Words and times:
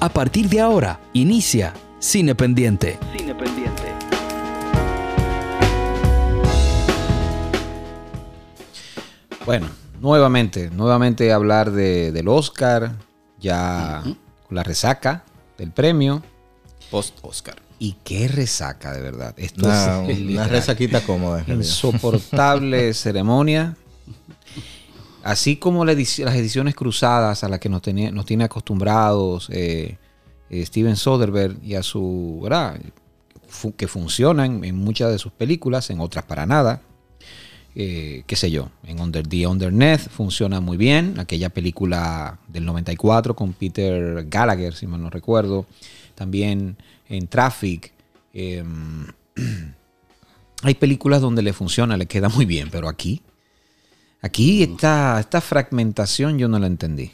A 0.00 0.08
partir 0.08 0.48
de 0.48 0.60
ahora, 0.60 1.00
inicia 1.12 1.72
Cine 1.98 2.34
Pendiente. 2.34 2.98
Cine 3.16 3.34
Pendiente. 3.34 3.94
Bueno, 9.46 9.68
nuevamente, 10.00 10.70
nuevamente 10.70 11.32
hablar 11.32 11.70
de, 11.70 12.12
del 12.12 12.28
Oscar, 12.28 12.92
ya 13.40 14.02
con 14.04 14.54
la 14.54 14.62
resaca 14.62 15.24
del 15.56 15.72
premio. 15.72 16.22
Post-Oscar. 16.90 17.56
Y 17.78 17.96
qué 18.04 18.28
resaca, 18.28 18.92
de 18.92 19.00
verdad. 19.00 19.34
Esto 19.36 19.66
Una, 19.66 20.02
es 20.02 20.18
una 20.18 20.26
literal. 20.26 20.50
resaquita 20.50 21.00
cómoda. 21.02 21.44
insoportable 21.46 22.92
ceremonia. 22.94 23.76
Así 25.22 25.56
como 25.56 25.84
las 25.84 25.96
ediciones 25.96 26.74
cruzadas 26.74 27.44
a 27.44 27.48
las 27.48 27.58
que 27.58 27.68
nos, 27.68 27.82
tiene 27.82 28.44
acostumbrados 28.44 29.48
eh, 29.50 29.98
eh, 30.50 30.66
Steven 30.66 30.96
Soderbergh 30.96 31.62
y 31.62 31.74
a 31.74 31.82
su. 31.82 32.40
¿verdad? 32.42 32.80
Que 33.76 33.88
funcionan 33.88 34.64
en 34.64 34.76
muchas 34.76 35.10
de 35.10 35.18
sus 35.18 35.32
películas, 35.32 35.90
en 35.90 36.00
otras 36.00 36.24
para 36.24 36.46
nada. 36.46 36.82
Eh, 37.74 38.24
qué 38.26 38.34
sé 38.34 38.50
yo, 38.50 38.70
en 38.84 39.00
Under 39.00 39.26
the 39.26 39.46
Underneath 39.46 40.08
funciona 40.08 40.60
muy 40.60 40.76
bien. 40.76 41.18
Aquella 41.18 41.48
película 41.48 42.38
del 42.48 42.64
94 42.64 43.36
con 43.36 43.52
Peter 43.52 44.26
Gallagher, 44.28 44.74
si 44.74 44.86
mal 44.86 45.02
no 45.02 45.10
recuerdo. 45.10 45.66
También 46.14 46.76
en 47.08 47.28
Traffic. 47.28 47.92
em, 48.32 49.06
hay 50.62 50.74
películas 50.74 51.20
donde 51.20 51.42
le 51.42 51.52
funciona, 51.52 51.96
le 51.96 52.06
queda 52.06 52.28
muy 52.28 52.46
bien, 52.46 52.68
pero 52.70 52.88
aquí, 52.88 53.22
aquí 54.22 54.62
esta, 54.62 55.18
esta 55.20 55.40
fragmentación 55.40 56.38
yo 56.38 56.48
no 56.48 56.58
la 56.58 56.66
entendí. 56.66 57.12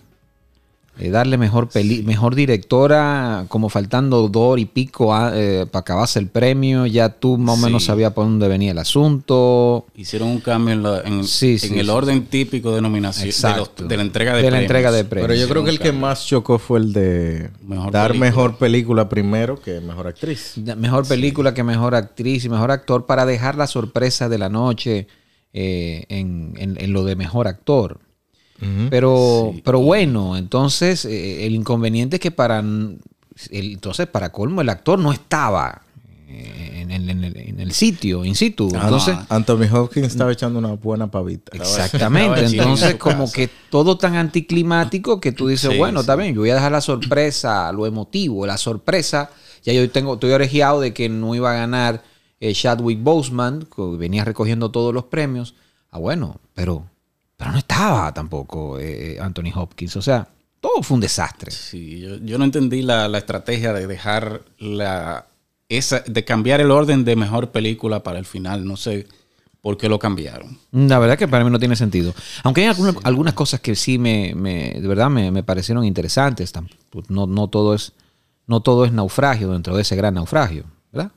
Eh, 0.97 1.11
darle 1.11 1.37
mejor 1.39 1.69
peli, 1.69 2.05
mejor 2.05 2.37
directora, 2.37 3.47
como 3.49 3.69
faltando 3.69 4.29
dos 4.29 4.61
y 4.61 4.65
pico 4.65 5.13
a- 5.13 5.33
eh, 5.35 5.67
para 5.69 5.81
acabarse 5.81 6.21
el 6.21 6.29
premio, 6.29 6.87
ya 6.87 7.09
tú 7.09 7.37
más 7.37 7.59
o 7.59 7.67
menos 7.67 7.83
Sí. 7.83 7.87
sabías 7.89 8.13
por 8.13 8.27
dónde 8.27 8.47
venía 8.47 8.71
el 8.71 8.79
asunto. 8.79 9.87
Hicieron 9.97 10.29
un 10.29 10.39
cambio 10.41 10.73
en, 10.73 10.83
la- 10.85 11.01
en- 11.01 11.25
Sí, 11.25 11.55
en 11.55 11.59
sí, 11.59 11.79
el 11.81 11.87
sí. 11.87 11.91
orden 11.91 12.27
típico 12.27 12.73
de 12.73 12.81
nominación 12.81 13.23
de, 13.23 13.27
los- 13.27 13.37
Exacto. 13.45 13.87
de 13.89 13.97
la 13.97 14.03
entrega 14.05 14.31
de, 14.31 14.37
De 14.37 14.43
la 14.45 14.49
premios. 14.51 14.63
entrega 14.71 14.93
de 14.93 15.05
premios. 15.05 15.29
Pero 15.29 15.41
yo 15.41 15.49
creo 15.49 15.65
que 15.65 15.71
el 15.71 15.81
que 15.81 15.91
más 15.91 16.27
chocó 16.27 16.61
fue 16.61 16.79
el 16.79 16.93
de 16.93 17.51
Mejor 17.67 17.91
dar 17.93 18.11
película. 18.13 18.31
mejor 18.31 18.57
película 18.59 19.09
primero 19.09 19.61
que 19.61 19.81
mejor 19.81 20.07
actriz. 20.07 20.55
Mejor 20.77 21.09
película 21.09 21.55
que 21.55 21.65
mejor 21.65 21.97
actriz 21.97 22.45
y 22.45 22.49
mejor 22.49 22.71
actor 22.71 23.05
para 23.05 23.27
dejar 23.27 23.57
la 23.57 23.67
sorpresa 23.67 24.29
de 24.29 24.39
la 24.39 24.49
noche 24.49 25.09
eh, 25.55 26.05
en, 26.11 26.53
en- 26.59 26.77
en 26.79 26.93
lo 26.93 27.05
de 27.05 27.17
mejor 27.17 27.49
actor. 27.49 28.01
Pero, 28.91 29.55
pero 29.65 29.81
bueno, 29.81 30.37
entonces 30.37 31.05
eh, 31.05 31.47
el 31.47 31.55
inconveniente 31.55 32.17
es 32.17 32.21
que 32.21 32.31
para 32.31 32.61
el- 32.61 32.99
entonces 33.51 34.07
para 34.07 34.33
colmo 34.33 34.61
el 34.63 34.69
actor 34.71 34.99
no 34.99 35.13
estaba 35.13 35.83
eh, 36.29 36.79
en, 36.81 36.91
el- 36.91 37.11
en 37.11 37.25
el, 37.25 37.37
en 37.37 37.61
el 37.61 37.73
sitio, 37.73 38.25
in 38.25 38.35
situ. 38.35 38.71
Ah, 38.75 38.81
Entonces, 38.85 39.15
no. 39.17 39.27
Anthony 39.29 39.67
Hopkins 39.73 40.07
estaba 40.07 40.33
echando 40.33 40.59
una 40.59 40.73
buena 40.73 41.11
pavita. 41.11 41.55
Exactamente. 41.57 42.41
En 42.41 42.47
Entonces, 42.55 42.95
como 42.97 43.25
casa. 43.25 43.35
que 43.37 43.51
todo 43.71 43.99
tan 43.99 44.15
anticlimático 44.17 45.21
que 45.21 45.33
tú 45.33 45.47
dices, 45.49 45.71
Sí, 45.71 45.77
bueno, 45.79 46.01
sí. 46.01 46.05
está 46.05 46.17
bien, 46.17 46.35
yo 46.35 46.41
voy 46.41 46.51
a 46.51 46.55
dejar 46.55 46.73
la 46.73 46.81
sorpresa, 46.81 47.71
lo 47.73 47.87
emotivo, 47.87 48.47
la 48.47 48.57
sorpresa. 48.57 49.31
Ya 49.63 49.73
yo 49.73 49.89
tengo, 49.91 50.15
estoy 50.15 50.31
orejeado 50.33 50.81
de 50.81 50.93
que 50.95 51.09
no 51.09 51.35
iba 51.35 51.51
a 51.53 51.55
ganar 51.55 52.03
eh, 52.49 52.53
Chadwick 52.55 53.03
Boseman, 53.03 53.67
que 53.75 53.83
venía 53.97 54.25
recogiendo 54.25 54.71
todos 54.71 54.93
los 54.93 55.05
premios. 55.05 55.55
Ah, 55.91 55.99
bueno, 55.99 56.41
pero, 56.55 56.85
pero 57.37 57.53
no 57.53 57.59
estaba 57.59 58.13
tampoco 58.13 58.79
eh, 58.79 59.19
Anthony 59.21 59.53
Hopkins. 59.55 59.97
O 59.97 60.03
sea, 60.03 60.29
todo 60.61 60.83
fue 60.83 60.97
un 60.97 61.01
desastre. 61.01 61.51
Sí, 61.51 62.01
yo, 62.01 62.17
yo 62.17 62.39
no 62.39 62.45
entendí 62.45 62.83
la, 62.83 63.09
la 63.09 63.19
estrategia 63.19 63.73
de 63.73 63.87
dejar 63.87 64.43
la 64.59 65.27
esa 65.69 66.01
de 66.01 66.25
cambiar 66.25 66.61
el 66.61 66.71
orden 66.71 67.05
de 67.05 67.17
mejor 67.17 67.51
película 67.51 68.03
para 68.03 68.19
el 68.19 68.25
final. 68.27 68.65
No 68.67 68.77
sé 68.77 69.07
por 69.63 69.79
qué 69.79 69.89
lo 69.89 69.99
cambiaron. 69.99 70.59
La 70.73 70.99
verdad 70.99 71.17
que 71.17 71.27
para 71.27 71.43
mí 71.45 71.51
no 71.51 71.59
tiene 71.59 71.75
sentido. 71.77 72.13
Aunque 72.43 72.61
hay 72.63 72.67
alguna- 72.69 72.95
algunas 73.05 73.33
cosas 73.35 73.61
que 73.61 73.75
sí 73.75 73.99
me, 73.99 74.35
me- 74.35 74.75
de 74.79 74.87
verdad 74.87 75.09
me, 75.09 75.31
me 75.31 75.43
parecieron 75.43 75.85
interesantes. 75.85 76.53
No, 77.09 77.27
no 77.27 77.49
todo 77.49 77.75
es, 77.75 77.93
no 78.47 78.61
todo 78.61 78.85
es 78.85 78.93
naufragio 78.93 79.51
dentro 79.53 79.75
de 79.75 79.81
ese 79.83 79.97
gran 79.97 80.15
naufragio, 80.15 80.65
¿verdad? 80.93 81.13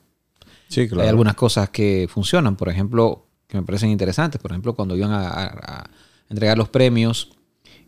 Sí, 0.68 0.86
claro. 0.86 1.02
Hay 1.02 1.08
algunas 1.08 1.34
cosas 1.34 1.70
que 1.70 2.06
funcionan, 2.10 2.56
por 2.56 2.68
ejemplo, 2.68 3.24
que 3.46 3.56
me 3.56 3.62
parecen 3.62 3.90
interesantes. 3.90 4.40
Por 4.40 4.50
ejemplo, 4.52 4.74
cuando 4.74 4.96
iban 4.96 5.10
a, 5.12 5.88
entregar 6.30 6.58
los 6.58 6.68
premios, 6.68 7.30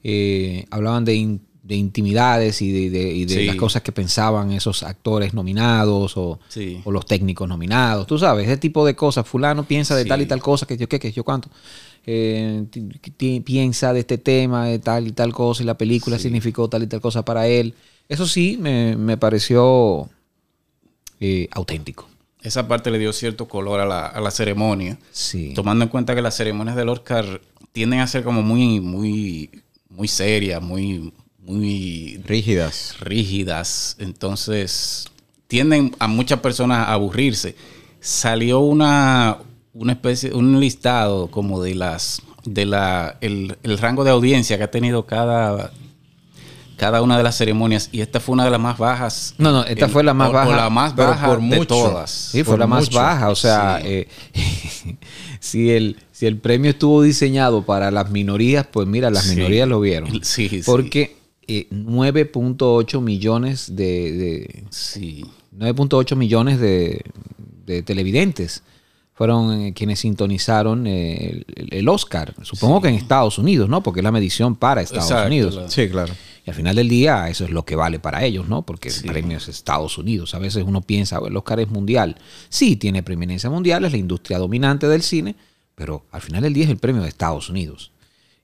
eh, 0.03 0.65
hablaban 0.71 1.05
de, 1.05 1.15
in- 1.15 1.43
de 1.63 1.75
intimidades 1.77 2.63
y 2.63 2.73
de, 2.73 2.89
de- 2.91 3.13
y 3.13 3.25
de 3.27 3.35
Sí. 3.35 3.45
las 3.45 3.57
cosas 3.57 3.83
que 3.83 3.93
pensaban 3.93 4.51
esos 4.53 4.83
actores 4.83 5.35
nominados 5.35 6.17
o, 6.17 6.41
Sí. 6.49 6.81
o 6.85 6.91
los 6.91 7.05
técnicos 7.05 7.47
nominados. 7.47 8.07
Tú 8.07 8.19
sabes, 8.19 8.47
ese 8.49 8.57
tipo 8.57 8.87
de 8.87 8.97
cosas. 8.97 9.29
Fulano 9.29 9.65
piensa 9.65 9.95
de 9.95 10.05
Sí. 10.05 10.09
tal 10.09 10.23
y 10.23 10.27
tal 10.27 10.41
cosa, 10.41 10.67
que 10.67 10.79
yo 10.79 10.89
qué, 10.89 10.99
que 10.99 11.13
yo 11.13 11.23
cuánto. 11.23 11.51
Eh, 12.07 12.65
piensa 13.45 13.93
de 13.93 14.01
este 14.01 14.17
tema, 14.17 14.65
de 14.67 14.79
tal 14.79 15.07
y 15.07 15.13
tal 15.13 15.35
cosa, 15.35 15.63
y 15.63 15.67
la 15.67 15.77
película 15.77 16.19
significó 16.19 16.67
tal 16.71 16.83
y 16.83 16.87
tal 16.87 17.03
cosa 17.03 17.23
para 17.27 17.47
él. 17.47 17.75
Eso 18.09 18.27
sí, 18.27 18.57
me, 18.59 18.97
me 18.97 19.19
pareció 19.19 20.09
eh, 21.21 21.47
auténtico. 21.53 22.09
Esa 22.43 22.67
parte 22.69 22.91
le 22.91 22.99
dio 22.99 23.13
cierto 23.13 23.47
color 23.49 23.81
a 23.81 23.87
la, 23.87 24.07
a 24.07 24.21
la 24.21 24.31
ceremonia. 24.31 24.99
Sí. 25.11 25.53
Tomando 25.55 25.85
en 25.85 25.91
cuenta 25.91 26.15
que 26.15 26.23
las 26.23 26.37
ceremonias 26.37 26.77
del 26.77 26.89
Oscar 26.89 27.41
tienden 27.73 28.01
a 28.01 28.07
ser 28.07 28.25
como 28.25 28.43
muy, 28.43 28.81
muy, 28.81 29.51
muy 29.89 30.09
serias, 30.09 30.63
muy, 30.63 31.13
muy 31.39 32.21
Rígidas. 32.25 32.97
rígidas. 33.01 33.97
Entonces, 33.99 35.07
tienden 35.49 35.95
a 35.99 36.09
muchas 36.09 36.41
personas 36.41 36.89
a 36.89 36.93
aburrirse. 36.95 37.57
Salió 38.01 38.61
una, 38.61 39.39
una 39.75 39.93
especie, 39.93 40.33
un 40.33 40.59
listado 40.61 41.31
como 41.31 41.63
de 41.63 41.75
las, 41.75 42.23
de 42.45 42.65
la, 42.65 43.19
el, 43.21 43.59
el 43.63 43.79
rango 43.79 44.05
de 44.05 44.11
audiencia 44.11 44.57
que 44.57 44.65
ha 44.65 44.71
tenido 44.71 45.05
cada, 45.07 45.73
cada 46.81 47.03
una 47.03 47.19
de 47.19 47.23
las 47.23 47.37
ceremonias. 47.37 47.91
Y 47.93 48.01
esta 48.01 48.21
fue 48.21 48.33
una 48.33 48.45
de 48.47 48.51
las 48.51 48.59
más 48.59 48.79
bajas. 48.79 49.35
No, 49.37 49.53
no, 49.53 49.65
esta 49.65 49.85
En- 49.85 49.91
fue 49.91 50.03
la 50.03 50.15
más 50.15 50.29
o- 50.29 50.31
o 50.31 50.35
baja, 50.35 50.57
la 50.57 50.71
más 50.71 50.95
pero 50.95 51.09
baja 51.11 51.27
por 51.27 51.37
de 51.41 51.45
mucho. 51.59 51.67
todas. 51.67 52.11
Sí, 52.11 52.43
fue 52.43 52.57
la 52.57 52.67
más 52.67 52.87
mucho. 52.87 52.99
baja. 52.99 53.29
O 53.29 53.35
sea, 53.37 53.81
Sí. 53.83 53.87
eh, 53.89 54.09
si, 55.41 55.71
el, 55.73 55.99
si 56.11 56.25
el 56.27 56.39
premio 56.39 56.71
estuvo 56.71 57.03
diseñado 57.03 57.67
para 57.67 57.91
las 57.91 58.11
minorías, 58.11 58.67
pues 58.73 58.87
mira, 58.89 59.11
las 59.11 59.25
Sí. 59.25 59.37
minorías 59.37 59.69
lo 59.69 59.79
vieron. 59.81 60.25
Sí, 60.25 60.49
sí. 60.49 60.63
Porque 60.65 61.17
eh, 61.47 61.67
9.8 61.71 63.01
millones 63.03 63.77
de, 63.77 64.13
de- 64.13 64.65
Sí. 64.71 65.25
9.8 65.57 66.17
millones 66.17 66.61
de, 66.61 67.03
de 67.67 67.83
televidentes 67.83 68.63
fueron 69.13 69.61
eh, 69.61 69.73
quienes 69.75 69.99
sintonizaron 70.01 70.87
eh, 70.87 71.45
el, 71.55 71.69
el 71.75 71.89
Oscar. 71.91 72.35
Supongo 72.43 72.81
que 72.81 72.89
en 72.89 72.95
Estados 72.95 73.37
Unidos, 73.39 73.69
¿no? 73.69 73.83
Porque 73.83 74.01
es 74.01 74.05
la 74.05 74.13
medición 74.13 74.57
para 74.57 74.81
Estados 74.81 75.11
Exacto, 75.11 75.27
Unidos. 75.27 75.61
Sí, 75.69 75.89
claro. 75.91 76.15
Y 76.47 76.51
al 76.51 76.57
final 76.57 76.75
del 76.77 76.89
día, 76.89 77.29
eso 77.29 77.45
es 77.45 77.51
lo 77.51 77.65
que 77.65 77.77
vale 77.77 77.99
para 77.99 78.25
ellos, 78.25 78.49
¿no? 78.49 78.63
Porque 78.63 78.91
Sí. 78.91 79.07
el 79.07 79.13
premio 79.13 79.37
es 79.37 79.49
Estados 79.49 79.99
Unidos. 79.99 80.35
A 80.35 80.39
veces 80.39 80.65
uno 80.67 80.81
piensa, 80.81 81.19
"Bueno, 81.19 81.33
el 81.35 81.37
Oscar 81.39 81.61
es 81.61 81.69
mundial. 81.69 82.17
Sí, 82.49 82.77
tiene 82.77 83.03
preeminencia 83.03 83.51
mundial, 83.51 83.85
es 83.85 83.93
la 83.93 83.99
industria 83.99 84.39
dominante 84.39 84.89
del 84.89 85.03
cine, 85.03 85.37
pero 85.75 86.05
al 86.11 86.21
final 86.23 86.43
del 86.43 86.55
día 86.55 86.65
es 86.65 86.71
el 86.71 86.79
premio 86.79 87.03
de 87.03 87.09
Estados 87.09 87.49
Unidos. 87.51 87.93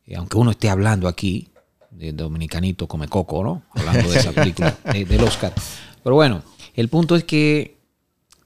Y 0.07 0.15
aunque 0.15 0.37
uno 0.37 0.51
esté 0.51 0.69
hablando 0.69 1.09
aquí, 1.09 1.49
de 1.91 2.13
Dominicanito 2.13 2.87
Come 2.87 3.09
Coco, 3.09 3.43
¿no? 3.43 3.63
Hablando 3.71 4.11
de 4.11 4.19
esa 4.19 4.33
película, 4.33 4.77
de- 4.93 5.05
del 5.07 5.23
Oscar. 5.25 5.55
Pero 6.05 6.15
bueno, 6.15 6.43
el 6.75 6.89
punto 6.89 7.17
es 7.17 7.25
que. 7.25 7.77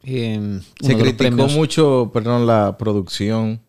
eh, 0.05 0.61
Se 0.81 0.95
criticó 0.97 1.19
premios- 1.19 1.53
mucho, 1.55 2.11
perdón, 2.15 2.47
la 2.47 2.79
producción, 2.79 3.61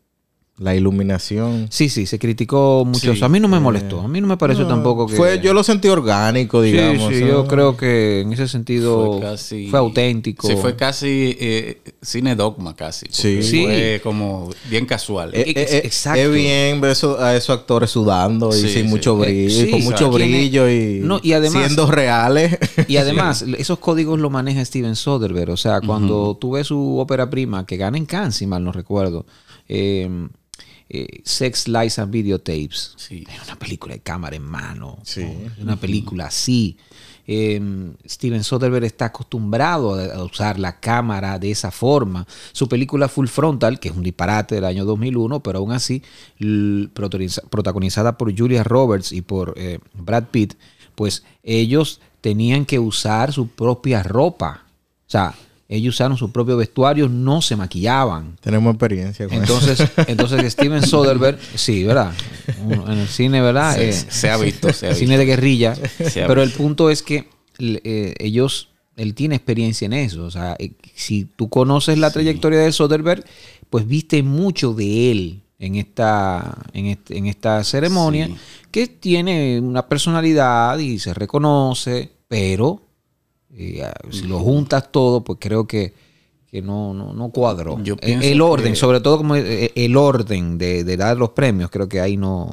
la 0.62 0.76
iluminación. 0.76 1.68
Sí, 1.72 1.90
sí, 1.90 2.06
se 2.06 2.20
criticó 2.20 2.84
mucho. 2.86 3.00
Sí, 3.00 3.10
eso. 3.10 3.26
a 3.26 3.30
mí 3.30 3.40
no 3.40 3.48
me 3.48 3.60
molestó. 3.60 4.02
A 4.02 4.08
mí 4.08 4.22
no 4.22 4.28
me 4.28 4.38
pareció 4.38 4.64
No, 4.66 4.70
tampoco 4.70 5.08
que. 5.08 5.16
Fue, 5.16 5.40
yo 5.42 5.54
lo 5.56 5.64
sentí 5.64 5.88
orgánico, 5.88 6.62
digamos. 6.62 7.10
Sí, 7.12 7.16
sí, 7.20 7.22
¿no? 7.26 7.28
yo 7.30 7.48
creo 7.48 7.76
que 7.76 8.22
en 8.22 8.32
ese 8.34 8.48
sentido 8.48 9.06
Fue 9.06 9.20
fue, 9.20 9.22
casi. 9.22 9.70
auténtico. 9.76 10.48
Sí, 10.48 10.56
fue 10.62 10.76
casi 10.76 11.36
eh, 11.40 11.82
cine 12.02 12.36
dogma, 12.36 12.76
casi. 12.76 13.08
porque 13.08 13.42
Sí. 13.44 13.64
Fue 13.66 14.00
como 14.04 14.50
bien 14.70 14.86
casual. 14.86 15.32
Eh, 15.34 15.46
eh, 15.48 15.54
eh, 15.58 15.82
Exacto. 15.84 16.20
Es 16.22 16.32
bien 16.32 16.80
ver 16.80 16.92
eso- 16.92 17.20
a 17.20 17.36
esos 17.36 17.58
actores 17.58 17.90
sudando 17.90 18.50
y 18.50 18.54
Sí, 18.62 18.70
sin 18.70 18.84
sí. 18.84 18.88
mucho 18.88 19.18
Eh, 19.24 19.28
brillo, 19.28 19.66
sí, 19.66 19.72
con 19.72 19.84
mucho 19.84 20.10
o 20.10 20.12
sea, 20.12 20.18
tiene- 20.26 20.38
brillo 20.38 20.70
y, 20.70 21.00
No, 21.04 21.20
y 21.24 21.34
además- 21.34 21.66
siendo 21.66 21.90
reales. 21.92 22.58
Y 22.88 22.98
además, 22.98 23.42
esos 23.58 23.80
códigos 23.80 24.20
lo 24.20 24.30
maneja 24.30 24.64
Steven 24.64 24.96
Soderbergh. 24.96 25.50
O 25.54 25.58
sea, 25.58 25.82
cuando 25.82 26.38
tú 26.40 26.52
ves 26.52 26.68
su 26.68 27.00
ópera 27.00 27.30
prima, 27.30 27.66
que 27.66 27.78
gana 27.78 27.98
en 27.98 28.06
Cannes, 28.06 28.36
si 28.36 28.46
mal 28.46 28.64
no 28.64 28.72
recuerdo, 28.72 29.26
eh, 29.68 30.10
eh, 30.94 31.22
Sex, 31.24 31.70
Lies 31.70 32.00
and 32.00 32.12
Videotapes. 32.12 32.96
Sí. 32.98 33.26
Es 33.34 33.48
una 33.48 33.58
película 33.58 33.94
de 33.94 34.02
cámara 34.02 34.36
en 34.36 34.44
mano. 34.44 35.00
Sí. 35.04 35.26
Una 35.62 35.78
película 35.78 36.26
así. 36.26 36.78
Eh, 37.26 37.62
Steven 38.06 38.44
Soderbergh 38.44 38.84
está 38.84 39.06
acostumbrado 39.06 39.96
a, 39.96 40.16
a 40.16 40.24
usar 40.24 40.60
la 40.60 40.82
cámara 40.82 41.40
de 41.40 41.52
esa 41.52 41.72
forma. 41.72 42.28
Su 42.52 42.68
película 42.68 43.08
Full 43.08 43.28
Frontal, 43.28 43.80
que 43.80 43.88
es 43.88 43.96
un 43.96 44.04
disparate 44.04 44.56
del 44.56 44.66
año 44.66 44.84
2001, 44.84 45.42
pero 45.42 45.60
aún 45.60 45.72
así 45.72 46.04
protagonizada 47.50 48.18
por 48.18 48.38
Julia 48.38 48.64
Roberts 48.64 49.14
y 49.14 49.22
por 49.22 49.54
eh, 49.56 49.80
Brad 49.94 50.26
Pitt, 50.26 50.56
pues 50.96 51.24
ellos 51.44 52.02
tenían 52.20 52.66
que 52.66 52.80
usar 52.80 53.32
su 53.32 53.48
propia 53.48 54.04
ropa. 54.04 54.66
O 55.08 55.10
sea, 55.10 55.36
ellos 55.74 55.96
usaron 55.96 56.18
su 56.18 56.32
propio 56.32 56.58
vestuario, 56.58 57.08
no 57.10 57.42
se 57.42 57.56
maquillaban. 57.56 58.36
Tenemos 58.42 58.72
experiencia 58.74 59.28
con 59.28 59.42
eso. 59.44 59.54
Entonces, 59.60 59.90
entonces 60.08 60.52
Steven 60.54 60.86
Soderbergh, 60.86 61.40
sí, 61.56 61.84
¿verdad? 61.86 62.12
En 62.88 62.92
el 63.00 63.08
cine, 63.08 63.42
¿verdad? 63.42 63.76
Se, 63.76 63.90
Eh, 63.90 63.94
se 63.94 64.30
ha 64.30 64.38
visto, 64.38 64.72
se 64.74 64.88
ha 64.88 64.90
visto. 64.90 65.00
cine 65.06 65.18
de 65.18 65.26
guerrilla. 65.26 65.76
Pero 66.14 66.44
el 66.44 66.52
punto 66.52 66.90
es 66.90 67.02
que 67.02 67.30
eh, 67.60 68.14
ellos, 68.20 68.70
él 68.98 69.14
tiene 69.16 69.36
experiencia 69.36 69.86
en 69.86 69.94
eso. 69.94 70.26
O 70.26 70.32
sea, 70.32 70.56
eh, 70.60 70.74
si 70.94 71.26
tú 71.26 71.48
conoces 71.50 71.98
la 71.98 72.12
trayectoria 72.12 72.60
de 72.60 72.72
Soderbergh, 72.72 73.24
pues 73.70 73.88
viste 73.88 74.22
mucho 74.24 74.74
de 74.74 75.12
él 75.12 75.42
en 75.60 75.76
esta, 75.76 76.58
en 76.74 76.88
este- 76.88 77.18
en 77.18 77.28
esta 77.28 77.64
ceremonia, 77.64 78.28
Sí. 78.28 78.36
que 78.72 78.88
tiene 78.88 79.60
una 79.62 79.88
personalidad 79.88 80.78
y 80.80 80.98
se 81.00 81.14
reconoce, 81.14 82.12
pero 82.28 82.82
eh, 83.58 83.84
ah, 83.84 83.94
si 84.10 84.24
lo 84.24 84.40
juntas 84.40 84.92
todo, 84.92 85.22
pues 85.24 85.38
creo 85.42 85.68
que, 85.68 85.94
que 86.50 86.62
no, 86.62 86.94
no, 86.94 87.14
no 87.14 87.30
cuadró. 87.30 87.78
Pienso 87.78 88.00
el 88.28 88.42
orden, 88.42 88.74
que- 88.74 88.80
sobre 88.80 89.00
todo 89.00 89.18
como 89.18 89.36
eh, 89.36 89.72
el 89.76 89.96
orden 89.98 90.58
de, 90.58 90.84
de 90.84 90.98
dar 90.98 91.18
los 91.18 91.30
premios, 91.32 91.70
creo 91.70 91.88
que 91.90 92.00
ahí 92.00 92.18
no, 92.18 92.52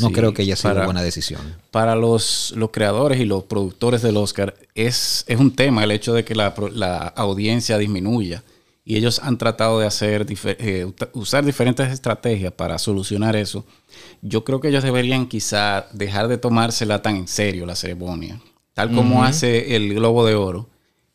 no 0.00 0.08
Sí, 0.08 0.12
creo 0.12 0.32
que 0.32 0.42
haya 0.42 0.56
sido 0.56 0.74
para- 0.74 0.84
buena 0.86 1.02
decisión. 1.02 1.40
Para 1.70 1.94
los, 1.96 2.52
los 2.56 2.70
creadores 2.70 3.20
y 3.20 3.24
los 3.24 3.44
productores 3.44 4.02
del 4.02 4.16
Oscar 4.16 4.54
es, 4.74 5.24
es 5.28 5.38
un 5.38 5.54
tema 5.54 5.84
el 5.84 5.90
hecho 5.90 6.14
de 6.14 6.24
que 6.24 6.34
la, 6.34 6.54
la 6.72 7.08
audiencia 7.08 7.78
disminuya. 7.78 8.42
Y 8.84 8.96
ellos 8.96 9.20
han 9.22 9.38
tratado 9.38 9.78
de 9.78 9.86
hacer 9.86 10.26
dife- 10.26 10.56
eh, 10.58 10.90
usar 11.12 11.44
diferentes 11.44 11.88
estrategias 11.92 12.52
para 12.52 12.78
solucionar 12.78 13.36
eso. 13.36 13.64
Yo 14.22 14.42
creo 14.42 14.60
que 14.60 14.68
ellos 14.68 14.82
deberían 14.82 15.28
quizá 15.28 15.86
dejar 15.92 16.26
de 16.26 16.36
tomársela 16.36 17.00
tan 17.00 17.14
en 17.14 17.28
serio 17.28 17.64
la 17.64 17.76
ceremonia. 17.76 18.40
Tal 18.74 18.92
como 18.94 19.22
hace 19.24 19.76
el 19.76 19.94
Globo 19.94 20.24
de 20.24 20.34
Oro. 20.34 20.68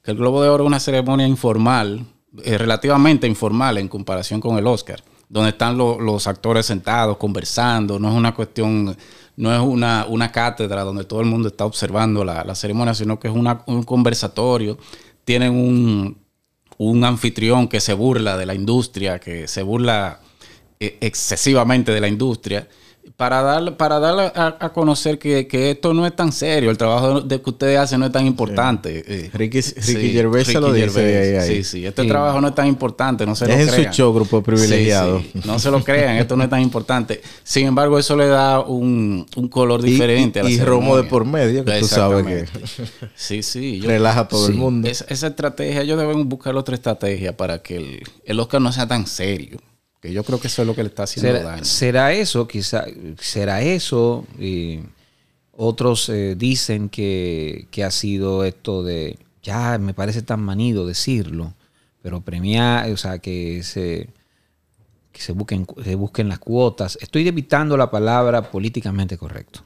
Que 0.04 0.12
el 0.12 0.18
Globo 0.18 0.42
de 0.44 0.50
Oro 0.50 0.64
es 0.64 0.68
una 0.68 0.80
ceremonia 0.80 1.28
informal, 1.28 2.06
eh, 2.44 2.58
relativamente 2.58 3.28
informal 3.28 3.78
en 3.78 3.88
comparación 3.88 4.40
con 4.40 4.58
el 4.58 4.68
Oscar, 4.68 5.04
donde 5.28 5.50
están 5.50 5.78
lo- 5.78 6.00
los 6.00 6.28
actores 6.28 6.66
sentados 6.68 7.18
conversando, 7.18 8.00
no 8.00 8.10
es 8.10 8.16
una 8.16 8.34
cuestión, 8.34 8.96
no 9.36 9.54
es 9.54 9.60
una, 9.60 10.06
una 10.08 10.32
cátedra 10.32 10.84
donde 10.84 11.04
todo 11.04 11.20
el 11.22 11.26
mundo 11.26 11.48
está 11.50 11.66
observando 11.66 12.24
la, 12.24 12.44
la 12.44 12.56
ceremonia, 12.56 12.94
sino 12.94 13.20
que 13.20 13.28
es 13.28 13.34
una- 13.34 13.64
un 13.66 13.84
conversatorio. 13.84 14.78
Tienen 15.26 15.52
un, 15.54 16.18
un 16.78 17.04
anfitrión 17.04 17.68
que 17.68 17.80
se 17.82 17.94
burla 17.94 18.38
de 18.38 18.46
la 18.46 18.54
industria, 18.54 19.20
que 19.20 19.48
se 19.48 19.64
burla 19.64 20.20
eh, 20.80 20.98
excesivamente 21.02 21.92
de 21.92 22.00
la 22.02 22.08
industria, 22.08 22.68
para 23.16 23.42
dar, 23.42 23.78
para 23.78 24.00
dar 24.00 24.32
a, 24.36 24.58
a 24.60 24.74
conocer 24.74 25.18
que, 25.18 25.48
que 25.48 25.72
esto 25.72 25.94
no 25.94 26.06
es 26.06 26.16
tan 26.16 26.32
serio, 26.32 26.70
el 26.70 26.78
trabajo 26.78 27.22
de 27.22 27.42
que 27.42 27.50
ustedes 27.50 27.80
hacen 27.80 28.00
no 28.00 28.06
es 28.08 28.12
tan 28.12 28.28
importante. 28.28 29.04
eh. 29.08 29.30
Ricky- 29.34 29.62
Ricky 29.62 30.12
Gervais 30.12 30.46
se 30.48 30.60
lo 30.60 30.72
dice 30.74 30.90
Gervais. 31.02 31.44
ahí, 31.44 31.50
ahí. 31.50 31.56
Sí, 31.58 31.64
sí, 31.64 31.86
este 31.86 32.02
Sí. 32.04 32.08
trabajo 32.08 32.42
no 32.42 32.50
es 32.50 32.56
tan 32.56 32.68
importante, 32.68 33.26
no 33.26 33.36
se 33.36 33.48
lo 33.48 33.54
Es 33.54 33.62
en 33.62 33.68
su 33.70 33.76
crean. 33.76 33.94
show, 33.94 34.14
grupo 34.14 34.44
privilegiado. 34.44 35.24
No 35.46 35.58
se 35.58 35.72
lo 35.72 35.84
crean, 35.84 36.18
esto 36.18 36.36
no 36.36 36.44
es 36.44 36.50
tan 36.50 36.62
importante. 36.62 37.22
Sin 37.44 37.66
embargo, 37.68 37.98
eso 37.98 38.16
le 38.16 38.28
da 38.28 38.60
un, 38.60 39.26
un 39.36 39.48
color 39.48 39.82
diferente 39.82 40.40
y- 40.40 40.42
a 40.42 40.44
la 40.44 40.50
y 40.52 40.60
romo 40.60 40.98
de 40.98 41.04
por 41.04 41.26
medio, 41.26 41.64
que 41.64 41.80
tú 41.80 41.88
sabes 41.88 42.26
que-. 42.26 42.46
Sí, 43.16 43.42
sí. 43.42 43.80
yo- 43.80 43.88
Relaja 43.88 44.22
a 44.22 44.28
todo 44.28 44.48
el 44.48 44.56
mundo. 44.56 44.88
esa, 44.88 45.06
esa 45.10 45.28
estrategia, 45.28 45.82
ellos 45.82 45.98
deben 45.98 46.28
buscar 46.28 46.56
otra 46.56 46.76
estrategia 46.76 47.36
para 47.36 47.62
que 47.64 47.78
el, 47.78 48.04
el 48.26 48.40
Oscar 48.40 48.62
no 48.62 48.72
sea 48.72 48.88
tan 48.88 49.08
serio. 49.08 49.60
Que 50.02 50.14
yo 50.14 50.24
creo 50.24 50.40
que 50.40 50.48
eso 50.48 50.62
es 50.62 50.68
lo 50.68 50.76
que 50.76 50.84
le 50.84 50.90
está 50.90 51.04
haciendo 51.04 51.32
¿Será, 51.32 51.50
daño. 51.52 51.66
será 51.66 52.14
eso? 52.14 52.48
Quizá, 52.48 52.86
será 53.20 53.62
eso. 53.62 54.26
Y 54.40 54.80
otros 55.54 56.10
eh, 56.10 56.36
dicen 56.38 56.90
que, 56.90 57.68
que 57.72 57.84
ha 57.84 57.90
sido 57.92 58.44
esto 58.44 58.84
de, 58.84 59.18
ya 59.42 59.78
me 59.80 59.94
parece 59.96 60.22
tan 60.22 60.40
manido 60.42 60.86
decirlo, 60.86 61.54
pero 62.04 62.22
premiar, 62.22 62.92
o 62.92 62.98
sea, 62.98 63.18
que 63.20 63.64
se, 63.64 64.10
que 65.12 65.22
se 65.22 65.32
busquen, 65.32 65.66
se 65.84 65.96
busquen 65.96 66.30
las 66.30 66.38
cuotas. 66.40 66.98
Estoy 67.02 67.28
evitando 67.28 67.76
la 67.76 67.90
palabra 67.90 68.52
políticamente 68.52 69.18
correcto. 69.18 69.62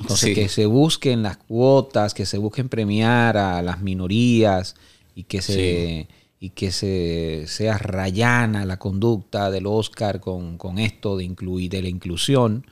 Entonces, 0.00 0.28
Sí. 0.28 0.34
que 0.36 0.48
se 0.48 0.66
busquen 0.66 1.24
las 1.24 1.36
cuotas, 1.38 2.14
que 2.14 2.24
se 2.24 2.38
busquen 2.38 2.68
premiar 2.68 3.36
a 3.36 3.60
las 3.62 3.80
minorías 3.80 4.76
y 5.16 5.24
que 5.24 5.42
se, 5.42 6.06
y 6.40 6.50
que 6.50 6.70
se 6.70 7.44
sea 7.46 7.78
rayana 7.78 8.64
la 8.64 8.78
conducta 8.78 9.50
del 9.50 9.66
Oscar 9.66 10.20
con, 10.20 10.56
con 10.58 10.78
esto 10.78 11.16
de 11.16 11.24
incluir 11.24 11.70
de 11.70 11.82
la 11.82 11.88
inclusión, 11.88 12.64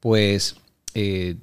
pues 0.00 0.56
eh, 0.94 1.36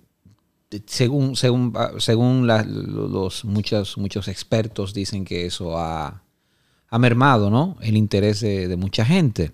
según, 0.88 1.36
según, 1.36 1.74
según 2.00 2.48
la- 2.48 2.64
los 2.64 3.46
muchos, 3.46 3.98
muchos 3.98 4.28
expertos 4.28 4.94
dicen 4.94 5.26
que 5.26 5.46
eso 5.46 5.78
ha, 5.78 6.22
ha 6.90 7.00
mermado 7.00 7.50
¿no? 7.50 7.78
el 7.82 7.98
interés 7.98 8.40
de, 8.42 8.68
de 8.68 8.76
mucha 8.78 9.06
gente. 9.06 9.52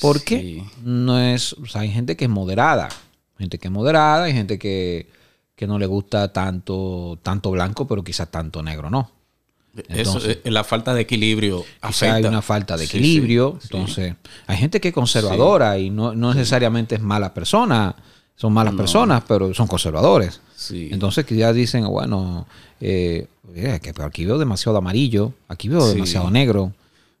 Porque 0.00 0.38
Sí. 0.40 0.64
no 0.84 1.18
es, 1.18 1.54
o 1.54 1.66
sea, 1.66 1.80
hay 1.80 1.90
gente 1.90 2.16
que 2.16 2.26
es 2.26 2.30
moderada, 2.30 2.88
gente 3.36 3.58
que 3.58 3.66
es 3.68 3.72
moderada, 3.72 4.24
hay 4.24 4.32
gente 4.32 4.58
que, 4.58 5.08
que 5.56 5.66
no 5.66 5.78
le 5.78 5.86
gusta 5.86 6.32
tanto, 6.32 7.18
tanto 7.22 7.50
blanco, 7.50 7.86
pero 7.88 8.04
quizás 8.04 8.30
tanto 8.30 8.62
negro 8.62 8.90
no. 8.90 9.10
Eso, 9.76 10.18
Entonces- 10.18 10.38
eh, 10.44 10.50
la 10.50 10.64
falta 10.64 10.92
de 10.94 11.02
equilibrio 11.02 11.64
afecta. 11.80 12.14
hay 12.16 12.24
una 12.24 12.42
falta 12.42 12.76
de 12.76 12.84
equilibrio. 12.84 13.58
sí, 13.60 13.68
sí. 13.68 13.76
Entonces, 13.76 14.14
hay 14.46 14.56
gente 14.56 14.80
que 14.80 14.88
es 14.88 14.94
conservadora 14.94 15.78
y 15.78 15.90
no, 15.90 16.14
no 16.14 16.34
necesariamente 16.34 16.96
es 16.96 17.00
mala 17.00 17.32
persona. 17.34 17.94
Son 18.34 18.52
malas 18.52 18.74
personas, 18.74 19.24
pero 19.26 19.52
son 19.52 19.66
conservadores. 19.66 20.40
Entonces, 20.92 21.24
que 21.24 21.34
ya 21.36 21.52
dicen, 21.52 21.84
bueno, 21.88 22.46
eh, 22.80 23.26
que 23.52 23.92
aquí 24.02 24.24
veo 24.24 24.38
demasiado 24.38 24.78
amarillo, 24.78 25.32
aquí 25.48 25.68
veo 25.68 25.86
demasiado 25.88 26.30
negro, 26.30 26.72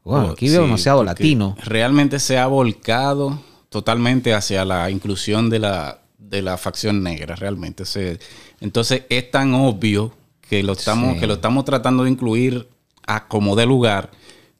bueno, 0.04 0.28
Oh, 0.28 0.30
aquí 0.30 0.48
veo 0.48 0.62
demasiado 0.62 1.02
latino. 1.04 1.56
Realmente 1.64 2.18
se 2.20 2.38
ha 2.38 2.46
volcado 2.46 3.40
totalmente 3.68 4.32
hacia 4.32 4.64
la 4.64 4.90
inclusión 4.90 5.50
de 5.50 5.58
la, 5.58 5.98
de 6.18 6.40
la 6.40 6.56
facción 6.56 7.02
negra, 7.02 7.34
realmente. 7.36 7.84
Se- 7.84 8.18
entonces 8.60 9.02
es 9.08 9.30
tan 9.30 9.54
obvio 9.54 10.12
que 10.48 10.62
lo 10.62 10.72
estamos, 10.72 11.14
Sí. 11.14 11.20
que 11.20 11.26
lo 11.26 11.34
estamos 11.34 11.64
tratando 11.64 12.04
de 12.04 12.10
incluir 12.10 12.68
a 13.06 13.28
como 13.28 13.56
de 13.56 13.66
lugar, 13.66 14.10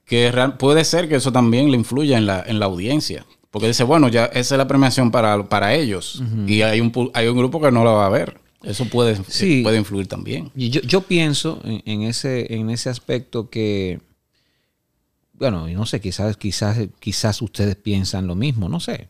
que 0.05 0.31
real- 0.33 0.57
puede 0.57 0.85
ser 0.85 1.09
que 1.09 1.17
eso 1.17 1.33
también 1.33 1.71
le 1.71 1.77
influya 1.77 2.17
en 2.19 2.27
la, 2.27 2.43
en 2.47 2.59
la 2.59 2.67
audiencia. 2.67 3.27
Porque 3.51 3.67
dice, 3.69 3.85
bueno, 3.85 4.09
ya 4.09 4.27
esa 4.27 4.55
es 4.55 4.59
la 4.59 4.69
premiación 4.69 5.11
para, 5.11 5.49
para 5.49 5.75
ellos. 5.75 6.23
Y 6.47 6.61
hay 6.63 6.81
un, 6.81 6.93
hay 7.15 7.29
un 7.29 7.37
grupo 7.39 7.61
que 7.61 7.71
no 7.73 7.83
la 7.85 7.93
va 7.93 8.07
a 8.07 8.11
ver. 8.11 8.39
Eso 8.63 8.85
puede, 8.87 9.17
Sí. 9.29 9.63
puede 9.63 9.79
influir 9.79 10.07
también. 10.07 10.51
Yo, 10.55 10.81
yo 10.83 11.01
pienso 11.03 11.61
en, 11.65 11.83
en 11.87 12.03
ese, 12.03 12.53
en 12.55 12.69
ese 12.71 12.91
aspecto 12.91 13.49
que, 13.49 14.01
bueno, 15.33 15.69
no 15.69 15.87
sé, 15.87 16.01
quizás, 16.01 16.37
quizás, 16.37 16.79
quizás 16.99 17.41
ustedes 17.41 17.77
piensan 17.77 18.27
lo 18.27 18.35
mismo, 18.35 18.69
no 18.69 18.81
sé. 18.81 19.09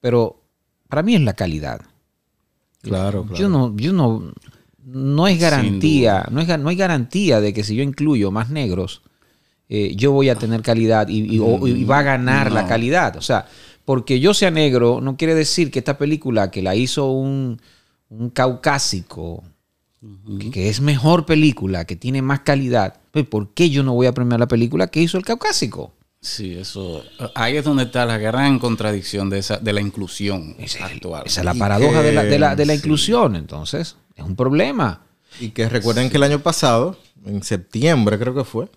Pero 0.00 0.42
para 0.88 1.02
mí 1.02 1.14
es 1.14 1.20
la 1.22 1.32
calidad. 1.34 1.80
Claro, 2.82 3.24
claro. 3.24 3.36
Yo 3.40 3.48
no, 3.48 3.74
yo 3.76 3.92
no, 3.92 4.32
no 4.84 5.26
es 5.28 5.38
garantía, 5.38 6.26
no, 6.30 6.40
es, 6.40 6.58
no 6.58 6.68
hay 6.68 6.76
garantía 6.76 7.40
de 7.40 7.52
que 7.52 7.64
si 7.64 7.74
yo 7.76 7.82
incluyo 7.82 8.30
más 8.30 8.50
negros, 8.50 9.02
eh, 9.68 9.94
yo 9.96 10.12
voy 10.12 10.28
a 10.28 10.34
tener 10.34 10.62
calidad 10.62 11.08
y, 11.08 11.36
y- 11.36 11.38
o- 11.38 11.66
y 11.66 11.84
va 11.84 12.00
a 12.00 12.02
ganar 12.02 12.52
la 12.52 12.66
calidad. 12.66 13.16
O 13.16 13.22
sea, 13.22 13.46
porque 13.84 14.20
yo 14.20 14.34
sea 14.34 14.50
negro 14.50 15.00
no 15.00 15.16
quiere 15.16 15.34
decir 15.34 15.70
que 15.70 15.78
esta 15.78 15.98
película 15.98 16.50
que 16.50 16.62
la 16.62 16.74
hizo 16.74 17.10
un, 17.10 17.60
un 18.08 18.30
caucásico, 18.30 19.42
que, 20.40 20.50
que 20.50 20.68
es 20.68 20.80
mejor 20.80 21.26
película, 21.26 21.84
que 21.84 21.96
tiene 21.96 22.22
más 22.22 22.40
calidad, 22.40 22.96
pues, 23.12 23.24
¿por 23.26 23.54
qué 23.54 23.70
yo 23.70 23.82
no 23.82 23.94
voy 23.94 24.06
a 24.06 24.12
premiar 24.12 24.40
la 24.40 24.48
película 24.48 24.88
que 24.88 25.00
hizo 25.00 25.16
el 25.18 25.24
caucásico? 25.24 25.92
Sí, 26.20 26.54
eso. 26.54 27.02
Ahí 27.34 27.56
es 27.56 27.64
donde 27.64 27.84
está 27.84 28.06
la 28.06 28.16
gran 28.18 28.58
contradicción 28.60 29.28
de, 29.30 29.38
esa, 29.38 29.58
de 29.58 29.72
la 29.72 29.80
inclusión 29.80 30.54
es, 30.58 30.80
actual. 30.80 31.22
esa 31.26 31.40
es 31.40 31.44
la 31.44 31.54
paradoja 31.54 32.00
de 32.02 32.12
la, 32.12 32.22
de 32.24 32.38
la- 32.38 32.54
de 32.56 32.64
la 32.66 32.74
sí. 32.74 32.78
inclusión. 32.78 33.34
Entonces, 33.36 33.96
es 34.16 34.24
un 34.24 34.36
problema. 34.36 35.02
Y 35.40 35.50
que 35.50 35.68
recuerden 35.68 36.10
que 36.10 36.16
el 36.18 36.22
año 36.24 36.40
pasado, 36.40 36.96
en 37.24 37.42
septiembre 37.42 38.18
creo 38.18 38.34
que 38.34 38.44
fue, 38.44 38.68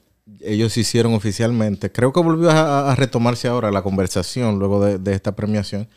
ellos 0.41 0.77
hicieron 0.77 1.13
oficialmente, 1.13 1.91
creo 1.91 2.11
que 2.13 2.19
volvió 2.21 2.49
a, 2.51 2.91
a 2.91 2.95
retomarse 2.95 3.47
ahora 3.47 3.71
la 3.71 3.81
conversación 3.83 4.57
luego 4.59 4.83
de, 4.83 4.97
de 4.97 5.13
esta 5.13 5.35
premiación, 5.35 5.87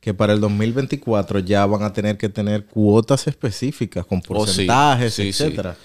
que 0.00 0.12
para 0.14 0.32
el 0.32 0.40
2024 0.40 1.38
ya 1.40 1.64
van 1.66 1.82
a 1.82 1.92
tener 1.92 2.16
que 2.18 2.28
tener 2.28 2.66
cuotas 2.66 3.26
específicas 3.26 4.04
con 4.06 4.18
Oh, 4.18 4.22
sí. 4.22 4.28
porcentajes, 4.28 5.14
Sí, 5.14 5.28
etcétera. 5.28 5.76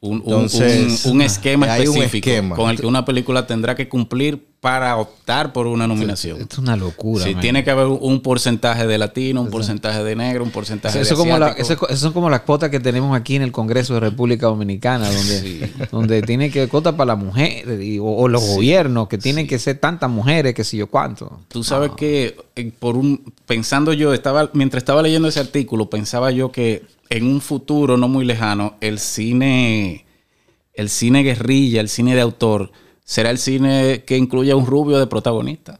un, 0.00 0.16
un- 0.18 0.22
Entonces, 0.22 1.04
un- 1.06 1.12
un 1.12 1.22
esquema 1.22 1.72
hay 1.72 1.86
un 1.88 1.96
específico 1.96 2.28
esquema. 2.30 2.56
con 2.56 2.70
el 2.70 2.78
que 2.80 2.86
una 2.86 3.04
película 3.04 3.46
tendrá 3.46 3.74
que 3.74 3.88
cumplir 3.88 4.46
para 4.64 4.96
optar 4.96 5.52
por 5.52 5.66
una 5.66 5.86
nominación. 5.86 6.40
Esto 6.40 6.54
es 6.54 6.58
una 6.60 6.74
locura. 6.74 7.22
Sí, 7.22 7.32
man. 7.34 7.42
tiene 7.42 7.64
que 7.64 7.70
haber 7.70 7.84
un, 7.86 8.20
porcentaje 8.22 8.86
de 8.86 8.96
latino, 8.96 9.42
un 9.42 9.50
porcentaje 9.50 10.02
de 10.02 10.16
negro, 10.16 10.42
un 10.42 10.50
porcentaje 10.50 10.98
Eso, 10.98 11.16
de 11.16 11.18
como 11.18 11.38
la- 11.38 11.50
eso- 11.50 11.74
eso 11.86 11.96
son 11.98 12.14
como 12.14 12.30
las 12.30 12.40
cuotas 12.40 12.70
que 12.70 12.80
tenemos 12.80 13.14
aquí 13.14 13.36
en 13.36 13.42
el 13.42 13.52
Congreso 13.52 13.92
de 13.92 14.00
República 14.00 14.46
Dominicana, 14.46 15.06
donde, 15.10 15.70
donde 15.92 16.22
tiene 16.22 16.50
que 16.50 16.66
cuotas 16.68 16.94
para 16.94 17.14
y- 17.78 17.98
o, 17.98 18.04
o 18.06 18.26
los 18.26 18.42
gobiernos, 18.42 19.06
que 19.06 19.18
tienen 19.18 19.46
que 19.46 19.58
ser 19.58 19.76
tantas 19.76 20.08
mujeres, 20.08 20.54
que 20.54 20.64
si 20.64 20.78
yo 20.78 20.86
cuánto. 20.86 21.40
Tú 21.48 21.62
sabes 21.62 21.90
que 21.94 22.34
eh, 22.56 22.72
por 22.78 22.96
un 22.96 23.34
pensando 23.44 23.92
yo 23.92 24.14
estaba 24.14 24.48
mientras 24.54 24.80
estaba 24.80 25.02
leyendo 25.02 25.28
ese 25.28 25.40
artículo 25.40 25.90
pensaba 25.90 26.30
yo 26.30 26.50
que 26.50 26.84
en 27.10 27.26
un 27.26 27.42
futuro 27.42 27.98
no 27.98 28.08
muy 28.08 28.24
lejano, 28.24 28.76
el 28.80 28.98
cine, 28.98 30.06
el 30.72 30.88
cine 30.88 31.22
guerrilla, 31.22 31.82
el 31.82 31.90
cine 31.90 32.14
de 32.14 32.22
autor, 32.22 32.72
será 33.04 33.30
el 33.30 33.38
cine 33.38 34.02
que 34.06 34.16
incluye 34.16 34.50
a 34.52 34.56
un 34.56 34.66
rubio 34.66 34.98
de 34.98 35.06
protagonista. 35.06 35.78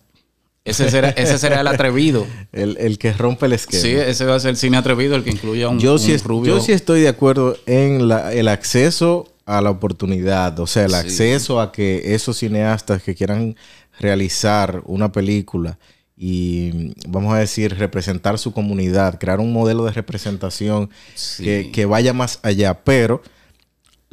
Ese 0.64 0.90
será, 0.90 1.11
ese 1.11 1.37
será 1.38 1.61
el 1.61 1.66
atrevido. 1.66 2.26
El, 2.52 2.76
el 2.78 2.97
que 2.99 3.12
rompe 3.12 3.45
el 3.47 3.52
esquema. 3.52 3.83
Sí, 3.83 3.90
ese 3.90 4.25
va 4.25 4.37
a 4.37 4.40
ser 4.40 4.50
el 4.50 4.57
cine 4.57 4.76
atrevido, 4.78 5.14
el 5.16 5.23
que 5.25 5.31
incluye 5.31 5.62
a 5.64 5.69
un, 5.69 5.78
yo, 5.78 5.99
sí 5.99 6.11
un 6.11 6.16
es- 6.16 6.25
rubio. 6.25 6.57
yo 6.57 6.62
sí 6.62 6.73
estoy 6.73 7.00
de 7.02 7.09
acuerdo 7.09 7.57
en 7.66 8.09
la- 8.09 8.33
el 8.33 8.49
acceso 8.49 9.28
a 9.45 9.61
la 9.61 9.69
oportunidad, 9.71 10.59
o 10.61 10.66
sea, 10.66 10.85
el 10.85 10.93
Sí. 10.93 10.97
acceso 10.97 11.61
a 11.61 11.71
que 11.71 12.14
esos 12.14 12.38
cineastas 12.38 13.02
que 13.02 13.14
quieran 13.14 13.57
realizar 13.99 14.81
una 14.87 15.12
película 15.12 15.78
y, 16.16 16.95
vamos 17.09 17.35
a 17.35 17.38
decir, 17.38 17.76
representar 17.76 18.38
su 18.38 18.52
comunidad, 18.52 19.19
crear 19.19 19.40
un 19.40 19.52
modelo 19.52 19.85
de 19.85 19.90
representación 19.93 20.88
Sí. 21.14 21.45
que, 21.45 21.71
que 21.73 21.85
vaya 21.87 22.12
más 22.14 22.38
allá, 22.43 22.73
pero 22.85 23.21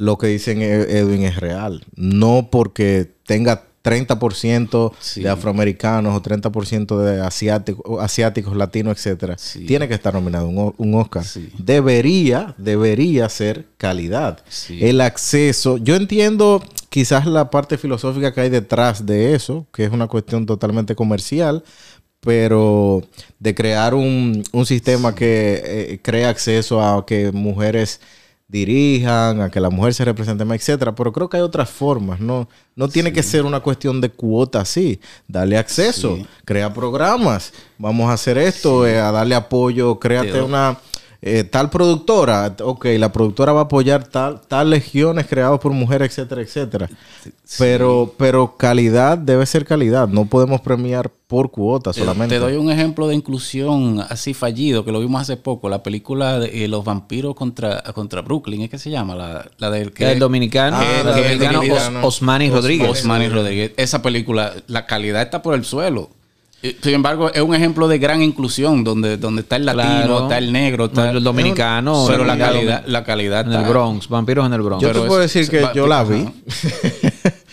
lo 0.02 0.18
que 0.18 0.26
dicen 0.26 0.60
Ed- 0.62 0.90
Edwin 0.90 1.22
es 1.22 1.36
real, 1.36 1.84
no 1.94 2.48
porque 2.50 3.08
tenga 3.24 3.64
30% 3.82 4.92
Sí. 5.00 5.22
de 5.22 5.28
afroamericanos 5.28 6.14
o 6.16 6.22
30% 6.22 6.98
de 6.98 7.20
asiáticos, 7.20 8.00
asiáticos, 8.00 8.56
latinos, 8.56 8.96
etcétera, 8.96 9.36
Sí. 9.38 9.64
tiene 9.66 9.88
que 9.88 9.94
estar 9.94 10.14
nominado 10.14 10.46
un, 10.48 10.74
un 10.76 10.94
Oscar. 10.94 11.24
Sí. 11.24 11.50
Debería, 11.58 12.54
debería 12.58 13.28
ser 13.28 13.66
calidad. 13.76 14.38
El 14.70 15.00
acceso, 15.00 15.78
yo 15.78 15.96
entiendo 15.96 16.62
quizás 16.90 17.26
la 17.26 17.50
parte 17.50 17.76
filosófica 17.78 18.32
que 18.32 18.42
hay 18.42 18.50
detrás 18.50 19.04
de 19.06 19.34
eso, 19.34 19.66
que 19.72 19.84
es 19.84 19.90
una 19.92 20.06
cuestión 20.08 20.46
totalmente 20.46 20.94
comercial, 20.94 21.64
pero 22.20 23.02
de 23.40 23.54
crear 23.54 23.94
un, 23.94 24.44
un 24.52 24.64
sistema 24.66 25.12
que 25.14 25.60
eh, 25.64 26.00
cree 26.02 26.24
acceso 26.26 26.80
a 26.80 27.04
que 27.04 27.32
mujeres 27.32 28.00
dirijan, 28.52 29.40
a 29.40 29.50
que 29.50 29.58
la 29.58 29.70
mujer 29.70 29.94
se 29.94 30.04
represente 30.04 30.44
más, 30.44 30.56
etcétera. 30.58 30.94
Pero 30.94 31.12
creo 31.12 31.28
que 31.28 31.38
hay 31.38 31.42
otras 31.42 31.68
formas, 31.70 32.20
¿no? 32.20 32.48
No 32.76 32.88
tiene 32.88 33.12
que 33.12 33.22
ser 33.22 33.44
una 33.44 33.60
cuestión 33.60 34.00
de 34.00 34.10
cuota 34.10 34.60
así. 34.60 35.00
Darle 35.26 35.56
acceso, 35.58 36.16
Sí. 36.16 36.26
crea 36.44 36.72
programas. 36.72 37.52
Vamos 37.78 38.08
a 38.10 38.12
hacer 38.12 38.38
esto, 38.38 38.86
eh, 38.86 38.98
a 39.00 39.10
darle 39.10 39.34
apoyo, 39.34 39.98
créate 39.98 40.40
una 40.42 40.78
eh, 41.24 41.44
tal 41.44 41.70
productora. 41.70 42.54
Ok, 42.62 42.86
la 42.98 43.12
productora 43.12 43.52
va 43.52 43.60
a 43.60 43.64
apoyar 43.64 44.04
tal, 44.08 44.40
tal 44.48 44.70
legiones 44.70 45.26
creadas 45.28 45.60
por 45.60 45.72
mujeres, 45.72 46.08
etcétera, 46.10 46.42
etcétera. 46.42 46.90
Pero, 47.58 48.14
pero 48.16 48.56
calidad 48.56 49.16
debe 49.18 49.46
ser 49.46 49.64
calidad. 49.64 50.08
No 50.08 50.24
podemos 50.24 50.60
premiar 50.62 51.10
por 51.28 51.50
cuota 51.50 51.92
Te- 51.92 52.00
solamente. 52.00 52.34
Te 52.34 52.40
doy 52.40 52.56
un 52.56 52.70
ejemplo 52.70 53.06
de 53.08 53.14
inclusión 53.14 54.00
así 54.08 54.34
fallido 54.34 54.84
que 54.84 54.92
lo 54.92 55.00
vimos 55.00 55.20
hace 55.22 55.36
poco. 55.36 55.68
La 55.68 55.82
película 55.82 56.38
de 56.40 56.64
eh, 56.64 56.68
Los 56.68 56.84
vampiros 56.84 57.34
contra, 57.34 57.82
contra 57.94 58.22
Brooklyn, 58.22 58.62
¿es 58.62 58.70
que 58.70 58.78
se 58.78 58.90
llama? 58.90 59.14
La, 59.14 59.46
la 59.58 59.70
del 59.70 59.92
que 59.92 60.10
el 60.10 60.18
dominicano, 60.18 60.76
Ah, 60.78 60.84
el 61.00 61.06
la 61.06 61.12
del 61.14 61.24
dominicano 61.38 61.58
dominicano. 61.58 61.98
Os- 62.00 62.16
Osmani 62.16 62.50
Rodríguez. 62.50 62.88
Osmani 62.90 63.28
Rodríguez. 63.28 63.72
Esa 63.76 64.02
película, 64.02 64.52
la 64.66 64.86
calidad 64.86 65.22
está 65.22 65.40
por 65.42 65.54
el 65.54 65.64
suelo. 65.64 66.10
Sin 66.80 66.94
embargo, 66.94 67.28
es 67.32 67.42
un 67.42 67.54
ejemplo 67.54 67.88
de 67.88 67.98
gran 67.98 68.22
inclusión 68.22 68.84
donde, 68.84 69.16
donde 69.16 69.42
está 69.42 69.56
el 69.56 69.66
latino, 69.66 69.84
Claro. 70.06 70.22
está 70.22 70.38
el 70.38 70.52
negro, 70.52 70.84
está 70.84 71.10
el 71.10 71.22
dominicano, 71.24 72.04
Pero 72.08 72.24
la 72.24 72.38
calidad, 72.38 72.84
la 72.86 73.02
calidad 73.02 73.46
En 73.46 73.52
el 73.52 73.64
Bronx, 73.68 74.08
vampiros 74.08 74.46
en 74.46 74.52
el 74.52 74.62
Bronx. 74.62 74.80
Yo 74.82 74.88
Pero 74.88 75.02
te 75.02 75.08
puedo 75.08 75.22
es- 75.22 75.32
decir 75.32 75.50
que 75.50 75.66
yo 75.74 75.86
la 75.86 76.04
vi. 76.04 76.24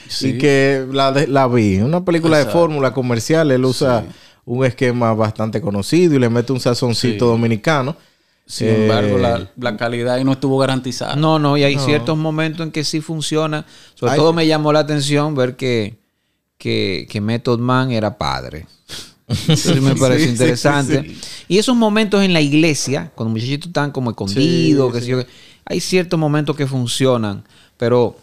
Sí. 0.08 0.30
Y 0.30 0.38
que 0.39 0.86
la, 0.92 1.12
la 1.28 1.48
vi. 1.48 1.78
Una 1.78 2.04
película 2.04 2.39
de 2.39 2.46
fórmula 2.46 2.92
comercial. 2.94 3.51
Él 3.51 3.63
usa 3.63 4.06
un 4.44 4.66
esquema 4.66 5.13
bastante 5.13 5.62
conocido 5.62 6.16
y 6.16 6.20
le 6.20 6.30
mete 6.30 6.51
un 6.51 6.60
sazoncito 6.60 7.25
Sí. 7.25 7.32
dominicano. 7.32 7.96
Sin 8.44 8.70
Eh, 8.70 8.82
embargo, 8.86 9.20
la, 9.20 9.48
la 9.56 9.78
calidad 9.78 10.16
ahí 10.16 10.24
no 10.24 10.32
estuvo 10.32 10.58
garantizada. 10.58 11.16
No, 11.16 11.38
no, 11.38 11.56
y 11.58 11.63
hay 11.63 11.78
ciertos 11.78 12.18
momentos 12.18 12.66
en 12.66 12.72
que 12.72 12.84
sí 12.84 13.01
funciona. 13.01 13.66
Sobre 13.94 14.13
Hay- 14.13 14.18
todo 14.18 14.34
me 14.34 14.48
llamó 14.48 14.74
la 14.74 14.80
atención 14.80 15.36
ver 15.36 15.56
que, 15.56 15.99
que, 16.60 17.08
que 17.10 17.20
Method 17.22 17.58
Man 17.58 17.89
era 17.89 18.16
padre. 18.20 18.68
Eso 19.48 19.75
me 19.82 19.96
parece 19.96 20.25
Sí, 20.25 20.32
interesante. 20.32 21.04
sí, 21.04 21.18
Y 21.48 21.58
esos 21.58 21.75
momentos 21.75 22.24
en 22.24 22.34
la 22.34 22.42
iglesia, 22.42 23.12
cuando 23.16 23.34
los 23.34 23.42
muchachitos 23.42 23.68
están 23.70 23.92
como 23.92 24.12
escondidos, 24.12 24.94
que 24.94 25.06
yo 25.06 25.22
hay 25.66 25.80
ciertos 25.80 26.20
momentos 26.20 26.56
que 26.56 26.66
funcionan, 26.68 27.44
pero, 27.78 28.18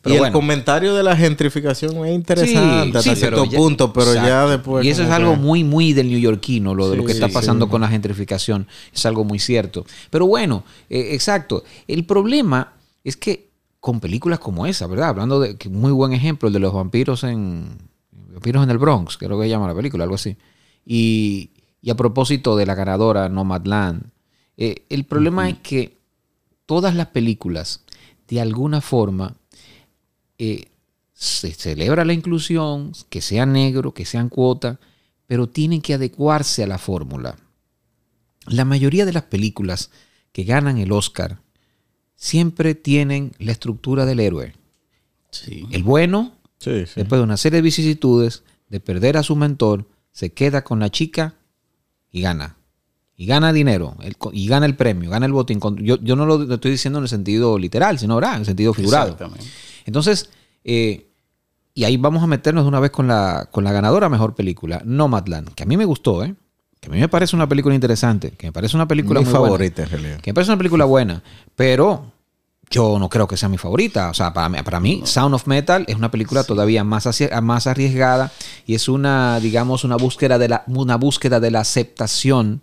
pero 0.00 0.14
y 0.14 0.18
el 0.26 0.32
comentario 0.32 0.94
de 0.94 1.02
la 1.02 1.14
gentrificación 1.14 2.04
es 2.06 2.14
interesante 2.14 2.98
hasta 2.98 3.14
cierto 3.14 3.44
ya- 3.44 3.58
punto, 3.58 3.92
pero 3.92 4.14
ya 4.14 4.46
después. 4.46 4.84
Y 4.84 4.88
eso 4.88 5.02
es 5.02 5.10
algo 5.10 5.32
que- 5.32 5.38
muy, 5.40 5.62
muy 5.62 5.92
del 5.92 6.08
neoyorquino, 6.10 6.74
lo 6.74 6.88
de 6.90 6.96
lo 6.96 7.04
que 7.04 7.12
está 7.12 7.28
pasando 7.28 7.68
con 7.68 7.82
la 7.82 7.88
gentrificación. 7.88 8.66
Es 8.94 9.04
algo 9.04 9.24
muy 9.24 9.38
cierto. 9.38 9.84
Pero 10.10 10.26
bueno, 10.26 10.64
eh, 10.88 11.10
exacto. 11.12 11.62
El 11.86 12.04
problema 12.06 12.72
es 13.04 13.16
que 13.18 13.45
con 13.86 14.00
películas 14.00 14.40
como 14.40 14.66
esa, 14.66 14.88
¿verdad? 14.88 15.10
Hablando 15.10 15.38
de 15.38 15.56
que 15.56 15.68
muy 15.68 15.92
buen 15.92 16.12
ejemplo, 16.12 16.48
el 16.48 16.52
de 16.52 16.58
los 16.58 16.74
vampiros 16.74 17.22
en. 17.22 17.78
Vampiros 18.10 18.64
en 18.64 18.70
el 18.70 18.78
Bronx, 18.78 19.16
creo 19.16 19.38
que 19.38 19.44
se 19.44 19.50
llama 19.50 19.68
la 19.68 19.76
película, 19.76 20.02
algo 20.02 20.16
así. 20.16 20.36
Y, 20.84 21.50
y 21.80 21.90
a 21.90 21.94
propósito 21.94 22.56
de 22.56 22.66
la 22.66 22.74
ganadora 22.74 23.28
Nomadland, 23.28 24.10
eh, 24.56 24.84
el 24.88 25.04
problema 25.04 25.48
es 25.48 25.58
que 25.58 25.98
todas 26.66 26.96
las 26.96 27.06
películas, 27.06 27.84
de 28.26 28.40
alguna 28.40 28.80
forma, 28.80 29.36
eh, 30.36 30.64
se 31.14 31.52
celebra 31.52 32.04
la 32.04 32.12
inclusión, 32.12 32.90
que 33.08 33.20
sea 33.20 33.46
negro, 33.46 33.94
que 33.94 34.04
sean 34.04 34.30
cuota, 34.30 34.80
pero 35.28 35.48
tienen 35.48 35.80
que 35.80 35.94
adecuarse 35.94 36.64
a 36.64 36.66
la 36.66 36.78
fórmula. 36.78 37.36
La 38.48 38.64
mayoría 38.64 39.06
de 39.06 39.12
las 39.12 39.22
películas 39.22 39.92
que 40.32 40.42
ganan 40.42 40.78
el 40.78 40.90
Oscar 40.90 41.38
siempre 42.16 42.74
tienen 42.74 43.32
la 43.38 43.52
estructura 43.52 44.04
del 44.04 44.20
héroe. 44.20 44.54
Sí. 45.30 45.66
El 45.70 45.82
bueno, 45.84 46.32
Sí, 46.58 46.86
sí. 46.86 46.92
después 46.96 47.18
de 47.20 47.24
una 47.24 47.36
serie 47.36 47.58
de 47.58 47.62
vicisitudes, 47.62 48.42
de 48.68 48.80
perder 48.80 49.16
a 49.16 49.22
su 49.22 49.36
mentor, 49.36 49.86
se 50.10 50.32
queda 50.32 50.64
con 50.64 50.80
la 50.80 50.90
chica 50.90 51.34
y 52.10 52.22
gana. 52.22 52.56
Y 53.18 53.24
gana 53.26 53.52
dinero, 53.52 53.96
el 54.02 54.16
y 54.32 54.46
gana 54.46 54.66
el 54.66 54.76
premio, 54.76 55.08
gana 55.08 55.24
el 55.24 55.32
botín. 55.32 55.58
Yo, 55.78 55.96
yo 56.02 56.16
no 56.16 56.26
lo 56.26 56.38
lo 56.38 56.54
estoy 56.56 56.70
diciendo 56.72 56.98
en 56.98 57.04
el 57.04 57.08
sentido 57.08 57.58
literal, 57.58 57.98
sino 57.98 58.16
¿verdad? 58.16 58.34
en 58.34 58.40
el 58.40 58.46
sentido 58.46 58.74
figurado. 58.74 59.12
Exactamente. 59.12 59.44
Entonces, 59.86 60.28
eh, 60.64 61.06
y 61.72 61.84
ahí 61.84 61.96
vamos 61.96 62.22
a 62.22 62.26
meternos 62.26 62.64
de 62.64 62.68
una 62.68 62.80
vez 62.80 62.90
con 62.90 63.06
la, 63.06 63.48
con 63.50 63.64
la 63.64 63.72
ganadora 63.72 64.08
mejor 64.10 64.34
película, 64.34 64.82
Nomadland, 64.84 65.54
que 65.54 65.62
a 65.62 65.66
mí 65.66 65.76
me 65.78 65.84
gustó, 65.86 66.24
¿eh? 66.24 66.34
Que 66.86 66.92
a 66.92 66.94
mí 66.94 67.00
me 67.00 67.08
parece 67.08 67.34
una 67.34 67.48
película 67.48 67.74
interesante, 67.74 68.30
que 68.30 68.46
me 68.46 68.52
parece 68.52 68.76
una 68.76 68.86
película 68.86 69.18
Mi 69.18 69.24
muy 69.26 69.32
buena, 69.32 69.44
favorita 69.48 69.82
en 69.82 69.88
realidad. 69.90 70.20
que 70.20 70.30
me 70.30 70.34
parece 70.34 70.52
una 70.52 70.58
película 70.58 70.84
buena, 70.84 71.20
pero 71.56 72.12
yo 72.70 73.00
no 73.00 73.08
creo 73.08 73.26
que 73.26 73.36
sea 73.36 73.48
mi 73.48 73.58
favorita. 73.58 74.08
O 74.08 74.14
sea, 74.14 74.32
para 74.32 74.48
mí, 74.48 74.58
para 74.64 74.78
mí 74.78 75.02
Sound 75.04 75.34
of 75.34 75.48
Metal 75.48 75.84
es 75.88 75.96
una 75.96 76.12
película 76.12 76.44
todavía 76.44 76.84
más, 76.84 77.08
hacia- 77.08 77.40
más 77.40 77.66
arriesgada 77.66 78.30
y 78.66 78.76
es 78.76 78.88
una, 78.88 79.40
digamos, 79.40 79.82
una 79.82 79.96
búsqueda 79.96 80.38
de 80.38 80.48
la, 80.48 80.62
una 80.68 80.94
búsqueda 80.96 81.40
de 81.40 81.50
la 81.50 81.58
aceptación, 81.60 82.62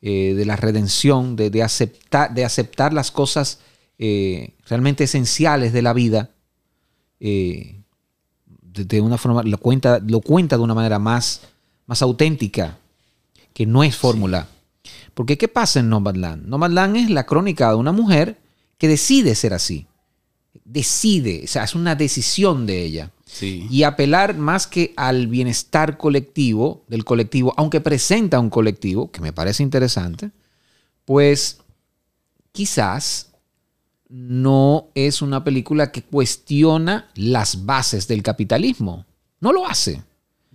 eh, 0.00 0.34
de 0.36 0.44
la 0.44 0.54
redención, 0.54 1.34
de, 1.34 1.50
de 1.50 1.64
aceptar, 1.64 2.32
de 2.34 2.44
aceptar 2.44 2.92
las 2.92 3.10
cosas 3.10 3.58
eh, 3.98 4.54
realmente 4.68 5.02
esenciales 5.04 5.72
de 5.72 5.82
la 5.82 5.92
vida. 5.92 6.30
eh, 7.18 7.72
de, 8.62 8.84
de 8.84 9.00
una 9.00 9.16
forma, 9.18 9.42
lo 9.42 9.58
cuenta, 9.58 9.98
lo 10.06 10.20
cuenta 10.20 10.56
de 10.56 10.62
una 10.62 10.74
manera 10.74 10.98
más, 11.00 11.40
más 11.86 12.02
auténtica, 12.02 12.76
que 13.56 13.64
no 13.64 13.82
es 13.82 13.96
fórmula. 13.96 14.48
Porque 15.14 15.38
¿qué 15.38 15.48
pasa 15.48 15.80
en 15.80 15.88
Nomadland? 15.88 16.46
Nomadland 16.46 16.96
es 16.98 17.08
la 17.08 17.24
crónica 17.24 17.70
de 17.70 17.76
una 17.76 17.90
mujer 17.90 18.38
que 18.76 18.86
decide 18.86 19.34
ser 19.34 19.54
así. 19.54 19.86
Decide, 20.66 21.40
o 21.44 21.46
sea, 21.46 21.64
es 21.64 21.74
una 21.74 21.94
decisión 21.94 22.66
de 22.66 22.82
ella. 22.82 23.12
Sí. 23.24 23.66
Y 23.70 23.84
apelar 23.84 24.36
más 24.36 24.66
que 24.66 24.92
al 24.94 25.28
bienestar 25.28 25.96
colectivo, 25.96 26.84
del 26.88 27.06
colectivo, 27.06 27.54
aunque 27.56 27.80
presenta 27.80 28.38
un 28.40 28.50
colectivo, 28.50 29.10
que 29.10 29.22
me 29.22 29.32
parece 29.32 29.62
interesante, 29.62 30.32
pues 31.06 31.60
quizás 32.52 33.30
no 34.10 34.88
es 34.94 35.22
una 35.22 35.44
película 35.44 35.92
que 35.92 36.02
cuestiona 36.02 37.08
las 37.14 37.64
bases 37.64 38.06
del 38.06 38.22
capitalismo. 38.22 39.06
No 39.40 39.50
lo 39.50 39.66
hace. 39.66 40.02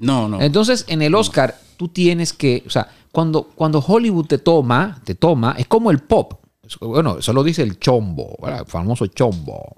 No, 0.01 0.27
no. 0.27 0.41
Entonces, 0.41 0.83
en 0.87 1.01
el 1.01 1.15
Oscar, 1.15 1.57
tú 1.77 1.87
tienes 1.87 2.33
que, 2.33 2.63
o 2.65 2.69
sea, 2.69 2.89
cuando, 3.11 3.43
cuando 3.43 3.79
Hollywood 3.79 4.25
te 4.25 4.37
toma, 4.39 4.99
te 5.03 5.15
toma, 5.15 5.55
es 5.57 5.67
como 5.67 5.91
el 5.91 5.99
pop. 5.99 6.33
Bueno, 6.79 7.17
eso 7.17 7.33
lo 7.33 7.43
dice 7.43 7.63
el 7.63 7.79
chombo, 7.79 8.37
¿verdad? 8.41 8.61
el 8.61 8.65
famoso 8.65 9.05
chombo. 9.07 9.75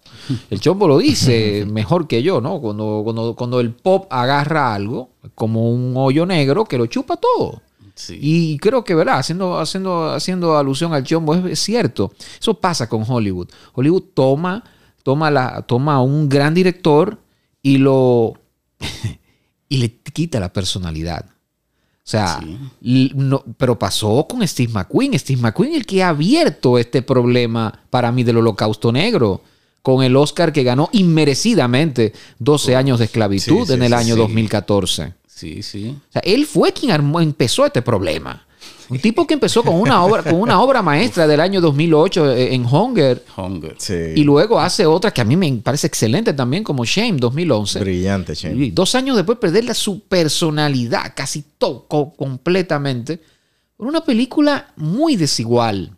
El 0.50 0.60
chombo 0.60 0.88
lo 0.88 1.00
dice 1.00 1.65
mejor 1.70 2.08
que 2.08 2.22
yo, 2.22 2.39
¿no? 2.39 2.62
Cuando, 2.62 3.01
cuando, 3.03 3.36
cuando 3.36 3.60
el 3.60 3.72
pop 3.72 4.06
agarra 4.12 4.74
algo, 4.74 5.10
como 5.34 5.72
un 5.72 5.94
hoyo 5.98 6.25
negro 6.25 6.65
que 6.65 6.77
lo 6.77 6.86
chupa 6.86 7.18
todo. 7.18 7.62
Sí. 7.96 8.18
Y 8.22 8.58
creo 8.60 8.84
que, 8.84 8.96
¿verdad? 8.96 9.20
Haciendo, 9.20 9.60
haciendo, 9.60 10.12
haciendo 10.12 10.58
alusión 10.58 10.94
al 10.94 11.03
chombo, 11.03 11.36
es, 11.36 11.46
es 11.46 11.60
cierto. 11.60 12.13
Eso 12.39 12.53
pasa 12.53 12.88
con 12.88 13.03
Hollywood. 13.08 13.50
Hollywood 13.74 14.03
toma, 14.13 14.63
toma, 15.03 15.32
la, 15.32 15.63
toma 15.63 15.96
a 15.96 16.01
un 16.01 16.30
gran 16.30 16.53
director 16.53 17.18
y 17.62 17.77
lo. 17.77 18.34
y 19.74 19.77
le 19.77 19.92
quita 19.92 20.39
la 20.39 20.53
personalidad. 20.53 21.25
O 21.25 22.06
sea, 22.06 22.39
no, 22.82 23.44
pero 23.58 23.80
pasó 23.80 24.27
con 24.30 24.48
Steve 24.48 24.72
McQueen. 24.72 25.18
Steve 25.18 25.42
McQueen 25.42 25.74
el 25.74 25.88
que 25.88 26.03
ha 26.03 26.10
abierto 26.10 26.77
este 26.77 27.01
problema 27.01 27.82
para 27.89 28.12
mí 28.12 28.24
del 28.24 28.38
holocausto 28.38 28.92
negro 28.92 29.42
con 29.82 30.03
el 30.03 30.15
Oscar 30.15 30.53
que 30.53 30.62
ganó 30.62 30.89
inmerecidamente 30.92 32.13
12 32.38 32.75
años 32.75 33.00
de 33.00 33.06
esclavitud 33.06 33.70
en 33.72 33.82
el 33.82 33.94
año 33.94 34.15
2014. 34.15 35.13
Sí, 35.25 35.63
sí. 35.63 35.98
O 36.10 36.12
sea, 36.12 36.22
él 36.24 36.46
fue 36.46 36.72
quien 36.72 36.92
armó, 36.92 37.20
empezó 37.20 37.65
este 37.65 37.82
problema. 37.82 38.46
Un 38.89 39.00
tipo 39.00 39.25
que 39.25 39.34
empezó 39.34 39.63
con 39.63 39.75
una 39.75 40.03
obra, 40.03 40.24
con 40.24 40.36
una 40.36 40.62
obra 40.62 40.82
maestra 40.82 41.25
del 41.25 41.39
año 41.39 41.62
2008 41.62 42.32
eh, 42.32 42.53
en 42.53 42.65
Hunger. 42.65 43.24
Hunger. 43.36 43.75
Y 44.15 44.24
luego 44.24 44.60
hace 44.60 44.86
otra 44.86 45.12
que 45.12 45.22
a 45.22 45.25
mí 45.25 45.36
me 45.36 45.51
parece 45.63 45.88
excelente 45.88 46.34
también, 46.34 46.63
como 46.63 46.86
Shame 46.86 47.17
2011. 47.17 47.79
Brillante, 47.79 48.36
Shame. 48.36 48.65
Y 48.65 48.72
dos 48.72 48.93
años 48.96 49.15
después 49.15 49.38
perderle 49.38 49.74
su 49.74 50.01
personalidad, 50.01 51.13
casi 51.15 51.43
todo, 51.58 51.88
completamente, 51.88 53.20
por 53.77 53.88
una 53.88 54.01
película 54.03 54.74
muy 54.75 55.15
desigual. 55.15 55.96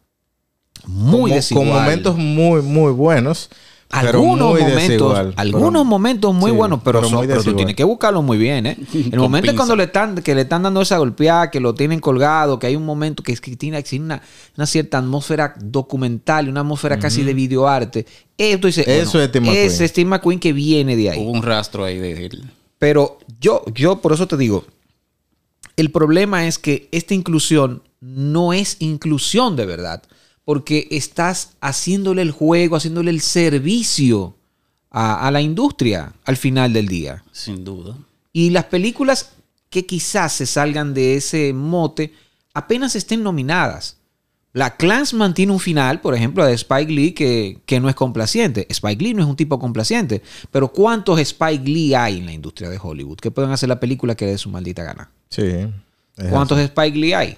Muy 0.85 1.31
desigual. 1.31 1.67
Con 1.67 1.75
momentos 1.75 2.15
muy, 2.17 2.61
muy 2.61 2.91
buenos 2.91 3.49
algunos 3.95 4.59
momentos, 4.59 5.33
algunos 5.35 5.85
momentos 5.85 6.33
muy 6.33 6.51
buenos, 6.51 6.81
pero, 6.83 7.01
tú 7.43 7.53
tienes 7.55 7.75
que 7.75 7.83
buscarlo 7.83 8.21
muy 8.21 8.37
bien, 8.37 8.65
¿eh? 8.65 8.77
El 9.11 9.19
momento 9.19 9.55
cuando 9.55 9.75
le 9.75 9.85
están, 9.85 10.15
que 10.15 10.35
le 10.35 10.41
están 10.41 10.63
dando 10.63 10.81
esa 10.81 10.97
golpeada, 10.97 11.49
que 11.49 11.59
lo 11.59 11.73
tienen 11.73 11.99
colgado, 11.99 12.59
que 12.59 12.67
hay 12.67 12.75
un 12.75 12.85
momento 12.85 13.23
que, 13.23 13.31
es 13.31 13.41
que 13.41 13.55
tiene, 13.55 13.83
una, 13.99 14.21
una, 14.57 14.65
cierta 14.65 14.97
atmósfera 14.97 15.55
documental, 15.59 16.49
una 16.49 16.61
atmósfera 16.61 16.99
casi 16.99 17.23
de 17.23 17.33
videoarte. 17.33 18.05
Esto 18.37 18.67
dice, 18.67 18.81
Eso 18.81 19.21
es 19.21 19.29
Steve 19.29 19.45
McQueen. 19.45 19.65
Ese 19.65 19.87
Steve 19.87 20.09
McQueen 20.09 20.39
que 20.39 20.53
viene 20.53 20.95
de 20.95 21.11
ahí. 21.11 21.19
Hubo 21.19 21.31
un 21.31 21.43
rastro 21.43 21.85
ahí 21.85 21.97
de 21.97 22.25
él. 22.25 22.43
Pero 22.77 23.19
yo, 23.39 23.63
yo 23.73 24.01
por 24.01 24.13
eso 24.13 24.27
te 24.27 24.37
digo, 24.37 24.65
el 25.77 25.91
problema 25.91 26.47
es 26.47 26.59
que 26.59 26.89
esta 26.91 27.13
inclusión 27.13 27.81
no 28.01 28.53
es 28.53 28.77
inclusión 28.79 29.55
de 29.55 29.65
verdad 29.65 30.03
porque 30.45 30.87
estás 30.91 31.53
haciéndole 31.59 32.21
el 32.21 32.31
juego, 32.31 32.75
haciéndole 32.75 33.11
el 33.11 33.21
servicio 33.21 34.35
a, 34.91 35.29
la 35.31 35.41
industria 35.41 36.13
al 36.23 36.37
final 36.37 36.71
del 36.71 36.87
día. 36.87 37.23
Sin 37.31 37.65
duda. 37.65 37.97
Y 38.31 38.51
las 38.51 38.65
películas 38.65 39.33
que 39.69 39.85
quizás 39.85 40.31
se 40.31 40.45
salgan 40.45 40.93
de 40.93 41.17
ese 41.17 41.51
mote 41.51 42.13
apenas 42.53 42.95
estén 42.95 43.23
nominadas. 43.23 43.97
La 44.53 44.77
Clansman 44.77 45.33
tiene 45.33 45.51
un 45.51 45.59
final, 45.59 45.99
por 45.99 46.15
ejemplo, 46.15 46.45
de 46.45 46.53
Spike 46.53 46.89
Lee 46.89 47.11
que, 47.11 47.59
que, 47.65 47.81
no 47.81 47.89
es 47.89 47.95
complaciente. 47.95 48.65
Spike 48.69 49.03
Lee 49.03 49.13
no 49.13 49.21
es 49.21 49.27
un 49.27 49.35
tipo 49.35 49.59
complaciente, 49.59 50.21
pero 50.49 50.69
¿cuántos 50.69 51.19
Spike 51.19 51.65
Lee 51.65 51.93
hay 51.93 52.19
en 52.19 52.25
la 52.25 52.31
industria 52.31 52.69
de 52.69 52.79
Hollywood 52.81 53.17
que 53.17 53.31
pueden 53.31 53.51
hacer 53.51 53.67
la 53.67 53.81
película 53.81 54.15
que 54.15 54.27
dé 54.27 54.37
su 54.37 54.49
maldita 54.49 54.83
gana? 54.83 55.11
Sí. 55.27 55.67
¿Cuántos 56.29 56.57
Spike 56.59 56.97
Lee 56.97 57.13
hay? 57.13 57.37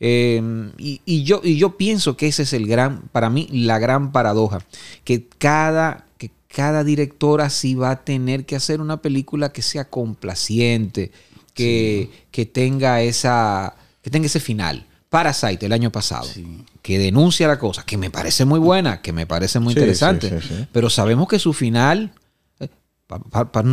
Em, 0.00 0.72
y, 0.76 1.22
yo, 1.24 1.40
y 1.42 1.56
yo 1.56 1.76
pienso 1.76 2.16
que 2.16 2.26
ese 2.26 2.42
es 2.42 2.52
el 2.52 2.66
gran, 2.66 3.02
para 3.12 3.30
mí, 3.30 3.48
la 3.50 3.78
gran 3.78 4.12
paradoja, 4.12 4.60
que 5.04 5.26
cada, 5.38 6.06
que 6.18 6.30
cada 6.48 6.84
director 6.84 7.40
así 7.40 7.74
va 7.74 7.90
a 7.90 8.04
tener 8.04 8.44
que 8.44 8.56
hacer 8.56 8.80
una 8.80 9.00
película 9.00 9.52
que 9.52 9.62
sea 9.62 9.84
complaciente, 9.88 11.12
que, 11.54 12.10
que 12.30 12.44
tenga 12.44 13.02
esa, 13.02 13.76
que 14.02 14.10
tenga 14.10 14.26
ese 14.26 14.40
final. 14.40 14.86
Parasite 15.08 15.66
el 15.66 15.72
año 15.72 15.92
pasado, 15.92 16.28
que 16.82 16.98
denuncia 16.98 17.46
la 17.46 17.56
cosa, 17.56 17.84
que 17.84 17.96
me 17.96 18.10
parece 18.10 18.44
muy 18.44 18.58
buena, 18.58 19.00
que 19.00 19.12
me 19.12 19.26
parece 19.26 19.60
muy 19.60 19.72
interesante, 19.72 20.40
pero 20.72 20.90
sabemos 20.90 21.28
que 21.28 21.38
su 21.38 21.52
final, 21.52 22.12
eh, 22.58 22.68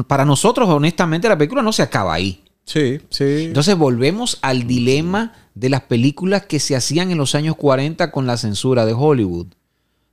para 0.07 0.23
nosotros, 0.23 0.69
honestamente, 0.69 1.27
la 1.27 1.35
película 1.35 1.63
no 1.63 1.73
se 1.73 1.81
acaba 1.81 2.13
ahí. 2.13 2.43
Sí, 2.63 3.01
sí. 3.09 3.45
Entonces 3.45 3.75
volvemos 3.75 4.37
al 4.43 4.67
dilema 4.67 5.33
de 5.53 5.69
las 5.69 5.81
películas 5.81 6.45
que 6.45 6.59
se 6.59 6.75
hacían 6.75 7.11
en 7.11 7.17
los 7.17 7.35
años 7.35 7.55
40 7.55 8.11
con 8.11 8.25
la 8.27 8.37
censura 8.37 8.85
de 8.85 8.93
Hollywood, 8.93 9.47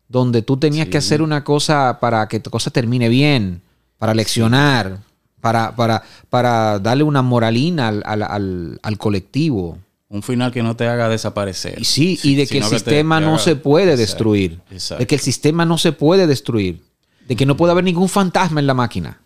donde 0.08 0.42
tú 0.42 0.56
tenías 0.56 0.88
que 0.88 0.98
hacer 0.98 1.22
una 1.22 1.44
cosa 1.44 1.98
para 2.00 2.26
que 2.28 2.40
tu 2.40 2.50
cosa 2.50 2.70
termine 2.70 3.08
bien, 3.08 3.62
para 3.98 4.14
leccionar, 4.14 5.00
para, 5.40 5.76
para, 5.76 6.02
para 6.30 6.78
darle 6.78 7.04
una 7.04 7.22
moralina 7.22 7.88
al, 7.88 8.98
colectivo. 8.98 9.78
Un 10.08 10.22
final 10.22 10.50
que 10.50 10.62
no 10.62 10.74
te 10.74 10.86
haga 10.86 11.08
desaparecer. 11.08 11.78
Y 11.78 11.84
sí, 11.84 12.18
y 12.22 12.34
de 12.34 12.46
que 12.46 12.58
el 12.58 12.64
sistema 12.64 13.20
no 13.20 13.38
se 13.38 13.56
puede 13.56 13.96
destruir. 13.96 14.60
De 14.98 15.06
que 15.06 15.14
el 15.14 15.20
sistema 15.20 15.64
no 15.64 15.78
se 15.78 15.92
puede 15.92 16.26
destruir. 16.26 16.82
De 17.28 17.36
que 17.36 17.44
no 17.44 17.56
puede 17.56 17.72
haber 17.72 17.84
ningún 17.84 18.08
fantasma 18.08 18.60
en 18.60 18.66
la 18.66 18.74
máquina. 18.74 19.20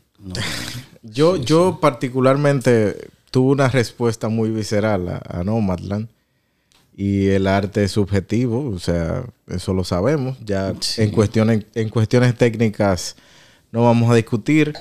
Yo, 1.02 1.36
yo 1.36 1.78
particularmente 1.80 3.10
tuve 3.32 3.52
una 3.52 3.68
respuesta 3.68 4.28
muy 4.28 4.50
visceral 4.50 5.08
a, 5.08 5.42
Nomadland. 5.42 6.08
Y 6.94 7.28
el 7.28 7.46
arte 7.46 7.84
es 7.84 7.92
subjetivo, 7.92 8.68
o 8.68 8.78
sea, 8.78 9.24
eso 9.48 9.72
lo 9.72 9.82
sabemos. 9.82 10.36
Ya 10.44 10.74
en, 10.98 11.10
cuestiones, 11.10 11.64
en 11.74 11.88
cuestiones 11.88 12.36
técnicas 12.36 13.16
no 13.72 13.84
vamos 13.84 14.10
a 14.10 14.14
discutir. 14.14 14.74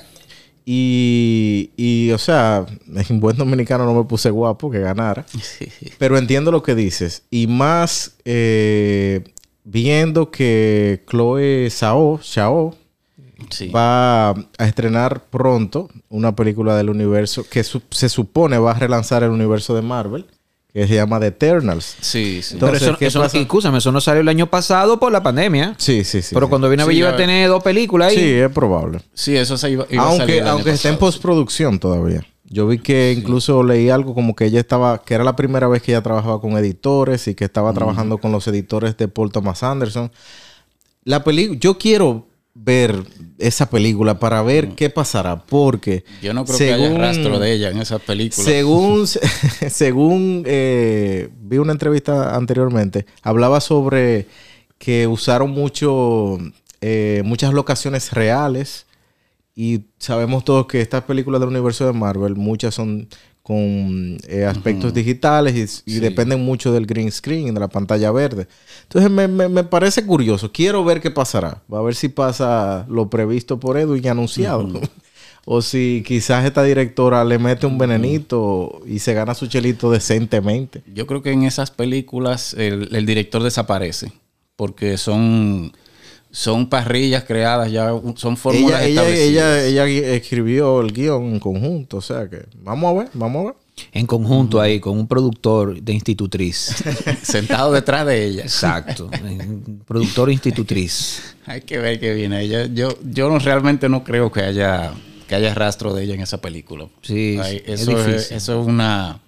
Y, 0.66 1.72
y, 1.78 2.12
o 2.12 2.18
sea, 2.18 2.66
en 3.10 3.20
buen 3.22 3.38
dominicano 3.38 3.86
no 3.86 3.94
me 3.94 4.04
puse 4.04 4.30
guapo 4.30 4.70
que 4.70 4.80
ganara. 4.80 5.26
Pero 5.98 6.18
entiendo 6.18 6.52
lo 6.52 6.62
que 6.62 6.76
dices. 6.76 7.24
Y 7.32 7.48
más 7.48 8.18
eh, 8.26 9.24
viendo 9.64 10.30
que 10.30 11.04
Chloe 11.10 11.70
Sao, 11.70 12.20
Chao 12.22 12.76
va 13.74 14.30
a 14.32 14.36
estrenar 14.60 15.24
pronto 15.30 15.90
una 16.10 16.36
película 16.36 16.76
del 16.76 16.90
universo 16.90 17.46
que 17.50 17.64
se 17.64 18.10
supone 18.10 18.58
va 18.58 18.72
a 18.72 18.80
relanzar 18.80 19.24
el 19.24 19.32
universo 19.32 19.76
de 19.76 19.82
Marvel. 19.82 20.26
Que 20.74 20.88
se 20.88 20.96
llama 20.96 21.20
The 21.20 21.28
Eternals. 21.28 21.98
Sí, 22.00 22.42
sí. 22.42 22.54
Entonces, 22.54 22.80
Pero 22.80 22.96
eso, 22.96 23.26
eso, 23.26 23.76
eso 23.76 23.92
no 23.92 24.00
salió 24.00 24.22
el 24.22 24.30
año 24.30 24.48
pasado 24.48 25.02
por 25.02 25.12
la 25.12 25.22
pandemia. 25.22 25.76
Sí, 25.78 26.06
sí, 26.06 26.22
sí. 26.22 26.34
Pero 26.34 26.48
cuando 26.48 26.70
viene 26.70 26.84
a 26.84 26.94
iba 26.94 27.10
a 27.10 27.18
tener 27.18 27.50
dos 27.50 27.62
películas 27.62 28.12
ahí. 28.12 28.16
Sí, 28.16 28.32
es 28.36 28.50
probable. 28.52 29.02
Sí, 29.14 29.36
eso 29.36 29.58
se 29.58 29.70
iba, 29.70 29.86
aunque, 29.98 30.40
a 30.40 30.52
Aunque 30.52 30.72
esté 30.72 30.88
en 30.88 30.98
postproducción 30.98 31.78
todavía. 31.78 32.26
Yo 32.46 32.68
vi 32.68 32.80
que 32.80 33.14
incluso 33.18 33.64
leí 33.64 33.90
algo 33.90 34.14
como 34.14 34.36
que 34.36 34.46
ella 34.46 34.60
estaba, 34.60 35.04
que 35.04 35.14
era 35.14 35.26
la 35.26 35.38
primera 35.38 35.68
vez 35.68 35.82
que 35.82 35.92
ella 35.92 36.02
trabajaba 36.02 36.40
con 36.40 36.52
editores 36.58 37.28
y 37.30 37.36
que 37.36 37.46
estaba 37.46 37.74
trabajando 37.74 38.18
con 38.18 38.32
los 38.32 38.46
editores 38.48 38.96
de 38.96 39.10
Paul 39.10 39.32
Thomas 39.32 39.64
Anderson. 39.64 40.12
La 41.06 41.24
película, 41.24 41.60
yo 41.60 41.78
quiero 41.78 42.28
ver 42.54 43.04
esa 43.38 43.70
película 43.70 44.20
para 44.20 44.42
ver 44.42 44.70
mm. 44.70 44.76
qué 44.76 44.90
pasará. 44.90 45.44
Porque. 45.44 46.04
Yo 46.22 46.34
no 46.34 46.46
creo 46.46 46.58
que 46.58 46.74
haya 46.74 46.98
rastro 46.98 47.40
de 47.40 47.54
ella 47.54 47.70
en 47.70 47.80
esa 47.80 48.00
película. 48.00 48.44
Según, 48.44 49.08
según 49.70 50.44
eh, 50.46 51.30
vi 51.40 51.58
una 51.58 51.72
entrevista 51.72 52.36
anteriormente, 52.36 53.06
hablaba 53.22 53.62
sobre 53.62 54.28
que 54.78 55.08
usaron 55.08 55.52
mucho, 55.52 56.38
eh, 56.82 57.22
muchas 57.26 57.54
locaciones 57.54 58.12
reales. 58.12 58.86
Y 59.54 59.82
sabemos 59.98 60.46
todos 60.46 60.66
que 60.66 60.80
estas 60.80 61.04
películas 61.04 61.42
del 61.42 61.50
universo 61.50 61.86
de 61.86 61.92
Marvel, 61.92 62.36
muchas 62.36 62.74
son 62.74 63.10
con 63.52 64.18
eh, 64.30 64.46
aspectos 64.46 64.94
digitales 64.94 65.84
y, 65.86 66.00
dependen 66.00 66.40
mucho 66.40 66.72
del 66.72 66.86
green 66.86 67.12
screen, 67.12 67.54
de 67.54 67.60
la 67.60 67.68
pantalla 67.68 68.10
verde. 68.10 68.48
Entonces 68.84 69.12
me, 69.12 69.64
parece 69.66 70.06
curioso. 70.06 70.54
Quiero 70.54 70.86
ver 70.86 71.02
qué 71.02 71.12
pasará. 71.12 71.62
Va 71.72 71.80
a 71.80 71.82
ver 71.82 71.96
si 71.96 72.08
pasa 72.08 72.86
lo 72.88 73.10
previsto 73.10 73.60
por 73.60 73.78
Edwin 73.78 74.06
y 74.06 74.08
anunciado. 74.08 74.70
o 75.46 75.62
si 75.62 76.02
quizás 76.08 76.46
esta 76.46 76.64
directora 76.64 77.26
le 77.26 77.40
mete 77.40 77.66
un 77.66 77.78
venenito 77.78 78.82
y 78.86 79.00
se 79.00 79.14
gana 79.14 79.34
su 79.34 79.48
chelito 79.48 79.92
decentemente. 79.92 80.82
Yo 80.94 81.06
creo 81.06 81.22
que 81.22 81.34
en 81.34 81.44
esas 81.44 81.72
películas 81.72 82.54
el 82.54 83.06
director 83.06 83.44
desaparece. 83.44 84.14
Porque 84.56 84.98
son 84.98 85.74
son 86.32 86.68
parrillas 86.68 87.26
creadas 87.26 87.72
ya, 87.72 87.92
son 88.16 88.38
fórmulas 88.38 88.84
ella, 88.84 89.08
ella, 89.08 89.64
ella, 89.64 89.86
escribió 89.86 90.82
el 90.82 90.94
guion 90.94 91.34
en 91.34 91.40
conjunto, 91.40 91.98
o 91.98 92.02
sea 92.02 92.30
que 92.30 92.46
vamos 92.64 92.96
a 92.96 93.00
ver, 93.00 93.10
vamos 93.14 93.42
a 93.42 93.46
ver. 93.48 93.56
En 93.94 94.06
conjunto 94.06 94.62
ahí, 94.62 94.80
con 94.80 94.98
un 94.98 95.08
productor 95.08 95.82
de 95.82 95.94
institutriz. 95.94 96.84
Sentado 97.24 97.72
detrás 97.72 98.06
de 98.06 98.26
ella. 98.26 98.44
Exacto. 98.44 99.10
productor 99.88 100.30
institutriz. 100.30 101.36
Hay 101.46 101.62
que 101.62 101.80
ver 101.80 102.00
qué 102.00 102.14
viene. 102.14 102.42
Ella, 102.42 102.68
yo, 102.68 102.90
yo 103.04 103.40
realmente 103.40 103.90
no 103.90 104.04
creo 104.04 104.32
que 104.32 104.42
haya, 104.42 104.94
que 105.28 105.36
haya 105.36 105.54
rastro 105.56 105.94
de 105.94 106.04
ella 106.04 106.14
en 106.14 106.22
esa 106.22 106.40
película. 106.40 106.88
Sí, 107.02 107.40
eso, 107.66 108.08
es, 108.08 108.32
eso 108.32 108.62
es 108.62 108.68
una 108.68 109.21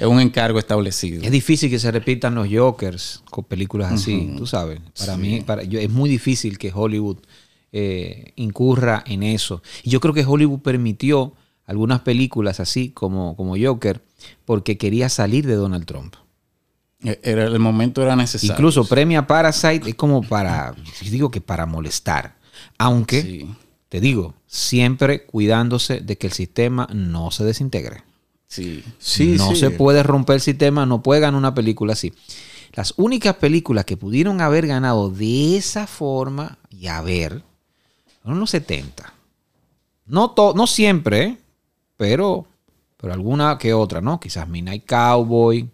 es 0.00 0.06
un 0.06 0.18
encargo 0.18 0.58
establecido. 0.58 1.22
Es 1.22 1.30
difícil 1.30 1.68
que 1.68 1.78
se 1.78 1.90
repitan 1.90 2.34
los 2.34 2.48
Jokers 2.50 3.22
con 3.30 3.44
películas 3.44 3.92
así, 3.92 4.32
tú 4.36 4.46
sabes. 4.46 4.80
Para 4.98 5.18
mí, 5.18 5.42
para, 5.42 5.62
yo, 5.62 5.78
es 5.78 5.90
muy 5.90 6.08
difícil 6.08 6.56
que 6.56 6.72
Hollywood 6.74 7.18
eh, 7.70 8.32
incurra 8.36 9.04
en 9.06 9.22
eso. 9.22 9.62
Y 9.82 9.90
yo 9.90 10.00
creo 10.00 10.14
que 10.14 10.24
Hollywood 10.24 10.60
permitió 10.60 11.34
algunas 11.66 12.00
películas 12.00 12.60
así 12.60 12.90
como, 12.90 13.36
como 13.36 13.56
Joker 13.62 14.02
porque 14.46 14.78
quería 14.78 15.10
salir 15.10 15.46
de 15.46 15.54
Donald 15.54 15.84
Trump. 15.84 16.14
E, 17.04 17.20
era, 17.22 17.44
el 17.44 17.58
momento 17.58 18.02
era 18.02 18.16
necesario. 18.16 18.54
Incluso 18.54 18.86
premia 18.86 19.26
Parasite 19.26 19.90
es 19.90 19.94
como 19.96 20.22
para, 20.22 20.74
digo 21.02 21.30
que 21.30 21.42
para 21.42 21.66
molestar. 21.66 22.36
Aunque, 22.78 23.46
te 23.90 24.00
digo, 24.00 24.34
siempre 24.46 25.24
cuidándose 25.26 26.00
de 26.00 26.16
que 26.16 26.26
el 26.26 26.32
sistema 26.32 26.88
no 26.90 27.30
se 27.30 27.44
desintegre. 27.44 28.02
Sí. 28.50 28.82
Sí, 28.98 29.36
no 29.38 29.50
sí. 29.50 29.56
se 29.56 29.70
puede 29.70 30.02
romper 30.02 30.34
el 30.34 30.40
sistema, 30.40 30.84
no 30.84 31.02
puede 31.02 31.20
ganar 31.20 31.38
una 31.38 31.54
película 31.54 31.92
así. 31.92 32.12
Las 32.72 32.94
únicas 32.96 33.36
películas 33.36 33.84
que 33.84 33.96
pudieron 33.96 34.40
haber 34.40 34.66
ganado 34.66 35.08
de 35.08 35.56
esa 35.56 35.86
forma 35.86 36.58
y 36.68 36.88
a 36.88 37.00
ver, 37.00 37.42
fueron 38.22 38.40
los 38.40 38.50
70. 38.50 39.14
No, 40.06 40.32
to- 40.32 40.52
no 40.56 40.66
siempre, 40.66 41.22
¿eh? 41.24 41.38
pero, 41.96 42.46
pero 42.96 43.12
alguna 43.12 43.56
que 43.58 43.72
otra, 43.72 44.00
¿no? 44.00 44.18
Quizás 44.18 44.48
Midnight 44.48 44.84
Cowboy, 44.84 45.68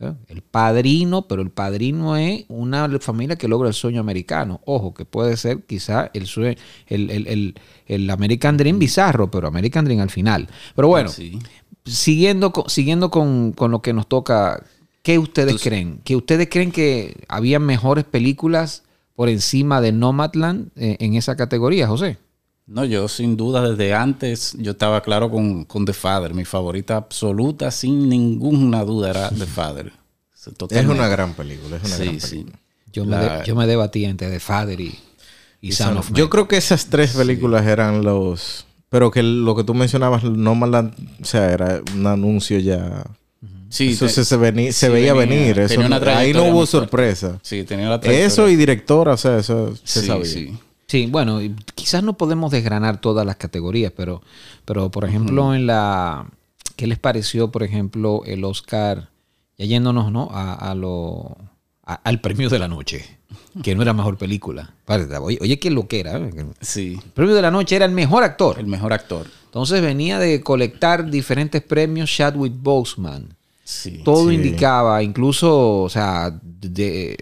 ¿eh? 0.00 0.12
El 0.28 0.40
Padrino, 0.42 1.22
pero 1.28 1.42
El 1.42 1.50
Padrino 1.50 2.16
es 2.16 2.44
una 2.48 2.88
familia 3.00 3.36
que 3.36 3.48
logra 3.48 3.68
el 3.68 3.74
sueño 3.74 4.00
americano. 4.00 4.60
Ojo, 4.64 4.94
que 4.94 5.04
puede 5.04 5.36
ser 5.36 5.64
quizás 5.64 6.10
el, 6.14 6.26
sue- 6.26 6.56
el, 6.86 7.10
el, 7.10 7.26
el- 7.26 7.54
el 7.86 8.08
American 8.10 8.56
Dream 8.56 8.78
bizarro, 8.78 9.30
pero 9.30 9.48
American 9.48 9.84
Dream 9.84 10.00
al 10.00 10.10
final. 10.10 10.48
Pero 10.74 10.88
bueno, 10.88 11.10
Sí. 11.10 11.38
Siguiendo 11.88 12.52
con, 12.52 12.68
siguiendo 12.68 13.10
con, 13.10 13.52
con 13.52 13.70
lo 13.70 13.82
que 13.82 13.92
nos 13.92 14.06
toca, 14.08 14.62
¿qué 15.02 15.18
ustedes 15.18 15.60
creen? 15.62 16.00
¿Que 16.04 16.16
ustedes 16.16 16.48
creen 16.50 16.72
que 16.72 17.16
había 17.28 17.58
mejores 17.58 18.04
películas 18.04 18.82
por 19.14 19.28
encima 19.28 19.80
de 19.80 19.92
Nomadland 19.92 20.70
eh, 20.76 20.96
en 21.00 21.14
esa 21.14 21.36
categoría, 21.36 21.86
José? 21.88 22.18
No, 22.66 22.84
yo 22.84 23.08
sin 23.08 23.36
duda 23.36 23.68
desde 23.70 23.94
antes 23.94 24.54
yo 24.58 24.72
estaba 24.72 25.02
claro 25.02 25.30
con, 25.30 25.64
con 25.64 25.84
The 25.86 25.94
Father. 25.94 26.34
Mi 26.34 26.44
favorita 26.44 26.96
absoluta, 26.96 27.70
sin 27.70 28.08
ninguna 28.08 28.84
duda, 28.84 29.10
era 29.10 29.28
The 29.36 29.46
Father. 29.46 29.92
Es 30.70 30.86
una 30.86 31.08
gran 31.08 31.34
película. 31.34 31.76
Es 31.76 31.84
una 31.84 31.96
Sí, 31.96 32.04
gran 32.04 32.20
sí. 32.20 32.28
película. 32.36 32.58
Yo, 32.92 33.04
me, 33.04 33.16
de- 33.16 33.42
yo 33.46 33.54
me 33.56 33.66
debatí 33.66 34.04
entre 34.04 34.30
The 34.30 34.40
Father 34.40 34.80
y, 34.80 34.98
y 35.60 35.72
Son 35.72 35.96
of 35.98 36.10
Yo 36.12 36.24
Man. 36.24 36.28
creo 36.30 36.48
que 36.48 36.56
esas 36.56 36.86
tres 36.86 37.12
películas 37.12 37.66
eran 37.66 38.02
los... 38.02 38.66
Pero 38.90 39.10
que 39.10 39.22
lo 39.22 39.54
que 39.54 39.64
tú 39.64 39.74
mencionabas, 39.74 40.24
No 40.24 40.54
Man 40.54 40.70
Land, 40.70 40.94
o 41.20 41.24
sea, 41.24 41.50
era 41.52 41.80
un 41.94 42.06
anuncio 42.06 42.58
ya... 42.58 43.04
Sí, 43.70 43.90
eso 43.90 44.06
te- 44.06 44.12
se, 44.12 44.24
se 44.24 44.36
veni- 44.38 44.72
se 44.72 44.86
sí, 44.86 44.92
veía 44.92 45.12
venía. 45.12 45.36
venir. 45.40 45.58
Eso, 45.58 45.78
ahí 46.16 46.32
no 46.32 46.44
hubo 46.44 46.64
sorpresa. 46.64 47.38
Sí, 47.42 47.64
tenía 47.64 47.90
la. 47.90 47.96
Eso 47.96 48.48
y 48.48 48.56
directora, 48.56 49.12
o 49.12 49.16
sea, 49.18 49.36
eso 49.38 49.76
se 49.84 50.00
Sí, 50.00 50.06
sabía. 50.06 50.24
sí. 50.24 50.58
Sí, 50.86 51.06
bueno, 51.06 51.42
y 51.42 51.54
quizás 51.74 52.02
no 52.02 52.14
podemos 52.16 52.50
desgranar 52.50 52.98
todas 52.98 53.26
las 53.26 53.36
categorías, 53.36 53.92
pero, 53.94 54.22
pero 54.64 54.90
por 54.90 55.04
ejemplo, 55.04 55.54
en 55.54 55.66
la. 55.66 56.30
¿Qué 56.76 56.86
les 56.86 56.98
pareció, 56.98 57.50
por 57.50 57.62
ejemplo, 57.62 58.22
el 58.24 58.42
Oscar? 58.44 59.10
Ya 59.58 59.66
yéndonos, 59.66 60.10
¿no? 60.10 60.30
A, 60.32 60.54
a 60.54 60.74
lo. 60.74 61.36
a- 61.84 61.92
al 62.04 62.22
premio 62.22 62.48
de 62.48 62.58
la 62.58 62.68
noche, 62.68 63.17
que 63.62 63.74
no 63.74 63.82
era 63.82 63.92
mejor 63.92 64.16
película. 64.16 64.74
Oye, 64.86 65.38
oye 65.40 65.58
qué 65.58 65.70
lo 65.70 65.86
que 65.88 66.00
era. 66.00 66.16
¿eh? 66.18 66.30
El 66.36 66.46
Sí, 66.60 66.98
premio 67.14 67.34
de 67.34 67.42
la 67.42 67.50
noche 67.50 67.76
era 67.76 67.84
el 67.84 67.92
mejor 67.92 68.22
actor. 68.24 68.58
el 68.58 68.66
mejor 68.66 68.92
actor. 68.92 69.26
Entonces 69.46 69.80
venía 69.82 70.18
de 70.18 70.40
colectar 70.42 71.10
diferentes 71.10 71.62
premios 71.62 72.10
Chadwick 72.10 72.52
Boseman. 72.56 73.34
Sí. 73.64 74.02
Todo 74.04 74.28
Sí. 74.28 74.34
indicaba, 74.36 75.02
incluso, 75.02 75.82
o 75.82 75.88
sea, 75.88 76.30
de, 76.42 77.16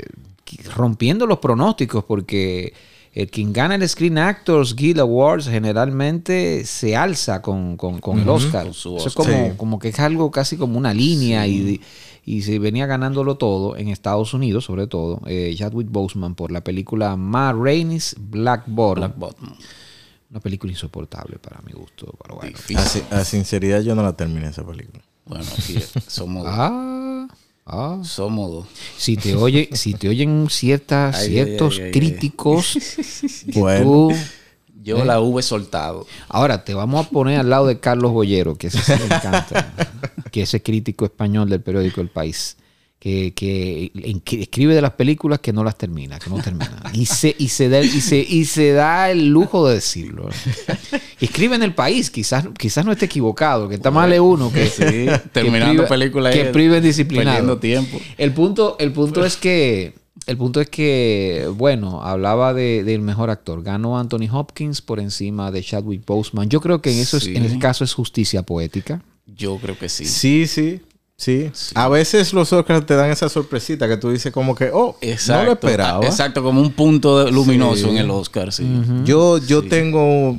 rompiendo 0.76 1.26
los 1.26 1.38
pronósticos, 1.38 2.04
porque 2.04 2.72
el 3.16 3.30
quien 3.30 3.52
gana 3.52 3.74
el 3.74 3.88
Screen 3.88 4.18
Actors 4.18 4.76
Guild 4.76 5.00
Awards 5.00 5.48
generalmente 5.48 6.64
se 6.64 6.94
alza 6.96 7.42
con, 7.42 7.76
con- 7.76 7.98
con 8.00 8.20
el 8.20 8.28
Oscar. 8.28 8.64
Con 8.64 8.74
su 8.74 8.96
Eso 8.96 9.08
es 9.08 9.14
como, 9.14 9.30
Sí. 9.30 9.52
como 9.56 9.78
que 9.78 9.88
es 9.88 9.98
algo 9.98 10.30
casi 10.30 10.56
como 10.56 10.76
una 10.78 10.92
línea 10.94 11.46
y, 11.46 11.80
y 12.24 12.42
se 12.42 12.58
venía 12.58 12.86
ganándolo 12.86 13.36
todo 13.36 13.76
en 13.76 13.88
Estados 13.88 14.34
Unidos, 14.34 14.64
sobre 14.64 14.86
todo, 14.86 15.20
eh, 15.26 15.54
Chadwick 15.56 15.88
Boseman 15.90 16.34
por 16.34 16.50
la 16.52 16.62
película 16.62 17.16
Ma 17.16 17.52
Rainey's 17.52 18.14
Black 18.18 18.64
Bottom. 18.66 18.98
Black 19.00 19.16
Bottom. 19.16 19.54
Una 20.30 20.40
película 20.40 20.72
insoportable 20.72 21.38
para 21.38 21.60
mi 21.62 21.72
gusto, 21.72 22.12
pero 22.22 22.36
bueno. 22.36 22.58
A 23.12 23.24
sinceridad, 23.24 23.80
yo 23.80 23.94
no 23.94 24.02
la 24.02 24.12
terminé 24.14 24.48
esa 24.48 24.66
película. 24.66 25.02
Bueno, 25.24 25.44
aquí 25.58 25.78
somos, 26.06 26.44
Ah, 26.46 27.05
ah. 27.66 28.00
somos 28.04 28.50
dos. 28.50 28.66
Si 28.96 29.16
te 29.16 29.34
oye, 29.34 29.68
si 29.72 29.94
te 29.94 30.08
oyen 30.08 30.46
ciertas, 30.50 31.16
Ay, 31.16 31.28
ciertos 31.28 31.74
ay, 31.74 31.80
ay, 31.80 31.86
ay, 31.86 31.92
críticos, 31.92 32.78
que 33.52 33.60
Bueno. 33.60 33.84
tú- 33.84 34.12
Yo 34.82 35.04
la 35.04 35.20
hube 35.20 35.42
soltado. 35.42 36.06
ahora 36.28 36.64
te 36.64 36.72
vamos 36.72 37.04
a 37.06 37.10
poner 37.10 37.40
al 37.40 37.50
lado 37.50 37.66
de 37.66 37.80
Carlos 37.80 38.12
Bollero, 38.12 38.54
que 38.56 38.68
ese 38.68 38.78
sí 38.80 38.92
me 38.92 39.16
encanta, 39.16 39.74
que 40.30 40.42
ese 40.42 40.62
crítico 40.62 41.04
español 41.04 41.50
del 41.50 41.60
periódico 41.60 42.00
El 42.00 42.08
País, 42.08 42.56
que, 43.06 43.32
que, 43.34 43.92
en- 43.94 44.18
que 44.20 44.42
escribe 44.42 44.74
de 44.74 44.82
las 44.82 44.90
películas 44.94 45.38
que 45.38 45.52
no 45.52 45.62
las 45.62 45.78
termina, 45.78 46.18
que 46.18 46.28
no 46.28 46.42
termina. 46.42 46.82
Y 46.92 47.06
se, 47.06 47.36
y 47.38 47.48
se 47.48 47.68
da, 47.68 47.80
y 47.80 48.00
se, 48.00 48.18
y 48.18 48.44
se 48.46 48.72
da 48.72 49.12
el 49.12 49.28
lujo 49.28 49.68
de 49.68 49.76
decirlo. 49.76 50.28
Escribe 51.20 51.54
en 51.54 51.62
El 51.62 51.72
País, 51.74 52.10
quizás, 52.10 52.46
quizás 52.58 52.84
no 52.84 52.90
esté 52.90 53.04
equivocado, 53.04 53.68
que 53.68 53.76
está 53.76 53.90
mal 53.92 54.10
de 54.10 54.18
uno 54.18 54.50
que, 54.52 54.66
Sí, 54.66 55.06
terminando 55.32 55.84
priva- 55.84 55.88
película 55.88 56.32
que 56.32 56.42
ahí, 56.42 56.52
prive 56.52 56.80
disciplinado. 56.80 57.58
tiempo. 57.58 58.00
El 58.18 58.32
punto, 58.32 58.76
el 58.80 58.92
punto 58.92 59.24
es 59.24 59.36
que, 59.36 59.94
el 60.26 60.36
punto 60.36 60.60
es 60.60 60.68
que, 60.68 61.48
bueno, 61.54 62.02
hablaba 62.02 62.54
de- 62.54 62.82
del 62.82 63.02
mejor 63.02 63.30
actor. 63.30 63.62
Ganó 63.62 63.98
Anthony 64.00 64.28
Hopkins 64.32 64.82
por 64.82 64.98
encima 64.98 65.52
de 65.52 65.62
Chadwick 65.62 66.04
Boseman. 66.04 66.48
Yo 66.48 66.60
creo 66.60 66.82
que 66.82 66.90
en 66.92 66.98
eso, 66.98 67.18
es- 67.18 67.26
en 67.28 67.44
ese 67.44 67.58
caso 67.60 67.84
es 67.84 67.94
justicia 67.94 68.42
poética. 68.42 69.00
Yo 69.26 69.58
creo 69.58 69.78
que 69.78 69.88
sí. 69.88 70.04
Sí, 70.06 70.46
sí, 70.48 70.80
sí. 71.16 71.50
A 71.74 71.88
veces 71.88 72.32
los 72.32 72.52
Oscars 72.52 72.84
te 72.86 72.94
dan 72.94 73.10
esa 73.10 73.28
sorpresita 73.28 73.88
que 73.88 73.96
tú 73.96 74.10
dices 74.10 74.32
como 74.32 74.54
que, 74.54 74.70
oh, 74.72 74.96
Exacto. 75.00 75.40
no 75.42 75.46
lo 75.46 75.52
esperaba. 75.54 76.04
Exacto, 76.06 76.42
como 76.42 76.60
un 76.60 76.72
punto 76.72 77.30
luminoso 77.30 77.84
Sí. 77.84 77.90
en 77.90 77.96
el 77.98 78.10
Oscar, 78.10 78.52
sí. 78.52 78.66
Yo, 79.04 79.38
yo 79.38 79.62
tengo 79.62 80.36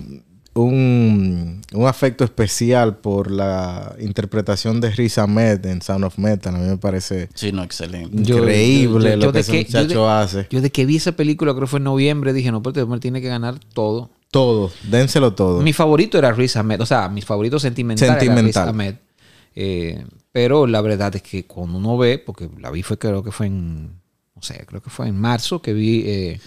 un, 0.54 1.62
un 1.74 1.86
afecto 1.88 2.24
especial 2.24 2.98
por 2.98 3.30
la 3.30 3.96
interpretación 4.00 4.82
de 4.82 4.90
Riz 4.92 5.18
Ahmed 5.20 5.66
en 5.66 5.82
Sound 5.82 6.04
of 6.06 6.18
Metal. 6.18 6.56
A 6.56 6.58
mí 6.58 6.68
me 6.68 6.78
parece 6.78 7.30
Sí, 7.36 7.52
no, 7.52 7.64
excelente. 7.64 8.18
Increíble 8.18 9.12
yo- 9.12 9.18
yo 9.20 9.26
lo 9.28 9.34
que 9.34 9.40
ese 9.40 9.52
que- 9.52 9.66
yo 9.66 9.78
de- 9.80 9.84
muchacho 9.86 10.10
hace. 10.10 10.48
Yo 10.50 10.62
de 10.62 10.72
que 10.72 10.86
vi 10.86 10.96
esa 10.98 11.12
película, 11.12 11.52
creo 11.54 11.66
que 11.66 11.68
fue 11.70 11.78
en 11.78 11.84
noviembre, 11.86 12.34
dije, 12.34 12.52
no, 12.52 12.62
pero 12.64 12.72
este 12.72 12.82
hombre 12.82 13.00
tiene 13.00 13.22
que 13.22 13.28
ganar 13.28 13.60
todo. 13.74 14.10
Todo, 14.32 14.72
dénselo 14.90 15.34
todo. 15.34 15.62
Mi 15.62 15.74
favorito 15.74 16.18
era 16.18 16.32
Riz 16.34 16.56
Ahmed, 16.58 16.82
o 16.82 16.86
sea, 16.86 17.08
mi 17.08 17.22
favorito 17.22 17.60
sentimental, 17.60 18.06
era 18.10 18.16
Riz 18.20 18.26
Sentimental. 18.28 18.70
Ahmed. 18.70 18.96
Eh, 19.56 20.06
pero 20.38 20.68
la 20.68 20.82
verdad 20.82 21.16
es 21.16 21.24
que 21.24 21.46
cuando 21.48 21.80
uno 21.80 21.98
ve, 21.98 22.20
porque 22.20 22.48
la 22.60 22.70
vi 22.70 22.84
fue 22.84 23.00
creo 23.00 23.24
que 23.24 23.32
fue 23.32 23.48
en, 23.48 23.88
no 24.36 24.42
sé, 24.44 24.64
creo 24.68 24.84
que 24.84 24.92
fue 24.92 25.08
en 25.08 25.20
marzo 25.20 25.64
que 25.64 25.74
vi 25.74 26.04
eh, 26.06 26.40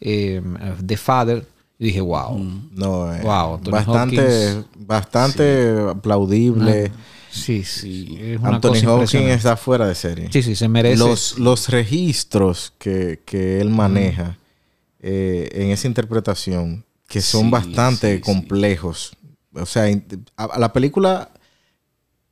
eh, 0.00 0.42
The 0.84 0.96
Father, 0.96 1.46
y 1.78 1.84
dije, 1.84 2.00
wow. 2.00 2.36
No, 2.72 3.14
eh, 3.14 3.20
Wow, 3.22 3.60
bastante, 3.70 4.48
Hopkins. 4.52 4.66
bastante 4.88 5.76
aplaudible. 5.90 6.90
Sí, 7.30 7.62
sí. 7.62 8.18
Es 8.20 8.40
una 8.40 8.56
Anthony 8.56 8.84
Hopkins 8.88 9.30
está 9.30 9.56
fuera 9.56 9.86
de 9.86 9.94
serie. 9.94 10.28
Sí, 10.32 10.42
sí, 10.42 10.56
se 10.56 10.66
merece. 10.66 10.96
Los, 10.98 11.38
los 11.38 11.68
registros 11.68 12.72
que, 12.78 13.20
que 13.24 13.60
él 13.60 13.70
maneja 13.70 14.38
eh, 14.98 15.50
en 15.52 15.70
esa 15.70 15.86
interpretación, 15.86 16.84
que 17.06 17.20
son 17.20 17.42
Sí, 17.44 17.50
bastante 17.50 18.16
sí, 18.16 18.20
complejos. 18.22 19.16
O 19.52 19.66
sea, 19.66 19.88
in- 19.88 20.04
a- 20.36 20.46
a 20.46 20.58
la 20.58 20.72
película 20.72 21.30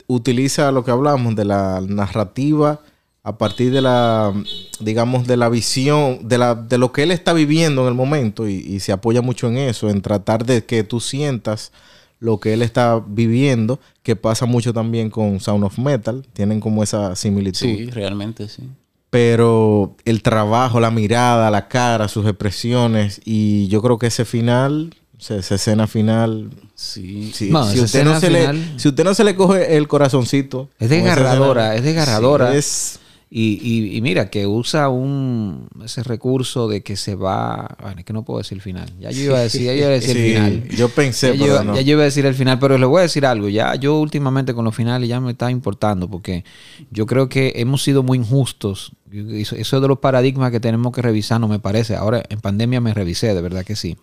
utiliza 0.06 0.72
lo 0.72 0.84
que 0.84 0.90
hablamos 0.90 1.36
de 1.36 1.44
la 1.44 1.80
narrativa 1.86 2.80
a 3.22 3.38
partir 3.38 3.72
de 3.72 3.80
la, 3.80 4.32
digamos, 4.80 5.26
de 5.26 5.36
la 5.36 5.48
visión, 5.48 6.28
de, 6.28 6.38
la, 6.38 6.54
de 6.54 6.76
lo 6.76 6.92
que 6.92 7.04
él 7.04 7.10
está 7.10 7.32
viviendo 7.32 7.82
en 7.82 7.88
el 7.88 7.94
momento 7.94 8.46
y, 8.48 8.54
y 8.54 8.80
se 8.80 8.92
apoya 8.92 9.22
mucho 9.22 9.48
en 9.48 9.56
eso, 9.56 9.88
en 9.88 10.02
tratar 10.02 10.44
de 10.44 10.64
que 10.64 10.84
tú 10.84 11.00
sientas 11.00 11.72
lo 12.20 12.38
que 12.38 12.52
él 12.54 12.62
está 12.62 13.02
viviendo, 13.06 13.80
que 14.02 14.16
pasa 14.16 14.46
mucho 14.46 14.72
también 14.72 15.10
con 15.10 15.40
Sound 15.40 15.64
of 15.64 15.78
Metal, 15.78 16.24
tienen 16.32 16.60
como 16.60 16.82
esa 16.82 17.14
similitud. 17.16 17.58
Sí, 17.58 17.90
realmente 17.90 18.48
sí. 18.48 18.62
Pero 19.10 19.94
el 20.04 20.22
trabajo, 20.22 20.80
la 20.80 20.90
mirada, 20.90 21.50
la 21.50 21.68
cara, 21.68 22.08
sus 22.08 22.26
expresiones 22.26 23.20
y 23.24 23.68
yo 23.68 23.80
creo 23.80 23.98
que 23.98 24.08
ese 24.08 24.24
final, 24.24 24.94
sea, 25.26 25.36
esa 25.38 25.54
escena 25.54 25.86
final, 25.86 26.50
Sí. 26.74 27.32
si, 27.34 27.50
No, 27.50 27.64
si 27.66 27.80
usted 27.80 28.04
no 28.04 28.18
se 28.20 28.30
le, 28.30 28.48
si 28.78 28.88
usted 28.88 29.04
no 29.04 29.14
se 29.14 29.24
le 29.24 29.34
coge 29.34 29.76
el 29.76 29.88
corazoncito, 29.88 30.68
Es 30.78 30.90
desgarradora, 30.90 31.74
escena, 31.74 31.76
es 31.76 31.84
desgarradora. 31.96 32.52
sí, 32.52 32.58
es- 32.58 33.00
Y, 33.36 33.58
y- 33.62 33.96
y 33.96 34.00
mira, 34.00 34.30
que 34.30 34.46
usa 34.46 34.88
un 34.90 35.66
ese 35.84 36.04
recurso 36.04 36.68
de 36.68 36.84
que 36.84 36.94
se 36.94 37.16
va. 37.16 37.74
Bueno, 37.82 37.98
es 37.98 38.04
que 38.04 38.12
no 38.12 38.22
puedo 38.24 38.38
decir 38.38 38.56
el 38.58 38.62
final. 38.62 38.88
Ya 39.00 39.10
yo 39.10 39.22
iba 39.22 39.38
a 39.38 39.40
decir, 39.40 39.62
ya 39.62 39.72
yo 39.72 39.78
iba 39.78 39.86
a 39.88 39.90
decir 39.90 40.14
sí, 40.14 40.22
el 40.34 40.34
final. 40.60 40.68
Yo 40.76 40.88
pensé, 40.90 41.28
Ya 41.28 41.34
yo, 41.34 41.40
pero 41.40 41.54
iba- 41.54 41.64
no. 41.64 41.74
ya 41.74 41.80
yo 41.80 41.92
iba 41.94 42.02
a 42.02 42.04
decir 42.04 42.26
el 42.26 42.34
final, 42.36 42.60
pero 42.60 42.78
les 42.78 42.88
voy 42.88 43.00
a 43.00 43.02
decir 43.02 43.26
algo. 43.26 43.48
Ya 43.48 43.74
yo 43.74 43.98
últimamente 43.98 44.54
con 44.54 44.64
los 44.64 44.72
finales 44.76 45.08
ya 45.08 45.18
me 45.18 45.32
está 45.32 45.50
importando 45.50 46.08
porque 46.08 46.44
yo 46.92 47.06
creo 47.06 47.28
que 47.28 47.54
hemos 47.56 47.82
sido 47.82 48.04
muy 48.04 48.18
injustos. 48.18 48.92
Eso, 49.12 49.56
eso 49.56 49.76
es 49.78 49.82
de 49.82 49.88
los 49.88 49.98
paradigmas 49.98 50.52
que 50.52 50.60
tenemos 50.60 50.92
que 50.92 51.02
revisar, 51.02 51.40
no 51.40 51.48
me 51.48 51.58
parece. 51.58 51.96
Ahora 51.96 52.22
en 52.28 52.40
pandemia 52.40 52.80
me 52.80 52.94
revisé, 52.94 53.34
de 53.34 53.40
verdad 53.40 53.64
que 53.64 53.74
sí. 53.74 53.96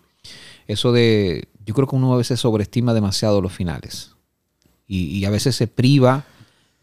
Eso 0.68 0.92
de, 0.92 1.48
yo 1.66 1.74
creo 1.74 1.86
que 1.86 1.96
uno 1.96 2.12
a 2.14 2.16
veces 2.16 2.40
sobreestima 2.40 2.94
demasiado 2.94 3.40
los 3.40 3.52
finales 3.52 4.12
y, 4.86 5.04
y 5.18 5.24
a 5.24 5.30
veces 5.30 5.56
se 5.56 5.66
priva, 5.66 6.24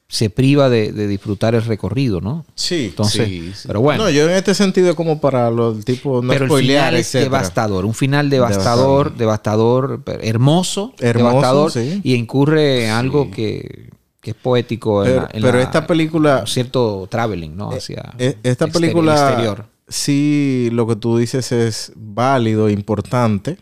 se 0.07 0.29
priva 0.31 0.69
de, 0.69 0.91
de 0.91 1.07
disfrutar 1.07 1.53
el 1.55 1.63
recorrido, 1.63 2.19
¿no? 2.21 2.45
Sí. 2.55 2.87
Entonces, 2.89 3.27
Sí, 3.27 3.51
sí. 3.55 3.67
pero 3.67 3.81
bueno. 3.81 4.03
No, 4.05 4.09
yo 4.09 4.23
en 4.29 4.31
este 4.35 4.53
sentido 4.55 4.95
como 4.95 5.21
para 5.21 5.51
los 5.51 5.85
tipos 5.85 6.23
no 6.23 6.31
pero 6.31 6.45
el 6.45 6.49
spoilear, 6.49 6.87
final 6.89 6.99
es 6.99 7.11
devastador, 7.13 7.85
un 7.85 7.93
final 7.93 8.29
devastador, 8.29 9.15
devastador, 9.15 10.01
pero 10.03 10.19
hermoso, 10.23 10.93
Hermoso, 10.99 11.29
devastador 11.29 11.71
sí. 11.71 12.01
y 12.03 12.15
incurre 12.15 12.85
en 12.85 12.91
algo 12.91 13.29
que, 13.29 13.89
que 14.21 14.31
es 14.31 14.35
poético. 14.35 15.03
en 15.05 15.09
Pero, 15.11 15.21
la- 15.21 15.29
en 15.33 15.41
pero 15.43 15.57
la- 15.59 15.63
esta 15.63 15.85
película, 15.87 16.43
cierto 16.47 17.07
traveling, 17.09 17.55
¿no? 17.55 17.69
Hacia 17.71 18.13
eh, 18.17 18.35
esta 18.43 18.65
película, 18.67 19.13
exterior. 19.13 19.65
sí, 19.87 20.69
lo 20.71 20.87
que 20.87 20.95
tú 20.95 21.17
dices 21.17 21.51
es 21.51 21.91
válido, 21.95 22.67
importante. 22.69 23.57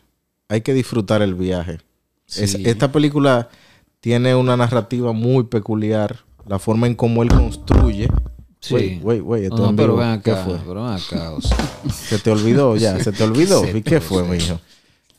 Hay 0.49 0.61
que 0.61 0.73
disfrutar 0.73 1.21
el 1.21 1.35
viaje. 1.35 1.79
Es- 2.35 2.55
esta 2.55 2.91
película 2.91 3.49
tiene 3.99 4.35
una 4.35 4.55
narrativa 4.57 5.11
muy 5.13 5.43
peculiar. 5.45 6.19
La 6.45 6.59
forma 6.59 6.87
en 6.87 6.95
cómo 6.95 7.23
él 7.23 7.29
construye. 7.29 8.07
Sí. 8.59 8.99
Güey, 9.01 9.19
güey, 9.19 9.43
esto 9.43 9.57
No, 9.57 9.75
pero 9.75 9.95
ven 9.97 10.21
¿Qué 10.21 10.31
acá, 10.31 10.43
fue? 10.43 10.57
pero 10.65 10.83
ven 10.85 10.93
acá, 10.93 11.31
o 11.31 11.41
sea, 11.41 11.57
Se 11.93 12.17
te 12.19 12.31
olvidó 12.31 12.75
ya, 12.75 13.01
se 13.03 13.11
te 13.11 13.23
olvidó. 13.23 13.63
¿Y 13.77 13.81
qué 13.81 14.01
fue, 14.01 14.23
mijo? 14.23 14.59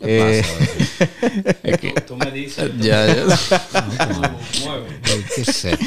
¿Qué 0.01 0.39
Eh, 0.39 0.43
pasa? 0.43 1.55
Es 1.63 1.79
que 1.79 1.91
Tú 2.07 2.17
me 2.17 2.31
dices. 2.31 2.71
ya, 2.79 3.07
ya. 3.07 3.25
¿Qué 5.35 5.41
es 5.43 5.65
esto? 5.65 5.79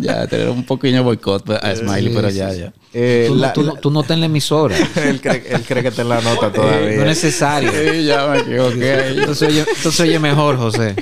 ya 0.00 0.26
tener 0.26 0.48
un 0.50 0.64
pequeño 0.64 1.02
boicot 1.04 1.48
a 1.50 1.74
Smiley, 1.76 2.08
Sí, 2.08 2.12
pero 2.14 2.30
sí, 2.30 2.36
ya, 2.36 2.52
ya. 2.52 2.72
eh, 2.92 3.24
Tú, 3.28 3.34
no- 3.34 3.40
la- 3.40 3.52
tú 3.52 3.62
no- 3.62 3.74
la- 3.74 3.80
tú 3.80 3.90
no 3.90 4.00
estás 4.00 4.14
en 4.14 4.20
la 4.20 4.26
emisora. 4.26 4.76
él, 4.96 5.20
cree, 5.20 5.44
él 5.48 5.62
cree 5.66 5.82
que 5.82 5.88
está 5.88 6.02
en 6.02 6.08
la 6.08 6.20
nota 6.20 6.46
No 6.48 6.52
todavía. 6.52 6.90
es 6.92 6.98
necesario. 7.04 7.70
Sí, 7.72 8.04
ya 8.04 8.26
me 8.28 8.38
equivoqué. 8.40 9.08
Entonces 9.08 9.48
oye, 9.48 9.60
entonces 9.76 10.00
oye 10.00 10.18
mejor, 10.18 10.56
José. 10.56 10.94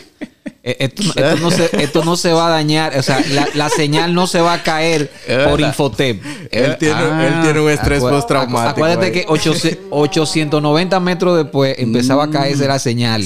Eh, 0.63 0.77
Esto, 0.81 1.03
esto 1.17 1.37
no 1.41 1.51
se, 1.51 1.83
esto 1.83 2.05
no 2.05 2.17
se 2.17 2.33
va 2.35 2.49
a 2.49 2.51
dañar, 2.51 2.95
o 2.99 3.03
sea, 3.03 3.19
la, 3.33 3.49
la 3.55 3.71
señal 3.71 4.13
no 4.13 4.27
se 4.27 4.43
va 4.43 4.53
a 4.55 4.63
caer 4.63 5.11
por. 5.49 5.59
Infotep. 5.61 6.23
Él 6.51 6.77
tiene, 6.79 6.95
Ah, 7.01 7.27
él 7.27 7.43
tiene 7.45 7.61
un 7.61 7.71
estrés 7.71 8.03
Acu- 8.03 8.11
postraumático. 8.11 8.69
Acuérdate 8.69 9.07
ahí. 9.07 9.13
que 9.13 9.25
800 9.27 9.79
890 9.91 11.01
metros 11.01 11.37
después 11.43 11.79
empezaba 11.79 12.25
a 12.25 12.31
caerse 12.31 12.67
la 12.69 12.79
señal. 12.79 13.23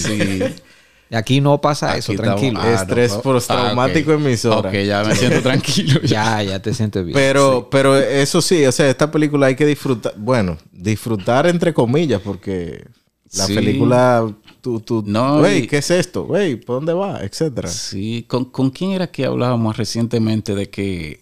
Y 1.10 1.16
aquí 1.16 1.40
no 1.40 1.60
pasa 1.60 1.96
eso, 1.96 2.12
tranquilo. 2.14 2.60
estamos- 2.60 2.80
Estrés 2.80 3.12
no, 3.12 3.22
postraumático 3.22 4.12
Ah, 4.12 4.14
ok. 4.14 4.20
emisora. 4.20 4.68
Ok, 4.70 4.74
ya 4.86 5.02
me 5.04 5.14
siento 5.16 5.42
tranquilo. 5.42 6.00
Ya, 6.02 6.42
ya 6.44 6.60
te 6.62 6.72
sientes 6.72 7.04
bien. 7.04 7.14
Pero, 7.14 7.68
pero 7.70 7.96
eso 7.96 8.40
sí, 8.40 8.64
o 8.64 8.70
sea, 8.72 8.88
esta 8.88 9.10
película 9.10 9.46
hay 9.46 9.56
que 9.56 9.66
disfrutar, 9.66 10.14
bueno, 10.16 10.56
disfrutar 10.72 11.46
entre 11.46 11.74
comillas, 11.74 12.20
porque 12.24 12.84
la 13.32 13.46
Sí. 13.46 13.54
película, 13.54 14.26
tú, 14.64 14.80
tú, 14.80 15.04
No, 15.06 15.40
güey, 15.40 15.66
¿qué 15.66 15.76
es 15.78 15.90
esto? 15.90 16.24
Güey, 16.24 16.56
¿por 16.56 16.76
dónde 16.76 16.94
va? 16.94 17.20
Etcétera. 17.22 17.68
Sí, 17.68 18.24
¿Con, 18.26 18.46
con 18.46 18.70
quién 18.70 18.92
era 18.92 19.06
que 19.10 19.26
hablábamos 19.26 19.76
recientemente 19.76 20.54
de 20.54 20.70
que... 20.70 21.20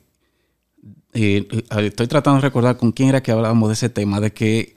eh, 1.13 1.47
estoy 1.79 2.07
tratando 2.07 2.37
de 2.37 2.43
recordar 2.43 2.77
con 2.77 2.93
quién 2.93 3.09
era 3.09 3.21
que 3.23 3.33
hablábamos 3.33 3.69
de 3.69 3.75
ese 3.75 3.89
tema, 3.89 4.21
de 4.21 4.33
que 4.33 4.75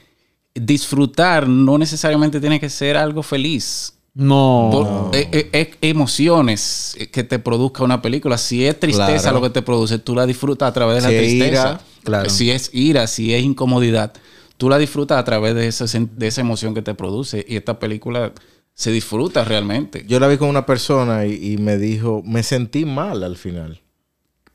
disfrutar 0.56 1.48
no 1.48 1.78
necesariamente 1.78 2.40
tiene 2.40 2.60
que 2.60 2.70
ser 2.70 2.98
algo 2.98 3.22
feliz. 3.24 3.94
no. 4.14 4.70
Por- 4.72 5.16
eh, 5.16 5.50
eh, 5.54 5.72
emociones 5.82 6.96
que 7.12 7.24
te 7.24 7.38
produzca 7.38 7.84
una 7.84 8.02
película. 8.02 8.38
Si 8.38 8.66
es 8.66 8.80
tristeza 8.80 9.20
Claro. 9.24 9.38
lo 9.38 9.42
que 9.44 9.50
te 9.52 9.62
produce, 9.62 10.00
tú 10.00 10.16
la 10.16 10.26
disfrutas 10.26 10.70
a 10.70 10.74
través 10.74 11.04
de 11.04 11.10
Si 11.10 11.14
la 11.16 11.20
tristeza. 11.22 11.48
ira, 11.48 11.82
claro. 12.04 12.30
Si 12.30 12.50
es 12.50 12.70
ira, 12.74 13.08
si 13.08 13.34
es 13.34 13.44
incomodidad, 13.44 14.14
tú 14.58 14.70
la 14.70 14.78
disfrutas 14.78 15.18
a 15.20 15.24
través 15.26 15.54
de 15.56 15.68
esa, 15.68 15.86
de 16.00 16.28
esa 16.28 16.40
emoción 16.40 16.74
que 16.74 16.82
te 16.82 16.94
produce. 16.94 17.46
Y 17.48 17.58
esta 17.58 17.78
película 17.78 18.32
se 18.76 18.92
disfruta 18.92 19.44
realmente. 19.46 20.04
Yo 20.08 20.20
la 20.20 20.28
vi 20.28 20.38
con 20.38 20.50
una 20.50 20.66
persona 20.66 21.26
y, 21.26 21.54
y 21.54 21.58
me 21.58 21.78
dijo, 21.78 22.22
me 22.26 22.44
sentí 22.44 22.86
mal 22.86 23.24
al 23.24 23.38
final. 23.38 23.82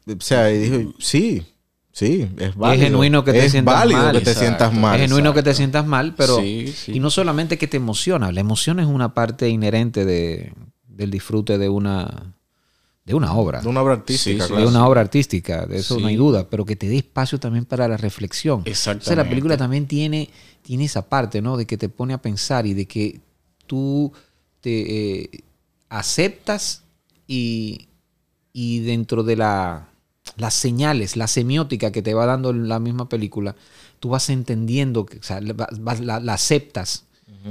O 0.06 0.20
sea, 0.20 0.52
y 0.52 0.58
dijo, 0.58 0.92
sí, 0.98 1.42
sí, 1.90 2.28
es 2.38 2.54
válido. 2.54 2.84
genuino 2.86 3.24
que 3.24 3.32
te 3.32 3.44
es 3.46 3.52
sientas 3.52 3.74
válido 3.74 3.98
mal. 4.02 4.18
que 4.18 4.24
te 4.24 4.34
sientas 4.34 4.72
mal. 4.74 4.94
es 5.00 5.08
genuino 5.08 5.32
que 5.32 5.42
te 5.42 5.54
sientas 5.54 5.86
mal, 5.86 6.14
pero... 6.16 6.38
Sí, 6.38 6.72
sí. 6.76 6.92
Y 6.96 7.00
no 7.00 7.10
solamente 7.10 7.56
que 7.56 7.66
te 7.66 7.78
emociona, 7.78 8.30
la 8.30 8.40
emoción 8.40 8.78
es 8.78 8.86
una 8.86 9.14
parte 9.14 9.48
inherente 9.48 10.04
de, 10.04 10.52
del 10.86 11.10
disfrute 11.10 11.56
de 11.56 11.68
una, 11.70 12.34
de 13.06 13.14
una 13.14 13.32
obra. 13.34 13.62
De 13.62 13.68
una 13.68 13.80
obra 13.80 13.94
artística, 13.94 14.42
Sí, 14.44 14.48
sí, 14.48 14.54
de 14.54 14.56
claro. 14.56 14.68
una 14.68 14.86
obra 14.86 15.00
artística, 15.00 15.64
de 15.64 15.78
eso 15.78 15.98
no 15.98 16.08
hay 16.08 16.16
duda, 16.16 16.48
pero 16.50 16.66
que 16.66 16.76
te 16.76 16.88
dé 16.88 16.98
espacio 16.98 17.40
también 17.40 17.64
para 17.64 17.88
la 17.88 17.96
reflexión. 17.96 18.62
Exactamente. 18.66 19.04
O 19.04 19.14
sea, 19.14 19.16
la 19.24 19.28
película 19.28 19.56
también 19.56 19.86
tiene, 19.86 20.28
tiene 20.62 20.84
esa 20.84 21.08
parte, 21.08 21.40
¿no? 21.40 21.56
De 21.56 21.66
que 21.66 21.78
te 21.78 21.88
pone 21.88 22.12
a 22.12 22.18
pensar 22.20 22.66
y 22.66 22.74
de 22.74 22.84
que 22.86 23.20
tú 23.70 24.12
te 24.60 25.20
eh, 25.20 25.44
aceptas 25.90 26.82
y, 27.28 27.86
y 28.52 28.80
dentro 28.80 29.22
de 29.22 29.36
la, 29.36 29.90
las 30.36 30.54
señales, 30.54 31.16
la 31.16 31.28
semiótica 31.28 31.92
que 31.92 32.02
te 32.02 32.14
va 32.14 32.26
dando 32.26 32.52
la 32.52 32.80
misma 32.80 33.08
película, 33.08 33.54
tú 34.00 34.08
vas 34.08 34.28
entendiendo, 34.28 35.06
que, 35.06 35.18
o 35.18 35.22
sea, 35.22 35.40
la, 35.40 36.34
aceptas. 36.34 37.04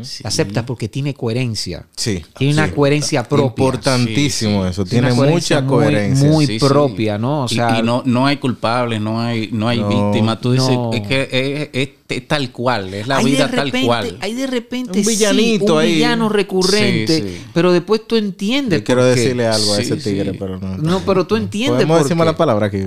Sí. 0.03 0.23
La 0.23 0.27
aceptas 0.29 0.63
porque 0.65 0.87
tiene 0.87 1.13
coherencia. 1.13 1.85
Sí. 1.95 2.23
Tiene 2.37 2.53
una 2.53 2.67
sí. 2.67 2.73
coherencia 2.75 3.23
propia. 3.23 3.45
Importantísimo 3.65 4.65
eso. 4.65 4.85
Tiene 4.85 5.07
Tiene 5.07 5.13
una 5.13 5.15
coherencia 5.15 5.61
mucha 5.61 5.67
muy- 5.67 5.77
coherencia. 5.83 6.29
muy 6.29 6.45
Sí, 6.45 6.59
sí. 6.59 6.65
propia, 6.67 7.17
¿no? 7.17 7.43
O 7.43 7.47
sea, 7.47 7.79
y, 7.79 7.81
no, 7.83 8.03
no 8.05 8.27
hay 8.27 8.37
culpables, 8.37 9.01
no 9.01 9.19
hay, 9.19 9.49
no 9.51 9.67
hay 9.67 9.79
No. 9.79 9.89
víctimas. 9.89 10.39
Tú 10.41 10.51
dices, 10.51 10.69
No. 10.69 10.91
es 10.93 11.01
que 11.07 11.21
es, 11.31 11.69
es- 11.73 11.89
es 12.09 12.27
tal 12.27 12.51
cual, 12.51 12.91
es 12.91 13.05
la 13.07 13.17
hay 13.17 13.25
vida 13.25 13.47
tal 13.51 13.71
cual. 13.85 14.17
Hay 14.21 14.33
de 14.33 14.47
repente 14.47 14.99
Un 14.99 15.05
villanito 15.05 15.65
sí, 15.65 15.71
un 15.73 15.77
ahí. 15.79 15.93
villano 15.93 16.27
recurrente, 16.27 17.17
Sí, 17.21 17.23
sí. 17.37 17.41
pero 17.53 17.71
después 17.71 18.07
tú 18.07 18.15
entiendes 18.15 18.79
Yo 18.79 18.83
quiero 18.83 19.05
decirle 19.05 19.45
algo 19.45 19.73
a 19.73 19.75
Sí, 19.75 19.81
ese 19.83 19.95
tigre, 19.97 20.31
sí. 20.31 20.37
pero 20.39 20.59
no. 20.59 20.77
No, 20.77 21.01
pero 21.05 21.27
tú 21.27 21.35
entiendes 21.35 21.75
Podemos 21.75 22.01
decir 22.01 22.15
mala 22.17 22.35
palabra 22.35 22.65
aquí. 22.67 22.79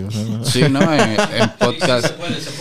Sí, 0.44 0.62
¿no? 0.68 0.80
En, 0.92 1.00
en 1.00 1.16
podcast. 1.60 2.06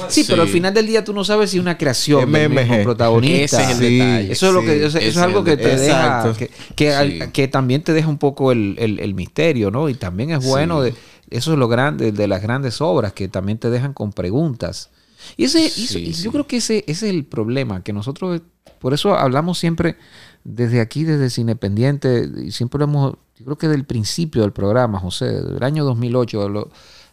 Sí, 0.09 0.23
pero 0.27 0.43
al 0.43 0.49
final 0.49 0.71
del 0.73 0.85
día 0.85 1.03
tú 1.03 1.13
no 1.13 1.23
sabes 1.23 1.49
si 1.49 1.57
es 1.57 1.61
una 1.61 1.77
creación 1.79 2.31
del 2.31 2.49
MMG. 2.49 2.59
mismo 2.69 2.83
protagonista. 2.83 3.43
Ese 3.43 3.63
es 3.63 3.69
el 3.71 3.77
Sí, 3.87 3.97
detalle. 3.97 4.30
Eso 4.31 4.47
es 4.47 4.53
lo 4.53 4.61
que, 4.61 4.77
eso, 4.77 4.85
eso 4.87 4.97
Ese 4.99 5.07
es 5.09 5.17
algo 5.17 5.43
que 5.43 5.57
te 5.57 5.75
deja, 5.77 6.33
que, 6.37 6.49
que, 6.75 6.93
al- 6.93 7.11
Sí. 7.11 7.19
que 7.33 7.47
también 7.47 7.83
te 7.83 7.93
deja 7.93 8.07
un 8.07 8.17
poco 8.17 8.51
el, 8.51 8.75
el- 8.79 8.99
el 8.99 9.13
misterio, 9.13 9.71
¿no? 9.71 9.89
Y 9.89 9.93
también 9.95 10.31
es 10.31 10.45
bueno, 10.45 10.81
de, 10.81 10.93
eso 11.29 11.53
es 11.53 11.59
lo 11.59 11.67
grande 11.67 12.11
de 12.11 12.27
las 12.27 12.41
grandes 12.41 12.81
obras, 12.81 13.13
que 13.13 13.27
también 13.27 13.57
te 13.57 13.69
dejan 13.69 13.93
con 13.93 14.11
preguntas. 14.13 14.89
Y 15.37 15.45
ese, 15.45 15.61
y 15.61 15.65
eso- 15.65 15.93
Sí, 15.93 15.99
y 16.07 16.13
sí. 16.13 16.23
yo 16.23 16.31
creo 16.31 16.47
que 16.47 16.57
ese, 16.57 16.83
ese 16.87 17.07
es 17.09 17.13
el 17.13 17.25
problema, 17.25 17.83
que 17.83 17.93
nosotros, 17.93 18.41
por 18.79 18.93
eso 18.93 19.15
hablamos 19.15 19.59
siempre 19.59 19.95
desde 20.43 20.81
aquí, 20.81 21.03
desde 21.03 21.29
Cine 21.29 21.55
Pendiente, 21.55 22.27
y 22.43 22.51
siempre 22.51 22.79
lo 22.79 22.85
hemos, 22.85 23.13
yo 23.37 23.45
creo 23.45 23.57
que 23.57 23.67
del 23.67 23.85
principio 23.85 24.41
del 24.41 24.51
programa, 24.51 24.99
José, 24.99 25.25
del 25.25 25.61
año 25.63 25.83
2008, 25.85 26.49
lo- 26.49 26.69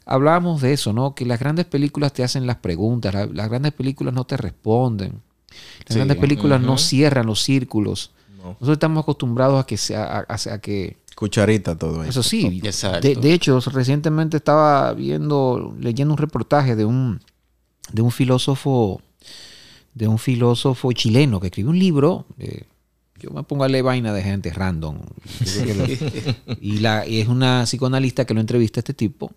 hablábamos 0.07 0.63
de 0.63 0.73
eso, 0.73 0.95
¿no? 0.95 1.15
Que 1.15 1.27
las 1.27 1.39
grandes 1.39 1.67
películas 1.67 2.15
te 2.15 2.25
hacen 2.25 2.47
las 2.47 2.57
preguntas, 2.57 3.13
la- 3.13 3.27
las 3.27 3.49
grandes 3.51 3.73
películas 3.73 4.15
no 4.15 4.25
te 4.25 4.39
responden, 4.39 5.21
las 5.81 5.89
Sí. 5.91 5.95
grandes 5.97 6.17
películas 6.19 6.61
no 6.61 6.79
cierran 6.79 7.27
los 7.27 7.43
círculos. 7.43 8.11
No. 8.37 8.51
Nosotros 8.51 8.73
estamos 8.73 9.03
acostumbrados 9.03 9.61
a 9.63 9.67
que 9.67 9.77
sea, 9.77 10.05
a, 10.05 10.27
a- 10.29 10.55
a 10.55 10.59
que 10.61 10.97
Cucharita 11.17 11.77
todo 11.77 12.03
eso. 12.03 12.11
eso 12.21 12.23
sí. 12.23 12.61
Exacto. 12.65 13.07
De, 13.09 13.17
de 13.17 13.33
hecho, 13.33 13.59
recientemente 13.61 14.37
estaba 14.37 14.93
viendo, 14.95 15.75
leyendo 15.81 16.15
un 16.15 16.19
reportaje 16.19 16.77
de 16.77 16.85
un 16.85 17.21
de 17.93 18.03
un 18.03 18.11
filósofo 18.11 19.01
de 19.95 20.07
un 20.07 20.19
filósofo 20.19 20.93
chileno 20.93 21.41
que 21.41 21.47
escribió 21.49 21.71
un 21.71 21.79
libro. 21.79 22.27
eh, 22.39 22.63
yo 23.21 23.31
me 23.31 23.43
pongo 23.43 23.65
a 23.65 23.69
leer 23.69 23.83
vaina 23.83 24.13
de 24.13 24.23
gente 24.23 24.53
random. 24.53 24.99
Lo- 25.67 26.55
y, 26.61 26.79
la, 26.79 27.05
y 27.05 27.21
es 27.21 27.27
una 27.27 27.65
psicoanalista 27.65 28.25
que 28.25 28.33
lo 28.35 28.41
entrevista 28.41 28.79
a 28.79 28.83
este 28.83 28.95
tipo. 28.95 29.33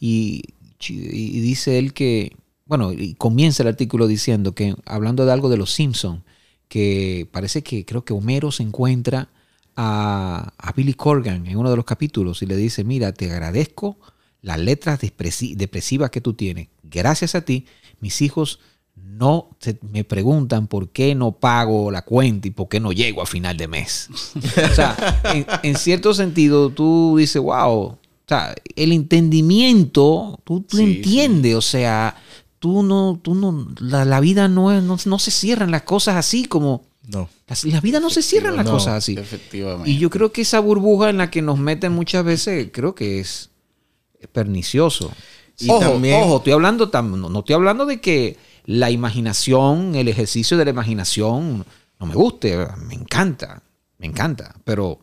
Y 0.00 0.42
dice 0.78 1.78
él 1.78 1.92
que, 1.92 2.34
bueno, 2.66 2.92
y 2.92 3.14
comienza 3.14 3.62
el 3.62 3.68
artículo 3.68 4.06
diciendo 4.06 4.54
que, 4.54 4.74
hablando 4.84 5.24
de 5.24 5.32
algo 5.32 5.48
de 5.48 5.56
los 5.56 5.72
Simpsons, 5.72 6.22
que 6.68 7.28
parece 7.30 7.62
que 7.62 7.84
creo 7.84 8.04
que 8.04 8.12
Homero 8.12 8.50
se 8.50 8.62
encuentra 8.64 9.28
a, 9.76 10.52
a 10.58 10.72
Billy 10.72 10.94
Corgan 10.94 11.46
en 11.46 11.56
uno 11.58 11.70
de 11.70 11.76
los 11.76 11.84
capítulos 11.84 12.42
y 12.42 12.46
le 12.46 12.56
dice, 12.56 12.82
mira, 12.82 13.12
te 13.12 13.30
agradezco 13.30 13.96
las 14.42 14.58
letras 14.58 15.00
depresi- 15.00 15.54
depresivas 15.54 16.10
que 16.10 16.20
tú 16.20 16.34
tienes. 16.34 16.68
Gracias 16.82 17.34
a 17.34 17.42
ti, 17.42 17.66
mis 18.00 18.20
hijos 18.22 18.58
no 18.96 19.50
se- 19.60 19.78
me 19.92 20.02
preguntan 20.04 20.66
por 20.66 20.88
qué 20.88 21.14
no 21.14 21.32
pago 21.32 21.90
la 21.90 22.02
cuenta 22.02 22.48
y 22.48 22.50
por 22.50 22.68
qué 22.68 22.80
no 22.80 22.90
llego 22.92 23.22
a 23.22 23.26
final 23.26 23.56
de 23.56 23.68
mes. 23.68 24.08
o 24.34 24.74
sea, 24.74 25.20
en, 25.34 25.46
en 25.62 25.76
cierto 25.76 26.14
sentido, 26.14 26.70
tú 26.70 27.16
dices, 27.18 27.40
wow, 27.40 27.70
o 27.80 27.98
sea, 28.26 28.54
el 28.74 28.92
entendimiento, 28.92 30.40
tú, 30.44 30.62
tú 30.62 30.76
Sí, 30.78 30.82
entiendes, 30.82 31.54
o 31.54 31.62
sea, 31.62 32.16
tú 32.66 32.82
no, 32.82 33.20
tú 33.22 33.34
no, 33.36 33.68
la, 33.78 34.04
la 34.04 34.18
vida 34.18 34.48
no, 34.48 34.72
es- 34.72 34.82
no, 34.82 34.96
no 35.06 35.18
se 35.20 35.30
cierran 35.30 35.70
las 35.70 35.82
cosas 35.82 36.16
así 36.16 36.46
como, 36.46 36.82
No. 37.06 37.28
las- 37.46 37.64
la 37.64 37.80
vida 37.80 38.00
no 38.00 38.10
se 38.10 38.22
cierran 38.22 38.56
las 38.56 38.66
No, 38.66 38.72
cosas 38.72 38.94
así. 38.94 39.14
Efectivamente. 39.16 39.88
Y 39.88 39.98
yo 39.98 40.10
creo 40.10 40.32
que 40.32 40.42
esa 40.42 40.58
burbuja 40.58 41.10
en 41.10 41.18
la 41.18 41.30
que 41.30 41.42
nos 41.42 41.58
meten 41.58 41.92
muchas 41.92 42.24
veces, 42.24 42.70
creo 42.72 42.94
que 42.96 43.20
es 43.20 43.50
pernicioso. 44.32 45.12
Y 45.58 45.70
ojo, 45.70 45.78
también- 45.80 46.22
ojo, 46.22 46.38
estoy 46.38 46.52
hablando, 46.54 46.90
tam- 46.90 47.16
no, 47.16 47.28
no 47.28 47.38
estoy 47.38 47.54
hablando 47.54 47.86
de 47.86 48.00
que 48.00 48.36
la 48.64 48.90
imaginación, 48.90 49.94
el 49.94 50.08
ejercicio 50.08 50.56
de 50.56 50.64
la 50.64 50.70
imaginación 50.72 51.64
no 52.00 52.06
me 52.06 52.14
guste, 52.14 52.58
me 52.88 52.94
encanta, 52.94 53.62
me 53.98 54.06
encanta, 54.06 54.54
pero, 54.64 54.98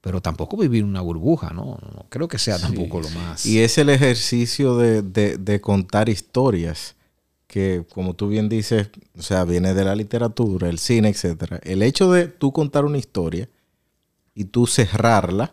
pero 0.00 0.22
tampoco 0.22 0.56
vivir 0.56 0.84
una 0.84 1.02
burbuja, 1.02 1.50
¿no? 1.50 1.78
No 1.82 2.06
creo 2.08 2.28
que 2.28 2.38
sea 2.38 2.58
tampoco 2.58 3.00
lo 3.00 3.10
más. 3.10 3.44
Y 3.44 3.58
es 3.58 3.76
el 3.76 3.90
ejercicio 3.90 4.76
de, 4.78 5.02
de- 5.02 5.36
de 5.36 5.60
contar 5.60 6.08
historias 6.08 6.94
que, 7.50 7.84
como 7.92 8.14
tú 8.14 8.28
bien 8.28 8.48
dices, 8.48 8.88
o 9.18 9.22
sea, 9.22 9.44
viene 9.44 9.74
de 9.74 9.84
la 9.84 9.94
literatura, 9.96 10.68
el 10.68 10.78
cine, 10.78 11.08
etcétera. 11.08 11.58
El 11.64 11.82
hecho 11.82 12.10
de 12.12 12.28
tú 12.28 12.52
contar 12.52 12.84
una 12.84 12.96
historia 12.98 13.48
y 14.34 14.44
tú 14.44 14.66
cerrarla, 14.66 15.52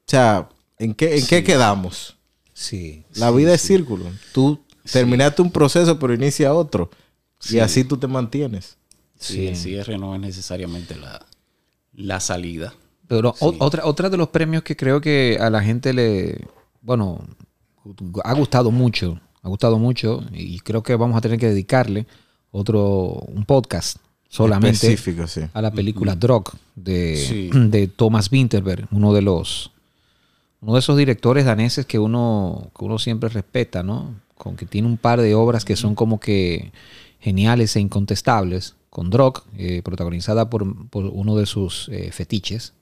o 0.00 0.10
sea, 0.10 0.48
¿En 0.78 0.94
qué, 0.94 1.16
en 1.18 1.26
qué 1.26 1.42
quedamos? 1.42 2.16
Sí. 2.52 3.04
La 3.14 3.30
vida 3.30 3.54
es 3.54 3.62
círculo. 3.62 4.04
Tú 4.32 4.60
terminaste 4.92 5.40
un 5.40 5.50
proceso, 5.50 5.98
pero 5.98 6.12
inicia 6.12 6.52
otro. 6.52 6.90
Sí. 7.40 7.56
Y 7.56 7.60
así 7.60 7.82
tú 7.82 7.96
te 7.96 8.06
mantienes. 8.06 8.76
Sí, 9.18 9.46
el 9.46 9.56
cierre 9.56 9.96
no 9.96 10.14
es 10.14 10.20
necesariamente 10.20 10.94
la, 10.96 11.24
la 11.94 12.20
salida. 12.20 12.74
Pero 13.08 13.34
o- 13.40 13.54
otra, 13.58 13.86
otra 13.86 14.10
de 14.10 14.18
los 14.18 14.28
premios 14.28 14.62
que 14.64 14.76
creo 14.76 15.00
que 15.00 15.38
a 15.40 15.48
la 15.48 15.62
gente 15.62 15.94
le, 15.94 16.46
bueno, 16.82 17.24
ha 18.24 18.34
gustado 18.34 18.70
mucho, 18.70 19.18
ha 19.46 19.48
gustado 19.48 19.78
mucho 19.78 20.24
y 20.32 20.58
creo 20.58 20.82
que 20.82 20.96
vamos 20.96 21.16
a 21.16 21.20
tener 21.20 21.38
que 21.38 21.48
dedicarle 21.48 22.06
otro, 22.50 23.24
un 23.28 23.44
podcast 23.44 23.98
solamente 24.28 24.88
Específico, 24.88 25.28
sí. 25.28 25.42
a 25.52 25.62
la 25.62 25.70
película 25.70 26.16
Drog 26.16 26.50
de, 26.74 27.16
Sí. 27.16 27.50
de 27.54 27.86
Thomas 27.86 28.30
Winterberg, 28.30 28.88
uno 28.90 29.14
de 29.14 29.22
los, 29.22 29.70
uno 30.60 30.74
de 30.74 30.80
esos 30.80 30.96
directores 30.96 31.44
daneses 31.44 31.86
que 31.86 32.00
uno, 32.00 32.72
que 32.76 32.84
uno 32.84 32.98
siempre 32.98 33.28
respeta, 33.28 33.84
¿no? 33.84 34.16
Con 34.34 34.56
que 34.56 34.66
tiene 34.66 34.88
un 34.88 34.96
par 34.96 35.20
de 35.20 35.36
obras 35.36 35.64
que 35.64 35.76
son 35.76 35.94
como 35.94 36.18
que 36.18 36.72
geniales 37.20 37.76
e 37.76 37.80
incontestables, 37.80 38.74
con 38.90 39.10
Drog, 39.10 39.44
eh, 39.58 39.80
protagonizada 39.84 40.50
por, 40.50 40.88
por 40.88 41.04
uno 41.04 41.36
de 41.36 41.46
sus 41.46 41.88
eh, 41.90 42.10
fetiches, 42.10 42.72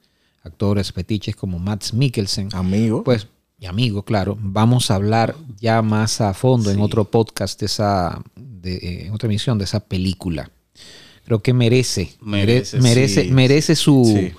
actores 0.42 0.92
fetiches 0.92 1.37
como 1.37 1.59
Mads 1.59 1.92
Mikkelsen. 1.92 2.48
Amigo. 2.55 3.05
Pues, 3.05 3.29
y 3.64 3.66
amigo, 3.66 4.03
claro, 4.03 4.37
vamos 4.38 4.90
a 4.90 4.96
hablar 4.96 5.35
ya 5.59 5.81
más 5.81 6.20
a 6.20 6.35
fondo 6.35 6.70
en 6.70 6.81
otro 6.83 7.07
podcast 7.07 7.59
de 7.59 7.64
esa, 7.66 8.22
de, 8.37 8.74
eh, 8.77 9.07
en 9.07 9.12
otra 9.14 9.27
emisión 9.27 9.57
de 9.57 9.64
esa 9.64 9.81
película. 9.81 10.50
Creo 11.24 11.40
que 11.42 11.55
merece, 11.55 12.14
Merece, 12.20 12.77
merece, 12.77 12.81
merece, 12.83 13.22
sí. 13.24 13.31
merece 13.33 13.74
su, 13.77 14.05
Sí. 14.05 14.33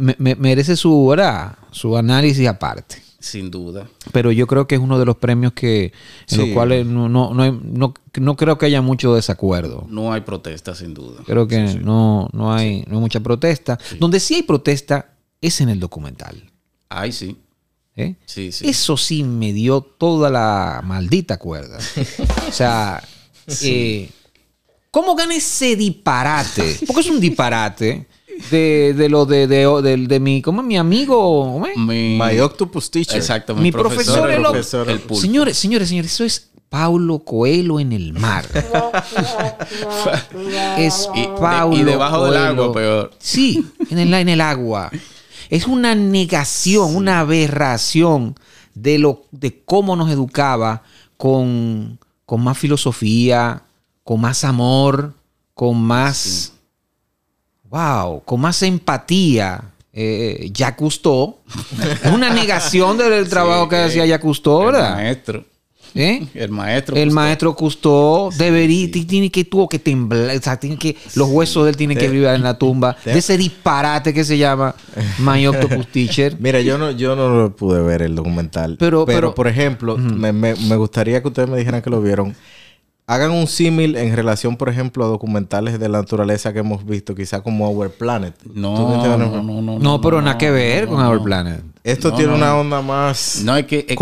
me- 0.00 0.16
me- 0.18 0.34
merece 0.34 0.74
su, 0.76 1.06
¿verdad? 1.06 1.56
su 1.70 1.96
análisis 1.96 2.48
aparte. 2.48 2.96
Sin 3.20 3.48
duda. 3.50 3.86
Pero 4.12 4.32
yo 4.32 4.48
creo 4.48 4.66
que 4.66 4.74
es 4.74 4.80
uno 4.80 4.98
de 4.98 5.06
los 5.06 5.16
premios 5.18 5.52
que, 5.52 5.92
en 6.30 6.38
los 6.38 6.48
cuales 6.48 6.84
no, 6.84 7.08
no, 7.08 7.32
no, 7.32 7.42
hay- 7.44 7.58
no- 7.62 7.94
no 8.20 8.36
creo 8.36 8.58
que 8.58 8.66
haya 8.66 8.82
mucho 8.82 9.14
desacuerdo. 9.14 9.86
No 9.88 10.12
hay 10.12 10.22
protesta, 10.22 10.74
sin 10.74 10.92
duda. 10.94 11.22
Creo 11.24 11.46
que 11.46 11.60
No, 11.80 12.28
no, 12.32 12.52
hay, 12.52 12.84
no 12.88 12.96
hay 12.96 13.00
mucha 13.00 13.20
protesta. 13.20 13.78
Donde 14.00 14.18
sí 14.18 14.34
hay 14.34 14.42
protesta 14.42 15.12
es 15.40 15.60
en 15.60 15.68
el 15.68 15.78
documental. 15.78 16.50
Ay, 16.88 17.12
sí. 17.12 17.36
¿Eh? 17.96 18.14
Sí, 18.26 18.52
sí. 18.52 18.68
Eso 18.68 18.96
sí 18.96 19.22
me 19.24 19.52
dio 19.52 19.80
toda 19.80 20.30
la 20.30 20.80
maldita 20.84 21.38
cuerda. 21.38 21.78
o 22.48 22.52
sea, 22.52 23.02
eh, 23.62 24.10
¿cómo 24.90 25.14
gana 25.14 25.34
ese 25.34 25.76
disparate? 25.76 26.78
Porque 26.86 27.00
es 27.02 27.10
un 27.10 27.20
disparate 27.20 28.06
de, 28.50 28.94
de 28.96 29.08
lo 29.08 29.26
de, 29.26 29.46
de, 29.46 29.66
de, 29.82 29.96
de 30.08 30.20
mi, 30.20 30.42
¿cómo 30.42 30.60
es 30.62 30.66
mi 30.66 30.76
amigo? 30.76 31.52
¿Cómo 31.52 31.66
es? 31.66 31.76
Mi, 31.76 32.18
My 32.20 32.38
Octopus 32.40 32.90
Teacher. 32.90 33.16
Exacto, 33.16 33.54
Mi 33.54 33.70
profesor, 33.72 34.28
el 34.30 34.36
el, 34.36 34.42
profesor. 34.42 34.90
el 34.90 34.98
pulpo. 35.00 35.20
Señores, 35.20 35.56
señores, 35.56 35.88
señores, 35.88 36.12
eso 36.12 36.24
es 36.24 36.50
Paulo 36.68 37.20
Coelho 37.20 37.78
en 37.78 37.92
el 37.92 38.12
mar. 38.14 38.44
es 40.78 41.08
Y- 41.14 41.26
Paulo 41.40 41.76
y 41.76 41.84
debajo 41.84 42.24
del 42.24 42.34
Coelho. 42.34 42.62
agua, 42.64 42.72
peor. 42.74 43.10
Sí, 43.18 43.64
en 43.90 43.98
el, 43.98 44.12
en 44.14 44.28
el 44.28 44.40
agua. 44.40 44.90
Es 45.54 45.68
una 45.68 45.94
negación, 45.94 46.96
una 46.96 47.20
aberración 47.20 48.34
de 48.74 48.98
lo 48.98 49.22
de 49.30 49.62
cómo 49.64 49.94
nos 49.94 50.10
educaba 50.10 50.82
con, 51.16 52.00
con 52.26 52.42
más 52.42 52.58
filosofía, 52.58 53.62
con 54.02 54.20
más 54.20 54.42
amor, 54.42 55.14
con 55.54 55.80
más 55.80 56.54
wow, 57.70 58.24
con 58.24 58.40
más 58.40 58.64
empatía. 58.64 59.70
Eh, 59.92 60.50
Jacques 60.52 60.76
Cousteau. 60.76 61.36
Es 62.02 62.10
una 62.10 62.30
negación 62.30 62.98
del 62.98 63.28
trabajo 63.30 63.68
que 63.68 63.76
eh, 63.76 63.84
hacía 63.84 64.06
Jacques 64.06 64.24
Cousteau, 64.24 64.64
¿verdad? 64.64 64.96
maestro. 64.96 65.44
¿Eh? 65.94 66.26
El 66.34 66.50
maestro. 66.50 66.96
El 66.96 67.10
maestro 67.12 67.54
Cousteau 67.54 68.30
debería, 68.36 68.90
ti- 68.90 69.04
tiene 69.04 69.30
que, 69.30 69.44
tuvo 69.44 69.68
que 69.68 69.78
temblar, 69.78 70.36
o 70.36 70.40
sea, 70.42 70.56
tiene 70.58 70.76
que, 70.76 70.96
los 71.14 71.28
huesos 71.28 71.64
de 71.64 71.70
él 71.70 71.76
tienen 71.76 71.96
que 71.96 72.08
vibrar 72.08 72.34
en 72.34 72.42
la 72.42 72.58
tumba. 72.58 72.96
De 73.04 73.16
ese 73.18 73.36
disparate 73.38 74.12
que 74.12 74.24
se 74.24 74.36
llama 74.36 74.74
My 75.18 75.46
Octopus 75.46 75.86
Teacher. 75.88 76.36
Mira, 76.40 76.60
yo 76.62 76.78
no, 76.78 76.90
yo 76.90 77.14
no 77.14 77.28
lo 77.28 77.54
pude 77.54 77.80
ver 77.82 78.02
el 78.02 78.16
documental. 78.16 78.76
Pero- 78.78 79.04
Pero, 79.06 79.18
pero- 79.20 79.34
por 79.34 79.46
ejemplo, 79.46 79.96
me, 79.96 80.32
me- 80.32 80.54
me 80.56 80.76
gustaría 80.76 81.22
que 81.22 81.28
ustedes 81.28 81.48
me 81.48 81.58
dijeran 81.58 81.80
que 81.80 81.90
lo 81.90 82.02
vieron. 82.02 82.34
Hagan 83.06 83.32
un 83.32 83.46
símil 83.46 83.96
en 83.96 84.16
relación, 84.16 84.56
por 84.56 84.70
ejemplo, 84.70 85.04
a 85.04 85.08
documentales 85.08 85.78
de 85.78 85.88
la 85.90 85.98
naturaleza 85.98 86.54
que 86.54 86.60
hemos 86.60 86.86
visto, 86.86 87.14
quizá 87.14 87.42
como 87.42 87.68
Our 87.68 87.90
Planet. 87.90 88.34
No, 88.54 88.74
¿Tú 88.74 88.88
me 88.88 88.96
no, 88.96 89.18
no, 89.18 89.42
no, 89.42 89.60
no. 89.60 89.78
No, 89.78 90.00
pero 90.00 90.22
nada 90.22 90.38
que 90.38 90.50
ver 90.50 90.84
no, 90.84 90.94
con 90.94 91.02
no. 91.04 91.10
Our 91.10 91.22
Planet. 91.22 91.60
Esto 91.84 92.08
No, 92.10 92.16
tiene 92.16 92.30
no, 92.32 92.38
una 92.38 92.56
onda 92.56 92.80
más 92.80 93.42
No, 93.44 93.54
es 93.58 93.66
que. 93.66 93.80
es 93.80 93.84
que- 93.84 93.94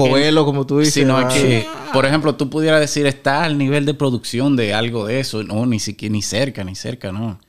como 0.45 0.67
tú 0.67 0.79
dices. 0.79 0.95
Sí, 0.95 1.05
no, 1.05 1.15
más- 1.21 1.35
es 1.35 1.43
que, 1.43 1.67
por 1.93 2.07
ejemplo, 2.07 2.37
tú 2.37 2.49
pudieras 2.49 2.79
decir, 2.79 3.05
está 3.07 3.43
al 3.43 3.59
nivel 3.59 3.87
de 3.87 3.95
producción 3.95 4.55
de 4.55 4.73
algo 4.73 5.07
de 5.07 5.19
eso. 5.19 5.43
No, 5.43 5.67
ni 5.67 5.81
siquiera, 5.81 6.13
ni 6.13 6.23
cerca, 6.23 6.63
ni 6.63 6.77
cerca, 6.77 7.11
no. 7.11 7.41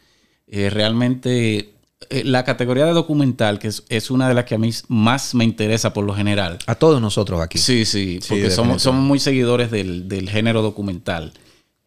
Eh, 0.48 0.72
realmente, 0.72 1.76
eh, 2.10 2.24
la 2.24 2.44
categoría 2.46 2.86
de 2.88 2.94
documental, 2.94 3.60
que 3.60 3.68
es, 3.68 3.84
es 3.90 4.10
una 4.10 4.28
de 4.28 4.34
las 4.34 4.46
que 4.46 4.56
a 4.56 4.58
mí 4.58 4.72
más 4.88 5.36
me 5.36 5.44
interesa 5.44 5.94
por 5.94 6.04
lo 6.04 6.16
general. 6.16 6.58
A 6.66 6.74
todos 6.74 7.00
nosotros 7.00 7.40
aquí. 7.42 7.60
Sí, 7.60 7.86
sí, 7.86 8.20
porque 8.28 8.50
somos, 8.50 8.82
somos 8.82 9.04
muy 9.04 9.20
seguidores 9.20 9.70
del, 9.70 10.10
del 10.10 10.32
género 10.32 10.64
documental. 10.64 11.32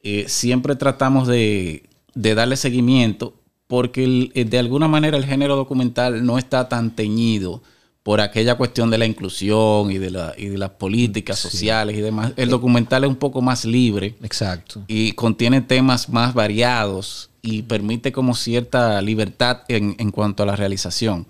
Eh, 0.09 0.27
siempre 0.29 0.77
tratamos 0.77 1.27
de, 1.27 1.83
de 2.15 2.35
darle 2.37 2.57
seguimiento 2.57 3.35
porque 3.67 4.05
el- 4.05 4.31
eh, 4.35 4.45
de 4.45 4.59
alguna 4.61 4.87
manera 4.87 5.17
el 5.17 5.25
género 5.25 5.57
documental 5.57 6.25
no 6.25 6.39
está 6.39 6.69
tan 6.69 6.95
teñido 6.95 7.61
por 8.05 8.21
aquella 8.21 8.55
cuestión 8.55 8.89
de 8.89 8.99
la 8.99 9.07
inclusión 9.07 9.91
y 9.91 9.99
de, 9.99 10.11
la, 10.13 10.33
y 10.39 10.47
de 10.47 10.59
las 10.59 10.71
políticas 10.71 11.41
sociales 11.41 11.97
y 11.99 12.01
demás. 12.03 12.33
El 12.37 12.51
documental 12.51 13.03
es 13.03 13.11
un 13.11 13.17
poco 13.17 13.43
más 13.43 13.65
libre 13.65 14.15
Exacto. 14.23 14.85
y 14.87 15.11
contiene 15.13 15.61
temas 15.61 16.09
más 16.09 16.33
variados 16.33 17.31
y 17.43 17.63
permite 17.63 18.13
como 18.13 18.35
cierta 18.37 19.03
libertad 19.03 19.63
en, 19.67 19.97
en 19.99 20.13
cuanto 20.13 20.45
a 20.45 20.47
la 20.47 20.55
realización. 20.55 21.27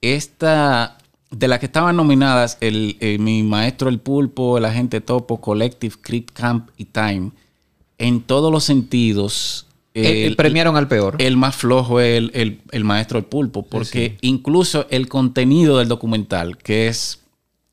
Esta, 0.00 0.98
de 1.30 1.46
las 1.46 1.60
que 1.60 1.66
estaban 1.66 1.94
nominadas, 1.96 2.58
el, 2.60 2.96
eh, 2.98 3.18
mi 3.18 3.44
maestro 3.44 3.88
El 3.88 4.00
Pulpo, 4.00 4.58
el 4.58 4.64
agente 4.64 5.00
Topo, 5.00 5.40
Collective, 5.40 5.94
Creep 6.00 6.30
Camp 6.32 6.70
y 6.76 6.86
Time, 6.86 7.30
en 7.98 8.22
todos 8.22 8.50
los 8.52 8.64
sentidos... 8.64 9.66
Eh, 9.94 10.26
el- 10.26 10.36
premiaron 10.36 10.76
al 10.76 10.86
peor. 10.86 11.16
el 11.18 11.36
más 11.36 11.56
flojo 11.56 11.98
es 12.00 12.18
el, 12.18 12.30
el- 12.34 12.60
el 12.70 12.84
maestro 12.84 13.18
El 13.18 13.24
Pulpo, 13.24 13.64
porque 13.66 14.16
incluso 14.20 14.86
el 14.90 15.08
contenido 15.08 15.78
del 15.78 15.88
documental, 15.88 16.56
que 16.58 16.86
es 16.88 17.20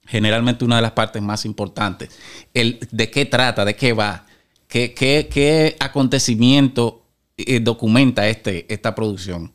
generalmente 0.07 0.65
una 0.65 0.77
de 0.77 0.81
las 0.81 0.93
partes 0.93 1.21
más 1.21 1.45
importantes, 1.45 2.09
el 2.53 2.79
de 2.91 3.11
qué 3.11 3.25
trata, 3.25 3.63
de 3.65 3.75
qué 3.75 3.93
va, 3.93 4.25
qué, 4.67 4.93
qué- 4.93 5.27
qué 5.31 5.75
acontecimiento 5.79 7.03
eh, 7.37 7.59
documenta 7.59 8.27
este, 8.27 8.65
esta 8.73 8.95
producción. 8.95 9.51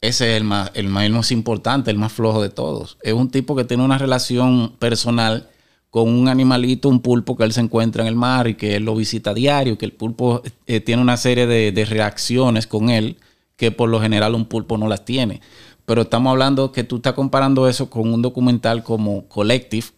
Ese 0.00 0.30
es 0.32 0.36
el 0.36 0.44
más, 0.44 0.70
el, 0.74 0.88
más, 0.88 1.04
el 1.04 1.12
más 1.12 1.30
importante, 1.32 1.90
el 1.90 1.96
más 1.98 2.12
flojo 2.12 2.42
de 2.42 2.50
todos. 2.50 2.98
Es 3.02 3.14
un 3.14 3.30
tipo 3.30 3.56
que 3.56 3.64
tiene 3.64 3.82
una 3.84 3.98
relación 3.98 4.74
personal 4.78 5.48
con 5.92 6.08
un 6.08 6.26
animalito, 6.26 6.88
un 6.88 7.00
pulpo 7.00 7.36
que 7.36 7.44
él 7.44 7.52
se 7.52 7.60
encuentra 7.60 8.02
en 8.02 8.08
el 8.08 8.14
mar 8.16 8.48
y 8.48 8.54
que 8.54 8.76
él 8.76 8.84
lo 8.84 8.96
visita 8.96 9.32
a 9.32 9.34
diario, 9.34 9.76
que 9.76 9.84
el 9.84 9.92
pulpo 9.92 10.40
eh, 10.66 10.80
tiene 10.80 11.02
una 11.02 11.18
serie 11.18 11.46
de, 11.46 11.70
de 11.70 11.84
reacciones 11.84 12.66
con 12.66 12.88
él 12.88 13.18
que 13.58 13.72
por 13.72 13.90
lo 13.90 14.00
general 14.00 14.34
un 14.34 14.46
pulpo 14.46 14.78
no 14.78 14.88
las 14.88 15.04
tiene. 15.04 15.42
Pero 15.84 16.00
estamos 16.00 16.30
hablando 16.30 16.72
que 16.72 16.82
tú 16.82 16.96
estás 16.96 17.12
comparando 17.12 17.68
eso 17.68 17.90
con 17.90 18.10
un 18.10 18.22
documental 18.22 18.82
como 18.82 19.28
Collective, 19.28 19.88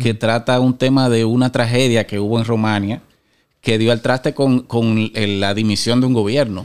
que 0.00 0.14
trata 0.14 0.60
un 0.60 0.78
tema 0.78 1.08
de 1.08 1.24
una 1.24 1.50
tragedia 1.50 2.06
que 2.06 2.20
hubo 2.20 2.38
en 2.38 2.44
Romania, 2.44 3.02
que 3.60 3.76
dio 3.76 3.90
al 3.90 4.02
traste 4.02 4.34
con, 4.34 4.68
la 5.12 5.52
dimisión 5.54 6.00
de 6.00 6.06
un 6.06 6.14
gobierno. 6.14 6.64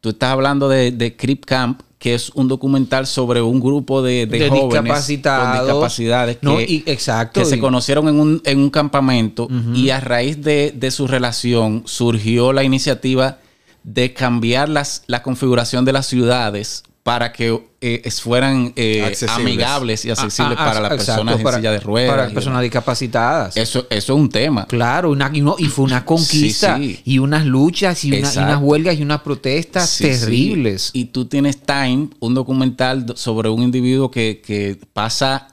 Tú 0.00 0.08
estás 0.08 0.30
hablando 0.30 0.68
de, 0.68 0.90
de 0.90 1.14
Camp, 1.14 1.80
que 2.04 2.12
es 2.14 2.28
un 2.34 2.48
documental 2.48 3.06
sobre 3.06 3.40
un 3.40 3.60
grupo 3.60 4.02
de, 4.02 4.26
de 4.26 4.38
De 4.40 4.48
jóvenes 4.50 4.68
discapacitados. 5.08 5.56
con 5.56 5.66
discapacidades 5.66 6.38
No, 6.42 6.58
que, 6.58 6.64
y- 6.64 6.82
exacto, 6.84 7.40
que 7.40 7.46
se 7.46 7.58
conocieron 7.58 8.08
en 8.08 8.20
un, 8.20 8.42
en 8.44 8.58
un 8.58 8.68
campamento 8.68 9.48
y 9.74 9.88
a 9.88 10.00
raíz 10.00 10.42
de, 10.42 10.74
de 10.76 10.90
su 10.90 11.06
relación 11.06 11.82
surgió 11.86 12.52
la 12.52 12.62
iniciativa 12.62 13.38
de 13.84 14.12
cambiar 14.12 14.68
las, 14.68 15.02
la 15.06 15.22
configuración 15.22 15.86
de 15.86 15.92
las 15.94 16.04
ciudades 16.06 16.82
para 17.04 17.32
que 17.34 17.62
eh, 17.82 18.10
fueran 18.10 18.72
eh, 18.76 19.14
amigables 19.28 20.06
y 20.06 20.10
accesibles 20.10 20.56
Ah, 20.58 20.62
ah, 20.62 20.66
para 20.68 20.80
las 20.80 20.88
personas 20.94 21.38
en 21.38 21.46
silla 21.54 21.70
de 21.70 21.78
ruedas. 21.80 22.16
Para 22.16 22.30
y 22.30 22.32
personas 22.34 22.62
discapacitadas. 22.62 23.56
Eso, 23.58 23.86
eso 23.90 24.14
es 24.14 24.18
un 24.18 24.30
tema. 24.30 24.64
Claro, 24.66 25.10
una- 25.10 25.30
y, 25.32 25.42
no- 25.42 25.56
y 25.58 25.66
fue 25.66 25.84
una 25.84 26.02
conquista 26.06 26.78
Sí, 26.78 26.94
sí. 26.96 27.02
y 27.04 27.18
unas 27.18 27.44
luchas 27.44 28.02
y, 28.06 28.08
una- 28.08 28.16
y 28.16 28.20
Exacto. 28.20 28.40
unas 28.48 28.62
huelgas 28.62 28.98
y 28.98 29.02
unas 29.02 29.20
protestas 29.20 29.90
Sí, 29.90 30.04
terribles. 30.04 30.90
Y 30.94 31.04
tú 31.06 31.26
tienes 31.26 31.58
Time, 31.60 32.08
un 32.20 32.32
documental 32.34 33.04
do- 33.04 33.16
sobre 33.18 33.50
un 33.50 33.62
individuo 33.62 34.10
que, 34.10 34.40
que 34.44 34.78
pasa 34.94 35.48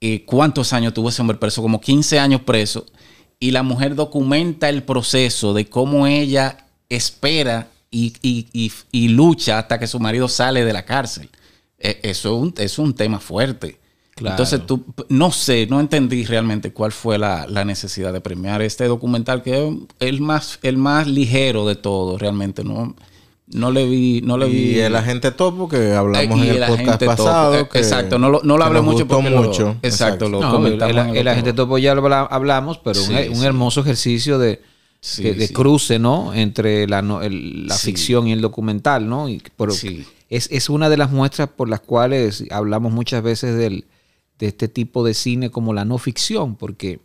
eh, 0.00 0.24
cuántos 0.24 0.72
años 0.72 0.94
tuvo 0.94 1.10
ese 1.10 1.20
hombre 1.20 1.36
preso, 1.36 1.60
como 1.60 1.78
15 1.78 2.18
años 2.18 2.40
preso, 2.40 2.86
y 3.38 3.50
la 3.50 3.62
mujer 3.62 3.94
documenta 3.96 4.70
el 4.70 4.82
proceso 4.82 5.52
de 5.52 5.66
cómo 5.68 6.06
ella 6.06 6.64
espera 6.88 7.68
y, 8.04 8.12
y- 8.22 8.46
y- 8.52 8.72
y 8.92 9.08
lucha 9.08 9.58
hasta 9.58 9.78
que 9.78 9.86
su 9.86 9.98
marido 10.00 10.28
sale 10.28 10.64
de 10.64 10.72
la 10.72 10.84
cárcel. 10.84 11.28
Eh, 11.78 12.00
Eso 12.02 12.34
es 12.36 12.42
un, 12.42 12.54
es 12.58 12.78
un 12.78 12.94
tema 12.94 13.20
fuerte. 13.20 13.78
Claro. 14.14 14.32
Entonces 14.34 14.64
tú, 14.66 14.82
no 15.10 15.30
sé, 15.30 15.66
no 15.68 15.78
entendí 15.78 16.24
realmente 16.24 16.72
cuál 16.72 16.90
fue 16.92 17.18
la, 17.18 17.46
la 17.46 17.64
necesidad 17.66 18.12
de 18.14 18.20
premiar 18.22 18.62
este 18.62 18.84
documental, 18.86 19.42
que 19.42 19.66
es 19.66 19.74
el 20.00 20.20
más, 20.22 20.58
el 20.62 20.78
más 20.78 21.06
ligero 21.06 21.66
de 21.66 21.74
todo, 21.76 22.16
realmente. 22.16 22.64
No, 22.64 22.94
no 23.48 23.70
le 23.70 23.86
vi, 23.86 24.22
no 24.24 24.38
le 24.38 24.46
vi. 24.48 24.70
Y 24.70 24.78
el 24.80 24.96
agente 24.96 25.32
topo 25.32 25.68
que 25.68 25.92
hablamos 25.92 26.38
Y 26.38 26.42
en 26.48 26.48
el 26.56 26.62
el 26.62 26.68
podcast 26.68 26.80
agente 26.88 27.04
topo, 27.06 27.16
pasado. 27.24 27.54
eh, 27.60 27.68
que- 27.70 27.78
exacto, 27.78 28.18
no 28.18 28.30
lo, 28.30 28.40
no 28.42 28.56
lo 28.56 28.64
hablé 28.64 28.80
mucho 28.80 29.04
gustó 29.04 29.16
porque 29.16 29.30
lo- 29.30 29.42
mucho. 29.42 29.76
exacto, 29.82 30.28
lo 30.30 30.40
No, 30.40 30.46
el, 30.46 30.52
comentamos 30.52 31.14
el- 31.16 31.28
agente 31.28 31.52
topo 31.52 31.76
ya 31.78 31.94
lo 31.94 32.02
habla- 32.02 32.22
hablamos, 32.30 32.78
pero 32.78 32.98
un, 32.98 33.06
Sí, 33.06 33.28
un 33.28 33.36
sí. 33.36 33.44
hermoso 33.44 33.82
ejercicio 33.82 34.38
de, 34.38 34.62
Sí, 35.06 35.22
de, 35.22 35.34
de 35.34 35.46
sí. 35.46 35.54
cruce, 35.54 35.98
¿no? 36.00 36.34
Entre 36.34 36.88
la, 36.88 36.98
el- 37.22 37.68
la 37.68 37.76
Sí. 37.76 37.86
ficción 37.92 38.26
y 38.26 38.32
el 38.32 38.40
documental, 38.40 39.08
¿no? 39.08 39.28
Y 39.28 39.40
es, 40.28 40.48
es 40.50 40.68
una 40.68 40.88
de 40.88 40.96
las 40.96 41.12
muestras 41.12 41.48
por 41.50 41.68
las 41.68 41.80
cuales 41.80 42.44
hablamos 42.50 42.92
muchas 42.92 43.22
veces 43.22 43.56
del, 43.56 43.84
de 44.40 44.46
este 44.48 44.66
tipo 44.66 45.04
de 45.04 45.14
cine 45.14 45.50
como 45.50 45.72
la 45.72 45.84
no 45.84 45.98
ficción, 45.98 46.56
porque, 46.56 46.98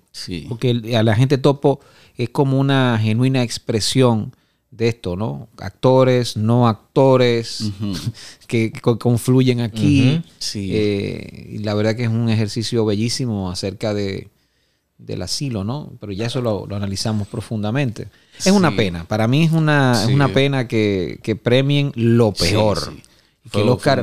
porque 0.49 0.95
a 0.97 1.04
la 1.04 1.16
gente 1.16 1.38
topo 1.38 1.80
es 2.18 2.30
como 2.30 2.60
una 2.60 2.97
genuina 2.99 3.43
expresión 3.43 4.34
de 4.72 4.88
esto, 4.88 5.16
¿no? 5.16 5.47
Actores, 5.60 6.38
no 6.38 6.68
actores, 6.68 7.66
que, 8.47 8.72
confluyen 8.72 9.60
aquí. 9.60 10.22
Sí. 10.39 10.70
Eh, 10.74 11.49
y 11.52 11.58
la 11.60 11.74
verdad 11.76 11.95
que 11.95 12.04
es 12.04 12.10
un 12.10 12.30
ejercicio 12.30 12.84
bellísimo 12.86 13.52
acerca 13.52 13.93
de, 13.93 14.30
del 15.02 15.22
asilo, 15.24 15.64
¿no? 15.64 15.91
Pero 15.99 16.12
ya 16.14 16.28
eso 16.28 16.41
lo, 16.41 16.66
lo 16.68 16.76
analizamos 16.76 17.28
profundamente. 17.28 18.08
Es 18.38 18.47
una 18.52 18.76
pena, 18.76 19.04
para 19.06 19.28
mí 19.28 19.43
es 19.43 19.52
una, 19.52 20.04
es 20.04 20.10
una 20.14 20.28
pena 20.34 20.68
que, 20.68 21.20
que 21.24 21.36
premien 21.36 21.91
lo 21.95 22.32
peor. 22.32 22.80
sí. 22.80 23.04
Que 23.52 23.62
el 23.64 23.70
Oscar 23.70 23.97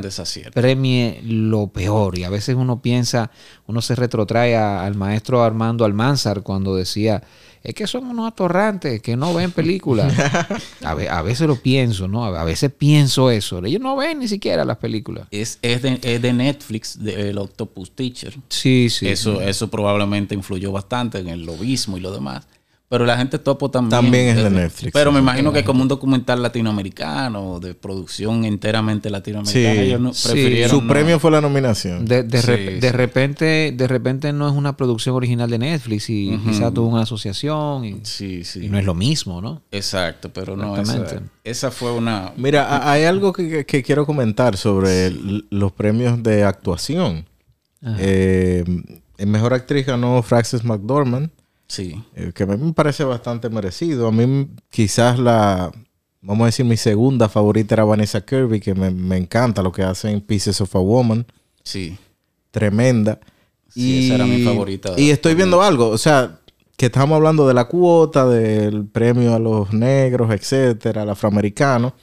premie 0.53 1.21
lo 1.23 1.67
peor. 1.67 2.17
Y 2.19 2.25
a 2.25 2.29
veces 2.29 2.55
uno 2.55 2.81
piensa, 2.81 3.31
uno 3.67 3.81
se 3.81 3.95
retrotrae 3.95 4.55
a- 4.57 4.85
al 4.85 4.95
maestro 4.95 5.41
Armando 5.41 5.85
Almanzar 5.85 6.43
cuando 6.43 6.75
decía, 6.75 7.23
es 7.63 7.73
que 7.75 7.87
son 7.87 8.05
unos 8.07 8.27
atorrantes 8.31 9.01
que 9.01 9.15
no 9.17 9.33
ven 9.33 9.51
películas. 9.51 10.13
a, 10.83 10.93
ve- 10.93 11.09
a 11.09 11.21
veces 11.21 11.47
lo 11.47 11.55
pienso, 11.57 12.07
¿no? 12.07 12.23
A 12.25 12.43
veces 12.43 12.71
pienso 12.71 13.31
eso. 13.31 13.63
Ellos 13.65 13.81
no 13.81 13.95
ven 13.95 14.19
ni 14.19 14.27
siquiera 14.27 14.63
las 14.65 14.77
películas. 14.77 15.27
Es, 15.31 15.59
es, 15.61 15.81
de, 15.81 15.99
es 16.01 16.21
de 16.21 16.33
Netflix, 16.33 16.97
de, 17.03 17.29
el 17.29 17.37
Octopus 17.37 17.91
Teacher. 17.91 18.33
Sí, 18.49 18.89
sí. 18.89 19.07
Eso, 19.07 19.41
eso 19.41 19.69
probablemente 19.69 20.35
influyó 20.35 20.71
bastante 20.71 21.19
en 21.19 21.27
el 21.27 21.45
lobismo 21.45 21.97
y 21.97 21.99
lo 22.01 22.11
demás. 22.11 22.47
Pero 22.89 23.05
la 23.05 23.17
gente 23.17 23.37
topo 23.37 23.69
también. 23.69 23.89
También 24.01 24.27
es 24.29 24.43
de 24.43 24.49
Netflix, 24.49 24.91
Pero 24.93 25.11
me 25.11 25.19
imagino 25.19 25.53
que 25.53 25.63
como 25.63 25.83
un 25.83 25.87
documental 25.87 26.41
latinoamericano, 26.41 27.59
de 27.59 27.75
producción 27.75 28.45
enteramente 28.45 29.11
latinoamericana, 29.11 29.73
Sí. 29.75 29.79
ellos 29.79 29.99
no, 30.01 30.11
Sí. 30.13 30.29
prefirieron. 30.29 30.69
Su 30.71 30.81
no- 30.81 30.87
premio 30.87 31.19
fue 31.19 31.29
la 31.29 31.39
nominación. 31.39 32.05
De, 32.05 32.23
de, 32.23 32.41
Sí, 32.41 32.47
rep- 32.47 32.73
sí. 32.73 32.79
de 32.79 32.91
repente, 32.91 33.73
de 33.77 33.87
repente 33.87 34.33
no 34.33 34.49
es 34.49 34.55
una 34.55 34.75
producción 34.75 35.15
original 35.15 35.49
de 35.51 35.59
Netflix 35.59 36.09
y 36.09 36.39
quizá 36.43 36.71
tuvo 36.71 36.87
una 36.87 37.03
asociación 37.03 37.85
y, 37.85 37.99
Sí, 38.01 38.43
sí. 38.43 38.65
y 38.65 38.69
no 38.69 38.79
es 38.79 38.85
lo 38.85 38.95
mismo, 38.95 39.39
¿no? 39.39 39.61
Exacto, 39.71 40.31
pero 40.33 40.57
no, 40.57 40.73
esa, 40.75 40.93
Exactamente. 40.93 41.29
esa 41.43 41.69
fue 41.69 41.91
una. 41.91 42.33
Mira, 42.37 42.89
hay 42.91 43.03
algo 43.03 43.33
que, 43.33 43.65
que- 43.65 43.83
quiero 43.83 44.07
comentar 44.07 44.57
sobre 44.57 45.05
el- 45.05 45.45
los 45.51 45.71
premios 45.71 46.23
de 46.23 46.43
actuación. 46.43 47.25
Eh, 47.99 48.63
en 49.17 49.29
Mejor 49.31 49.53
Actriz 49.53 49.85
ganó 49.85 50.21
Frances 50.23 50.63
McDormand, 50.63 51.29
Sí. 51.69 52.03
eh, 52.15 52.31
que 52.35 52.43
a 52.43 52.45
mí 52.47 52.57
me 52.57 52.73
parece 52.73 53.03
bastante 53.05 53.49
merecido. 53.49 54.07
A 54.07 54.11
mí 54.11 54.49
quizás 54.69 55.17
la, 55.19 55.71
vamos 56.21 56.41
a 56.43 56.45
decir, 56.47 56.65
mi 56.65 56.75
segunda 56.77 57.29
favorita 57.29 57.75
era 57.75 57.83
Vanessa 57.85 58.21
Kirby, 58.25 58.59
que 58.59 58.73
me, 58.75 58.89
me 58.91 59.15
encanta 59.17 59.61
lo 59.61 59.71
que 59.71 59.83
hace 59.83 60.09
en 60.11 60.19
Pieces 60.19 60.59
of 60.61 60.75
a 60.75 60.79
Woman. 60.79 61.25
Sí. 61.63 61.97
Tremenda. 62.51 63.19
Sí, 63.67 64.05
esa 64.05 64.15
era 64.15 64.25
mi 64.25 64.43
favorita. 64.43 64.93
Y 64.97 65.11
estoy 65.11 65.35
viendo 65.35 65.61
algo, 65.61 65.89
o 65.89 65.97
sea, 65.99 66.39
que 66.75 66.87
estamos 66.87 67.15
hablando 67.15 67.47
de 67.47 67.53
la 67.53 67.65
cuota, 67.65 68.25
del 68.27 68.85
premio 68.87 69.35
a 69.35 69.39
los 69.39 69.71
negros, 69.71 70.31
etcétera, 70.31 71.03
al 71.03 71.09
afroamericano. 71.11 71.93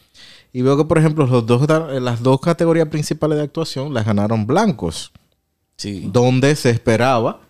Y 0.52 0.62
veo 0.62 0.76
que, 0.76 0.84
por 0.84 0.96
ejemplo, 0.98 1.26
los 1.26 1.44
dos, 1.44 1.66
las 2.00 2.22
dos 2.22 2.40
categorías 2.40 2.88
principales 2.88 3.36
de 3.38 3.44
actuación 3.44 3.92
las 3.92 4.06
ganaron 4.06 4.46
blancos, 4.46 5.12
Sí. 5.76 6.08
donde 6.12 6.54
se 6.56 6.70
esperaba 6.70 7.40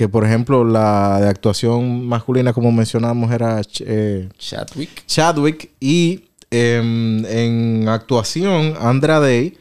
que, 0.00 0.08
por 0.08 0.24
ejemplo, 0.24 0.64
la 0.64 1.20
de 1.20 1.28
actuación 1.28 2.06
masculina, 2.06 2.54
como 2.54 2.72
mencionamos, 2.72 3.30
era 3.32 3.60
eh, 3.80 4.30
Chadwick. 4.38 5.04
Chadwick 5.06 5.72
y 5.78 6.24
em, 6.50 7.22
en 7.26 7.86
actuación, 7.86 8.76
Andra 8.80 9.20
Day, 9.20 9.58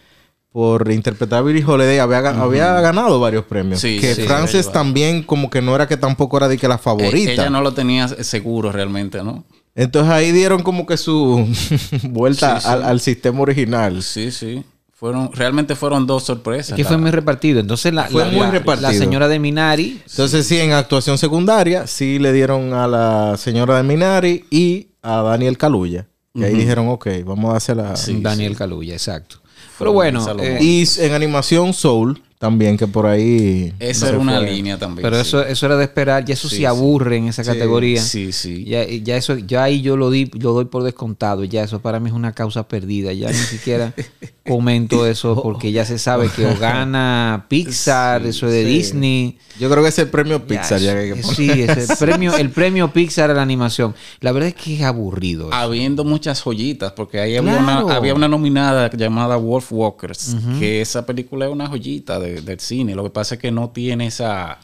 por 0.50 0.90
interpretar 0.94 1.40
a 1.40 1.42
Billie 1.42 1.66
Holiday, 1.66 2.00
había, 2.00 2.22
ga- 2.22 2.40
había 2.40 2.80
ganado 2.80 3.20
varios 3.20 3.44
premios. 3.44 3.82
Sí, 3.82 4.00
que 4.00 4.16
sí, 4.16 4.22
Frances 4.22 4.72
también 4.72 5.24
como 5.24 5.50
que 5.50 5.62
no 5.62 5.76
era 5.76 5.90
que 5.90 5.98
tampoco 5.98 6.38
era 6.38 6.48
de 6.48 6.58
que 6.58 6.70
la 6.70 6.76
Eh, 6.76 6.80
favorita. 6.82 7.32
ella 7.34 7.50
no 7.50 7.60
lo 7.60 7.74
tenía 7.74 8.08
seguro 8.08 8.72
realmente, 8.72 9.22
¿no? 9.22 9.44
Entonces 9.76 10.10
ahí 10.14 10.32
dieron 10.32 10.64
como 10.64 10.86
que 10.86 10.96
su 10.96 11.46
vuelta 12.04 12.56
al 12.60 13.02
sistema 13.02 13.42
original. 13.42 14.02
Sí, 14.04 14.32
sí. 14.32 14.64
Fueron, 15.00 15.32
realmente 15.32 15.76
fueron 15.76 16.06
dos 16.06 16.24
sorpresas. 16.26 16.76
que 16.76 16.84
La- 16.84 16.90
fue 16.90 16.98
muy 16.98 17.12
repartido. 17.12 17.62
Entonces 17.62 17.94
la, 17.94 18.06
Fue 18.06 18.26
la- 18.26 18.32
muy 18.32 18.42
la- 18.42 18.52
repartido. 18.52 18.92
la 18.92 18.98
señora 18.98 19.28
de 19.30 19.40
Minari 19.40 20.02
Entonces 20.10 20.46
sí, 20.46 20.58
en 20.60 20.74
actuación 20.74 21.18
secundaria 21.18 21.88
sí 21.88 22.20
le 22.20 22.34
dieron 22.34 22.74
a 22.74 22.86
la 22.86 23.38
señora 23.38 23.78
de 23.78 23.84
Minari 23.84 24.46
y 24.52 24.88
a 25.02 25.22
Daniel 25.22 25.58
Caluya. 25.58 26.08
Y 26.34 26.44
ahí 26.44 26.54
dijeron, 26.54 26.90
ok, 26.90 27.08
vamos 27.26 27.54
a 27.54 27.58
hacer 27.58 27.78
la... 27.78 27.96
Sí, 27.96 28.20
Daniel 28.22 28.56
Caluya, 28.58 28.94
exacto. 28.94 29.38
Pero 29.78 29.94
bueno, 29.94 30.26
eh, 30.40 30.60
Y 30.62 30.84
en 31.00 31.14
animación 31.14 31.74
Soul 31.74 32.22
también, 32.40 32.78
que 32.78 32.88
por 32.88 33.06
ahí... 33.06 33.74
Esa 33.80 34.08
era 34.10 34.18
una 34.18 34.38
fue. 34.40 34.50
línea 34.52 34.80
también. 34.80 35.04
pero 35.04 35.18
sí. 35.18 35.22
eso, 35.28 35.44
eso 35.46 35.66
era 35.66 35.76
de 35.76 35.84
esperar. 35.84 36.24
Ya 36.26 36.34
eso 36.34 36.48
Sí, 36.48 36.56
sí, 36.56 36.62
sí. 36.62 36.66
aburre 36.66 37.18
en 37.18 37.28
esa 37.28 37.44
Sí, 37.44 37.50
categoría. 37.52 38.02
Sí, 38.02 38.32
sí. 38.32 38.64
Ya, 38.64 38.86
ya 38.88 39.18
eso, 39.18 39.38
ya 39.38 39.64
ahí 39.64 39.82
yo 39.82 39.98
lo 39.98 40.10
di, 40.10 40.26
lo 40.40 40.54
doy 40.54 40.66
por 40.66 40.84
descontado. 40.84 41.44
Ya 41.44 41.64
eso 41.64 41.82
para 41.82 42.00
mí 42.00 42.08
es 42.10 42.16
una 42.16 42.32
causa 42.32 42.68
perdida. 42.68 43.12
Ya 43.14 43.28
ni 43.28 43.34
siquiera 43.38 43.94
comento 44.48 45.06
eso 45.06 45.42
porque 45.44 45.72
ya 45.74 45.84
se 45.86 46.00
sabe 46.00 46.30
que 46.30 46.46
o 46.48 46.58
gana 46.58 47.46
Pixar, 47.50 48.26
eso 48.26 48.48
es 48.48 48.54
de 48.54 48.64
sí. 48.64 48.70
Disney. 48.70 49.38
Yo 49.60 49.70
creo 49.70 49.84
que 49.84 49.90
es 49.90 50.00
el 50.00 50.08
premio 50.08 50.40
Ya, 50.40 50.46
Pixar. 50.48 50.80
ya 50.80 51.00
eso- 51.02 51.30
que- 51.30 51.36
sí, 51.36 51.52
es 51.52 51.90
el 51.90 51.98
premio, 52.00 52.36
el 52.38 52.50
premio 52.52 52.94
Pixar 52.94 53.30
a 53.30 53.34
la 53.34 53.42
animación. 53.42 53.94
La 54.22 54.32
verdad 54.32 54.48
es 54.50 54.56
que 54.56 54.76
es 54.78 54.82
aburrido. 54.84 55.50
eso. 55.50 55.54
Habiendo 55.56 56.06
muchas 56.06 56.42
joyitas, 56.42 56.94
porque 56.94 57.20
ahí 57.20 57.36
había, 57.36 57.58
una, 57.58 57.80
había 57.94 58.14
una 58.14 58.30
nominada 58.30 58.90
llamada 58.92 59.36
Wolf 59.36 59.72
Walkers, 59.74 60.38
que 60.58 60.80
esa 60.82 61.06
película 61.06 61.46
es 61.46 61.52
una 61.52 61.68
joyita 61.68 62.18
de- 62.20 62.29
del 62.42 62.60
cine. 62.60 62.96
Lo 62.96 63.04
que 63.04 63.10
pasa 63.10 63.36
es 63.36 63.42
que 63.42 63.52
no 63.52 63.70
tiene 63.70 64.08
esa 64.08 64.60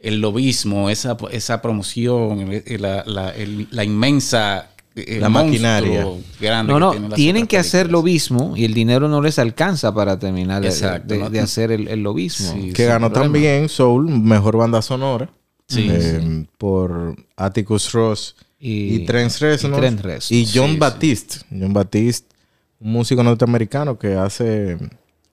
el 0.00 0.20
lobismo, 0.20 0.90
esa, 0.90 1.16
esa 1.30 1.62
promoción, 1.62 2.40
el- 2.66 2.82
la, 2.82 3.04
la- 3.06 3.30
el- 3.30 3.68
la 3.70 3.84
inmensa 3.84 4.68
el 4.96 5.20
La 5.20 5.28
maquinaria. 5.30 6.04
grande 6.40 6.72
No, 6.72 6.76
que 6.76 6.80
no, 6.80 6.90
tienen 6.90 7.10
las 7.10 7.16
tienen 7.16 7.42
otras 7.44 7.48
que 7.50 7.58
hacer 7.58 7.90
lobismo 7.90 8.54
y 8.56 8.64
el 8.66 8.74
dinero 8.74 9.08
no 9.08 9.22
les 9.22 9.38
alcanza 9.38 9.94
para 9.94 10.18
terminar 10.18 10.60
de, 10.60 10.68
Exacto, 10.68 11.14
de- 11.14 11.20
¿no? 11.20 11.30
de 11.30 11.40
hacer 11.40 11.70
el, 11.72 11.88
el 11.88 12.02
lobismo. 12.02 12.52
Sí, 12.52 12.72
que 12.72 12.84
ganó 12.84 13.10
problema. 13.10 13.32
también 13.32 13.68
Soul, 13.70 14.06
mejor 14.08 14.56
banda 14.58 14.82
sonora. 14.82 15.30
Sí, 15.68 15.86
eh, 15.90 16.44
Por 16.58 17.16
Atticus 17.36 17.92
Ross 17.92 18.36
y, 18.60 18.96
Y- 18.96 19.06
Trent 19.06 19.32
Reznor. 19.38 19.72
y 19.72 19.76
Trent 19.80 20.00
Reznor. 20.02 20.38
Y 20.40 20.46
John 20.52 20.66
Sí, 20.66 20.72
sí. 20.72 20.78
Batiste. 20.78 21.36
John 21.58 21.72
Batiste, 21.72 22.28
un 22.80 22.92
músico 22.92 23.22
norteamericano 23.22 23.98
que 23.98 24.14
hace... 24.14 24.76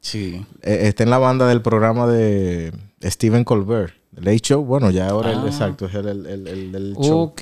Sí. 0.01 0.45
eh, 0.61 0.79
está 0.83 1.03
en 1.03 1.09
la 1.09 1.17
banda 1.17 1.47
del 1.47 1.61
programa 1.61 2.07
de 2.07 2.71
Stephen 3.03 3.43
Colbert. 3.43 3.93
The 4.15 4.21
Late 4.21 4.39
Show. 4.39 4.63
Bueno, 4.65 4.89
ya 4.91 5.07
ahora 5.09 5.31
el 5.31 5.39
Ah. 5.39 5.45
exacto 5.47 5.85
es 5.85 5.93
el, 5.95 6.07
el, 6.07 6.25
el- 6.47 6.75
el 6.75 6.95
show. 6.95 7.19
Ok. 7.19 7.41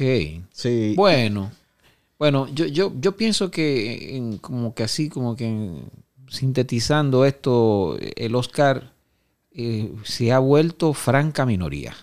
Sí. 0.52 0.94
Bueno, 0.96 1.52
bueno, 2.20 2.48
yo, 2.54 2.66
yo, 2.66 2.92
yo 3.00 3.16
pienso 3.16 3.50
que 3.52 4.18
en- 4.18 4.38
como 4.40 4.74
que 4.74 4.84
así, 4.84 5.08
como 5.10 5.36
que 5.36 5.46
en- 5.46 5.84
sintetizando 6.30 7.26
esto, 7.26 7.98
el 8.16 8.36
Oscar 8.36 8.92
eh, 9.60 9.92
se 10.04 10.32
ha 10.32 10.40
vuelto 10.40 10.94
franca 10.94 11.46
minoría 11.46 11.96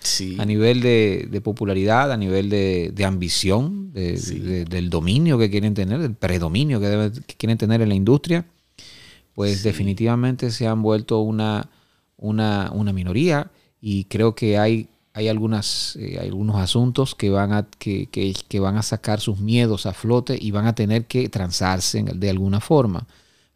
Sí. 0.00 0.36
a 0.40 0.44
nivel 0.44 0.80
de, 0.80 1.28
de 1.30 1.40
popularidad, 1.40 2.12
a 2.12 2.16
nivel 2.16 2.48
de, 2.50 2.92
de 2.94 3.04
ambición, 3.04 3.92
de- 3.92 4.16
de- 4.16 4.64
del 4.64 4.90
dominio 4.90 5.38
que 5.38 5.50
quieren 5.50 5.74
tener, 5.74 5.98
del 6.00 6.14
predominio 6.14 6.78
que, 6.80 6.86
debe- 6.86 7.24
que 7.26 7.34
quieren 7.36 7.58
tener 7.58 7.82
en 7.82 7.88
la 7.88 7.94
industria, 7.94 8.44
pues 9.34 9.62
definitivamente 9.62 10.50
se 10.50 10.66
han 10.66 10.82
vuelto 10.82 11.20
una, 11.20 11.68
una, 12.16 12.70
una 12.72 12.92
minoría 12.92 13.50
y 13.80 14.04
creo 14.04 14.34
que 14.34 14.58
hay, 14.58 14.88
hay, 15.14 15.28
algunas, 15.28 15.96
eh, 15.96 16.18
algunos 16.20 16.56
asuntos 16.56 17.14
que 17.14 17.30
van, 17.30 17.52
a, 17.52 17.66
que, 17.78 18.06
que- 18.06 18.34
que 18.48 18.60
van 18.60 18.76
a 18.76 18.82
sacar 18.82 19.20
sus 19.20 19.38
miedos 19.38 19.86
a 19.86 19.92
flote 19.92 20.38
y 20.40 20.50
van 20.50 20.66
a 20.66 20.74
tener 20.74 21.06
que 21.06 21.28
transarse 21.28 22.02
de 22.02 22.30
alguna 22.30 22.60
forma, 22.60 23.06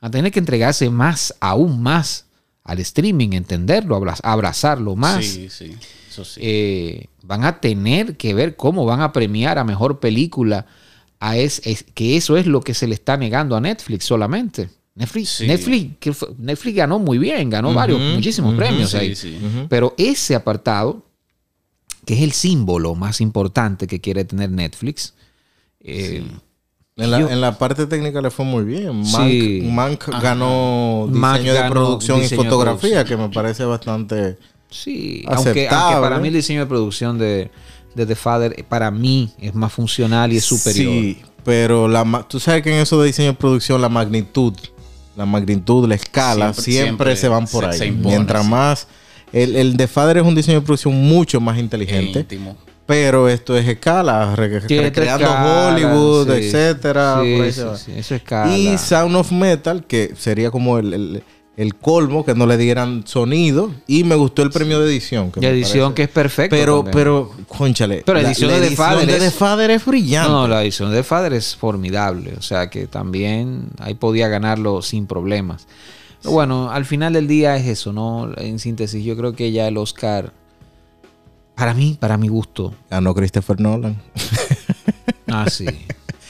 a 0.01 0.11
tener 0.11 0.33
que 0.33 0.39
entregarse 0.41 0.89
más, 0.91 1.35
aún 1.41 1.83
más 1.83 2.24
al 2.64 2.81
streaming, 2.81 3.31
entenderlo, 3.33 3.95
abra- 3.97 4.16
abrazarlo 4.22 4.97
más 4.97 5.24
Sí, 5.24 5.49
sí. 5.49 5.77
Eso 6.11 6.24
sí. 6.24 6.41
eh, 6.43 7.07
van 7.22 7.45
a 7.45 7.61
tener 7.61 8.16
que 8.16 8.33
ver 8.35 8.57
cómo 8.57 8.85
van 8.87 9.01
a 9.03 9.12
premiar 9.12 9.59
a 9.59 9.64
mejor 9.64 10.01
película. 10.01 10.66
A 11.20 11.37
es, 11.37 11.61
es- 11.64 11.85
que 11.95 12.16
eso 12.16 12.37
es 12.37 12.47
lo 12.47 12.61
que 12.62 12.74
se 12.74 12.87
le 12.87 12.95
está 12.95 13.16
negando 13.16 13.55
a 13.57 13.61
Netflix 13.61 14.05
solamente. 14.07 14.68
Netflix, 14.97 15.28
Sí. 15.28 15.47
Netflix, 15.47 15.97
que 16.01 16.12
fue- 16.12 16.28
Netflix 16.38 16.74
ganó 16.76 16.99
muy 16.99 17.18
bien, 17.18 17.49
ganó 17.51 17.72
varios, 17.74 18.01
muchísimos 18.01 18.55
premios 18.55 18.90
Sí, 18.90 18.97
ahí. 18.97 19.14
sí. 19.14 19.38
Pero 19.68 19.94
ese 19.99 20.34
apartado, 20.34 21.03
que 22.05 22.14
es 22.14 22.20
el 22.22 22.32
símbolo 22.32 22.94
más 22.94 23.20
importante 23.20 23.86
que 23.86 24.01
quiere 24.01 24.24
tener 24.24 24.51
Netflix, 24.51 25.14
eh, 25.80 26.24
En 26.99 27.11
la, 27.11 27.20
Yo- 27.20 27.28
en 27.28 27.42
la 27.42 27.59
parte 27.59 27.86
técnica 27.86 28.22
le 28.22 28.30
fue 28.30 28.47
muy 28.47 28.64
bien. 28.64 29.05
Sí. 29.05 29.68
Mank, 29.70 30.09
ganó 30.22 31.05
diseño 31.09 31.20
Mank 31.20 31.42
de 31.42 31.53
ganó 31.53 31.70
producción 31.70 32.18
y 32.18 32.22
diseño 32.22 32.42
fotografía, 32.44 33.05
que 33.05 33.18
me 33.18 33.28
parece 33.28 33.66
bastante... 33.66 34.38
sí, 34.70 35.22
aunque, 35.28 35.68
para 35.68 36.18
mí 36.18 36.28
el 36.28 36.34
diseño 36.34 36.61
de 36.61 36.66
producción 36.66 37.18
de, 37.18 37.51
de 37.94 38.07
The 38.07 38.16
Father, 38.16 38.55
eh, 38.57 38.64
para 38.66 38.90
mí 38.90 39.30
es 39.38 39.55
más 39.55 39.74
funcional 39.74 40.32
y 40.32 40.38
es 40.38 40.44
superior. 40.47 40.90
Sí, 40.90 41.18
pero 41.44 41.86
la, 41.86 42.24
tú 42.26 42.40
sabes 42.40 42.62
que 42.62 42.70
en 42.74 42.80
eso 42.80 42.99
de 42.99 43.09
diseño 43.09 43.32
de 43.32 43.36
producción 43.36 43.82
la 43.82 43.90
magnitud, 43.90 44.55
la 45.17 45.27
magnitud, 45.27 45.89
la 45.89 45.95
escala, 45.97 46.53
Siempre- 46.53 46.62
siempre, 46.62 47.17
siempre 47.17 47.17
se 47.17 47.29
van 47.29 47.47
por 47.47 47.64
se- 47.64 47.71
ahí. 47.71 47.79
se 47.79 47.87
impone, 47.87 48.14
Mientras 48.17 48.45
sí. 48.45 48.51
más... 48.51 48.87
El, 49.33 49.57
el 49.57 49.77
de 49.77 49.89
Father 49.89 50.19
es 50.19 50.23
un 50.23 50.35
diseño 50.35 50.61
de 50.61 50.64
producción 50.64 50.95
mucho 50.95 51.41
más 51.41 51.59
inteligente. 51.59 52.21
íntimo. 52.21 52.57
Pero 52.87 53.29
esto 53.29 53.57
es 53.59 53.67
escala, 53.67 54.37
re- 54.37 54.61
recreando 54.61 55.25
escala, 55.27 55.69
Hollywood, 55.73 56.27
sí. 56.33 56.45
etcétera. 56.45 57.21
Sí, 57.23 57.35
por 57.37 57.45
ahí 57.45 57.53
se 57.53 57.64
va. 57.64 57.75
eso 57.75 57.91
es 57.91 58.12
escala. 58.12 58.57
Y 58.57 58.79
Sound 58.79 59.17
of 59.17 59.33
Metal, 59.33 59.85
que 59.85 60.14
sería 60.17 60.53
como 60.53 60.79
el, 60.79 60.95
el- 60.95 61.23
el 61.57 61.75
colmo, 61.75 62.25
que 62.25 62.35
no 62.35 62.47
le 62.47 62.57
dieran 62.59 63.07
sonido. 63.07 63.71
Y 63.87 64.05
me 64.05 64.15
gustó 64.15 64.43
el 64.43 64.51
premio 64.51 64.79
de 64.81 64.87
edición. 64.91 65.31
que 65.33 65.41
me 65.41 65.49
edición 65.49 65.95
que 65.95 66.03
es 66.03 66.09
perfecto. 66.09 66.55
Pero, 66.55 66.77
también. 66.77 66.93
pero, 66.93 67.31
conchale. 67.49 68.03
Pero 68.05 68.21
la 68.21 68.29
edición 68.29 68.51
de 68.51 68.57
edición 68.59 68.77
Father 68.77 69.21
de 69.21 69.27
es- 69.27 69.35
Father 69.35 69.71
es 69.71 69.85
brillante. 69.85 70.31
No, 70.31 70.47
la 70.49 70.63
edición 70.63 70.93
de 70.93 71.03
Father 71.03 71.33
es 71.33 71.57
formidable. 71.57 72.35
O 72.39 72.43
sea 72.43 72.69
que 72.69 72.87
también 72.87 73.69
ahí 73.79 73.95
podía 73.95 74.29
ganarlo 74.29 74.83
sin 74.83 75.07
problemas. 75.07 75.67
Pero 76.23 76.33
bueno, 76.33 76.71
al 76.71 76.85
final 76.85 77.13
del 77.15 77.27
día 77.29 77.57
es 77.57 77.67
eso, 77.67 77.93
¿no? 77.93 78.31
En 78.37 78.59
síntesis, 78.59 79.05
yo 79.05 79.17
creo 79.17 79.35
que 79.35 79.53
ya 79.53 79.67
el 79.69 79.77
Oscar, 79.79 80.33
para 81.55 81.73
mí, 81.73 81.97
para 81.99 82.17
mi 82.19 82.29
gusto, 82.29 82.75
Ganó 82.91 83.15
Christopher 83.15 83.61
Nolan. 83.61 83.97
ah, 85.29 85.47
sí. 85.51 85.67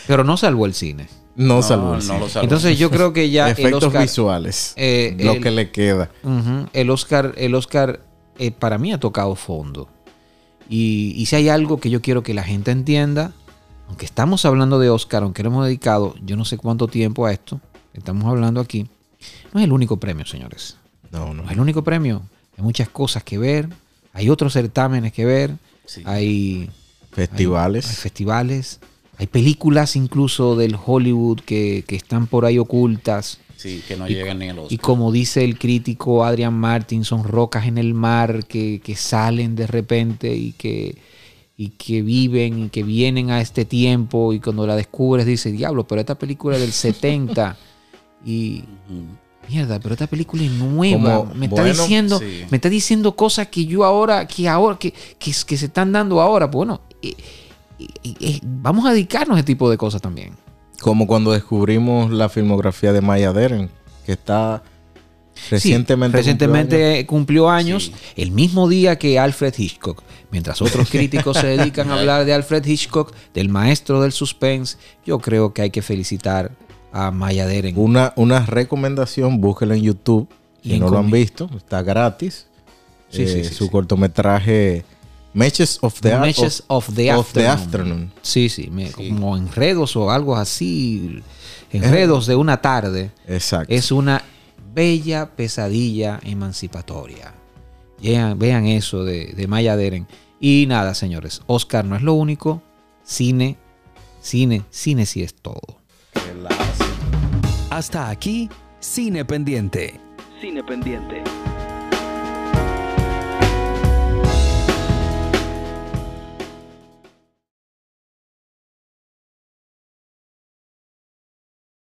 Pero 0.06 0.22
no 0.22 0.36
salvó 0.36 0.66
el 0.66 0.74
cine. 0.74 1.08
No, 1.36 1.60
No, 1.60 1.98
no 2.00 2.18
lo. 2.18 2.40
Entonces 2.42 2.78
yo 2.78 2.90
creo 2.90 3.12
que 3.12 3.28
ya 3.30 3.46
el 3.46 3.52
Efectos 3.52 3.84
Oscar, 3.84 4.02
visuales. 4.02 4.72
eh, 4.76 5.14
lo 5.20 5.32
el- 5.32 5.42
que 5.42 5.50
le 5.50 5.70
queda. 5.70 6.10
El 6.72 6.90
Oscar, 6.90 7.34
el 7.36 7.54
Oscar 7.54 8.00
eh, 8.38 8.50
para 8.50 8.78
mí 8.78 8.92
ha 8.92 8.98
tocado 9.00 9.34
fondo. 9.36 9.88
Y, 10.68 11.12
y 11.16 11.26
si 11.26 11.36
hay 11.36 11.48
algo 11.48 11.78
que 11.78 11.90
yo 11.90 12.00
quiero 12.02 12.22
que 12.22 12.34
la 12.34 12.42
gente 12.42 12.70
entienda, 12.70 13.32
aunque 13.88 14.04
estamos 14.06 14.44
hablando 14.44 14.78
de 14.78 14.90
Oscar, 14.90 15.22
aunque 15.22 15.42
le 15.42 15.48
hemos 15.48 15.64
dedicado 15.66 16.14
yo 16.24 16.36
no 16.36 16.44
sé 16.44 16.56
cuánto 16.58 16.88
tiempo 16.88 17.26
a 17.26 17.32
esto, 17.32 17.60
estamos 17.94 18.24
hablando 18.24 18.60
aquí, 18.60 18.86
no 19.52 19.60
es 19.60 19.64
el 19.64 19.72
único 19.72 19.98
premio, 19.98 20.26
señores. 20.26 20.76
No, 21.12 21.28
no. 21.28 21.42
No 21.42 21.44
es 21.44 21.52
el 21.52 21.60
único 21.60 21.84
premio. 21.84 22.22
Hay 22.58 22.64
muchas 22.64 22.88
cosas 22.88 23.22
que 23.22 23.38
ver, 23.38 23.68
hay 24.12 24.28
otros 24.30 24.54
certámenes 24.54 25.12
que 25.12 25.24
ver, 25.24 25.52
Sí. 25.84 26.02
hay, 26.04 26.70
Festivales. 27.12 27.88
hay 27.88 27.94
festivales, 27.94 28.80
hay 29.18 29.26
películas 29.26 29.96
incluso 29.96 30.56
del 30.56 30.76
Hollywood 30.84 31.40
que, 31.40 31.84
que 31.86 31.96
están 31.96 32.26
por 32.26 32.44
ahí 32.44 32.58
ocultas. 32.58 33.40
Sí, 33.56 33.82
que 33.88 33.96
no 33.96 34.06
llegan 34.06 34.38
ni 34.38 34.50
a 34.50 34.54
los. 34.54 34.70
Y 34.70 34.78
como 34.78 35.10
dice 35.10 35.42
el 35.42 35.58
crítico 35.58 36.24
Adrian 36.24 36.54
Martin, 36.54 37.04
son 37.04 37.24
rocas 37.24 37.66
en 37.66 37.78
el 37.78 37.94
mar 37.94 38.44
que, 38.46 38.80
que 38.84 38.94
salen 38.94 39.56
de 39.56 39.66
repente 39.66 40.34
y 40.34 40.52
que, 40.52 40.98
y 41.56 41.70
que 41.70 42.02
viven 42.02 42.64
y 42.64 42.68
que 42.68 42.82
vienen 42.82 43.30
a 43.30 43.40
este 43.40 43.64
tiempo 43.64 44.34
y 44.34 44.40
cuando 44.40 44.66
la 44.66 44.76
descubres 44.76 45.24
dices, 45.24 45.52
diablo, 45.52 45.86
pero 45.86 46.02
esta 46.02 46.18
película 46.18 46.56
es 46.56 46.62
del 46.62 46.72
70 46.72 47.56
y 48.26 48.64
mierda, 49.48 49.80
pero 49.80 49.94
esta 49.94 50.06
película 50.06 50.42
es 50.42 50.50
nueva, 50.50 51.18
Como, 51.20 51.34
me 51.34 51.46
está 51.46 51.62
bueno, 51.62 51.82
diciendo, 51.82 52.18
sí. 52.18 52.42
me 52.50 52.56
está 52.56 52.68
diciendo 52.68 53.16
cosas 53.16 53.46
que 53.48 53.64
yo 53.64 53.84
ahora, 53.84 54.26
que 54.26 54.46
ahora, 54.48 54.78
que, 54.78 54.92
que, 54.92 55.32
que 55.46 55.56
se 55.56 55.66
están 55.66 55.92
dando 55.92 56.20
ahora, 56.20 56.46
bueno, 56.46 56.82
eh, 57.00 57.14
vamos 58.42 58.86
a 58.86 58.92
dedicarnos 58.92 59.36
a 59.36 59.40
ese 59.40 59.46
tipo 59.46 59.70
de 59.70 59.76
cosas 59.76 60.00
también. 60.02 60.32
Como 60.80 61.06
cuando 61.06 61.32
descubrimos 61.32 62.10
la 62.10 62.28
filmografía 62.28 62.92
de 62.92 63.00
Maya 63.00 63.32
Deren, 63.32 63.70
que 64.04 64.12
está 64.12 64.62
recientemente. 65.50 66.16
Sí, 66.16 66.20
recientemente 66.20 67.06
cumplió 67.06 67.48
años, 67.50 67.84
Sí. 67.86 67.92
el 68.16 68.30
mismo 68.30 68.68
día 68.68 68.98
que 68.98 69.18
Alfred 69.18 69.54
Hitchcock. 69.56 70.02
Mientras 70.30 70.60
otros 70.60 70.90
críticos 70.90 71.36
se 71.38 71.46
dedican 71.46 71.90
a 71.90 71.94
hablar 71.98 72.24
de 72.24 72.34
Alfred 72.34 72.64
Hitchcock, 72.66 73.14
del 73.34 73.48
maestro 73.48 74.02
del 74.02 74.12
suspense, 74.12 74.76
yo 75.04 75.18
creo 75.18 75.52
que 75.54 75.62
hay 75.62 75.70
que 75.70 75.82
felicitar 75.82 76.52
a 76.92 77.10
Maya 77.10 77.46
Deren. 77.46 77.78
Una, 77.78 78.12
una 78.16 78.44
recomendación, 78.46 79.40
búsquelo 79.40 79.74
en 79.74 79.82
YouTube. 79.82 80.28
Y 80.62 80.72
Si 80.72 80.80
no 80.80 80.88
lo 80.88 80.98
han 80.98 81.10
visto, 81.10 81.48
está 81.56 81.82
gratis. 81.82 82.46
Sí, 83.08 83.22
Eh, 83.22 83.28
sí, 83.28 83.44
sí, 83.44 83.54
su 83.54 83.64
sí. 83.66 83.70
cortometraje 83.70 84.84
Matches 85.36 85.78
of 85.82 86.00
the, 86.00 86.16
Matches 86.16 86.62
of 86.68 86.88
the 86.94 87.12
of 87.12 87.30
the 87.34 87.46
Afternoon. 87.46 88.10
Sí, 88.22 88.48
sí, 88.48 88.70
me- 88.70 88.90
como 88.90 89.36
enredos 89.36 89.94
o 89.94 90.10
algo 90.10 90.34
así, 90.34 91.22
enredos 91.70 92.26
de 92.26 92.36
una 92.36 92.62
tarde. 92.62 93.10
Exacto. 93.28 93.70
Es 93.72 93.92
una 93.92 94.22
bella 94.74 95.36
pesadilla 95.36 96.20
emancipatoria. 96.22 97.34
Vean, 98.02 98.38
vean 98.38 98.64
eso 98.66 99.04
de, 99.04 99.34
de 99.34 99.46
Maya 99.46 99.76
Deren. 99.76 100.06
Y 100.40 100.64
nada, 100.68 100.94
señores, 100.94 101.42
Oscar 101.46 101.84
no 101.84 101.96
es 101.96 102.02
lo 102.02 102.14
único. 102.14 102.62
Cine, 103.04 103.58
cine, 104.22 104.62
cine 104.70 105.04
sí 105.04 105.22
es 105.22 105.34
todo. 105.34 105.60
Hasta 107.68 108.08
aquí, 108.08 108.48
Cine 108.80 109.26
Pendiente. 109.26 110.00
Cine 110.40 110.64
Pendiente. 110.64 111.22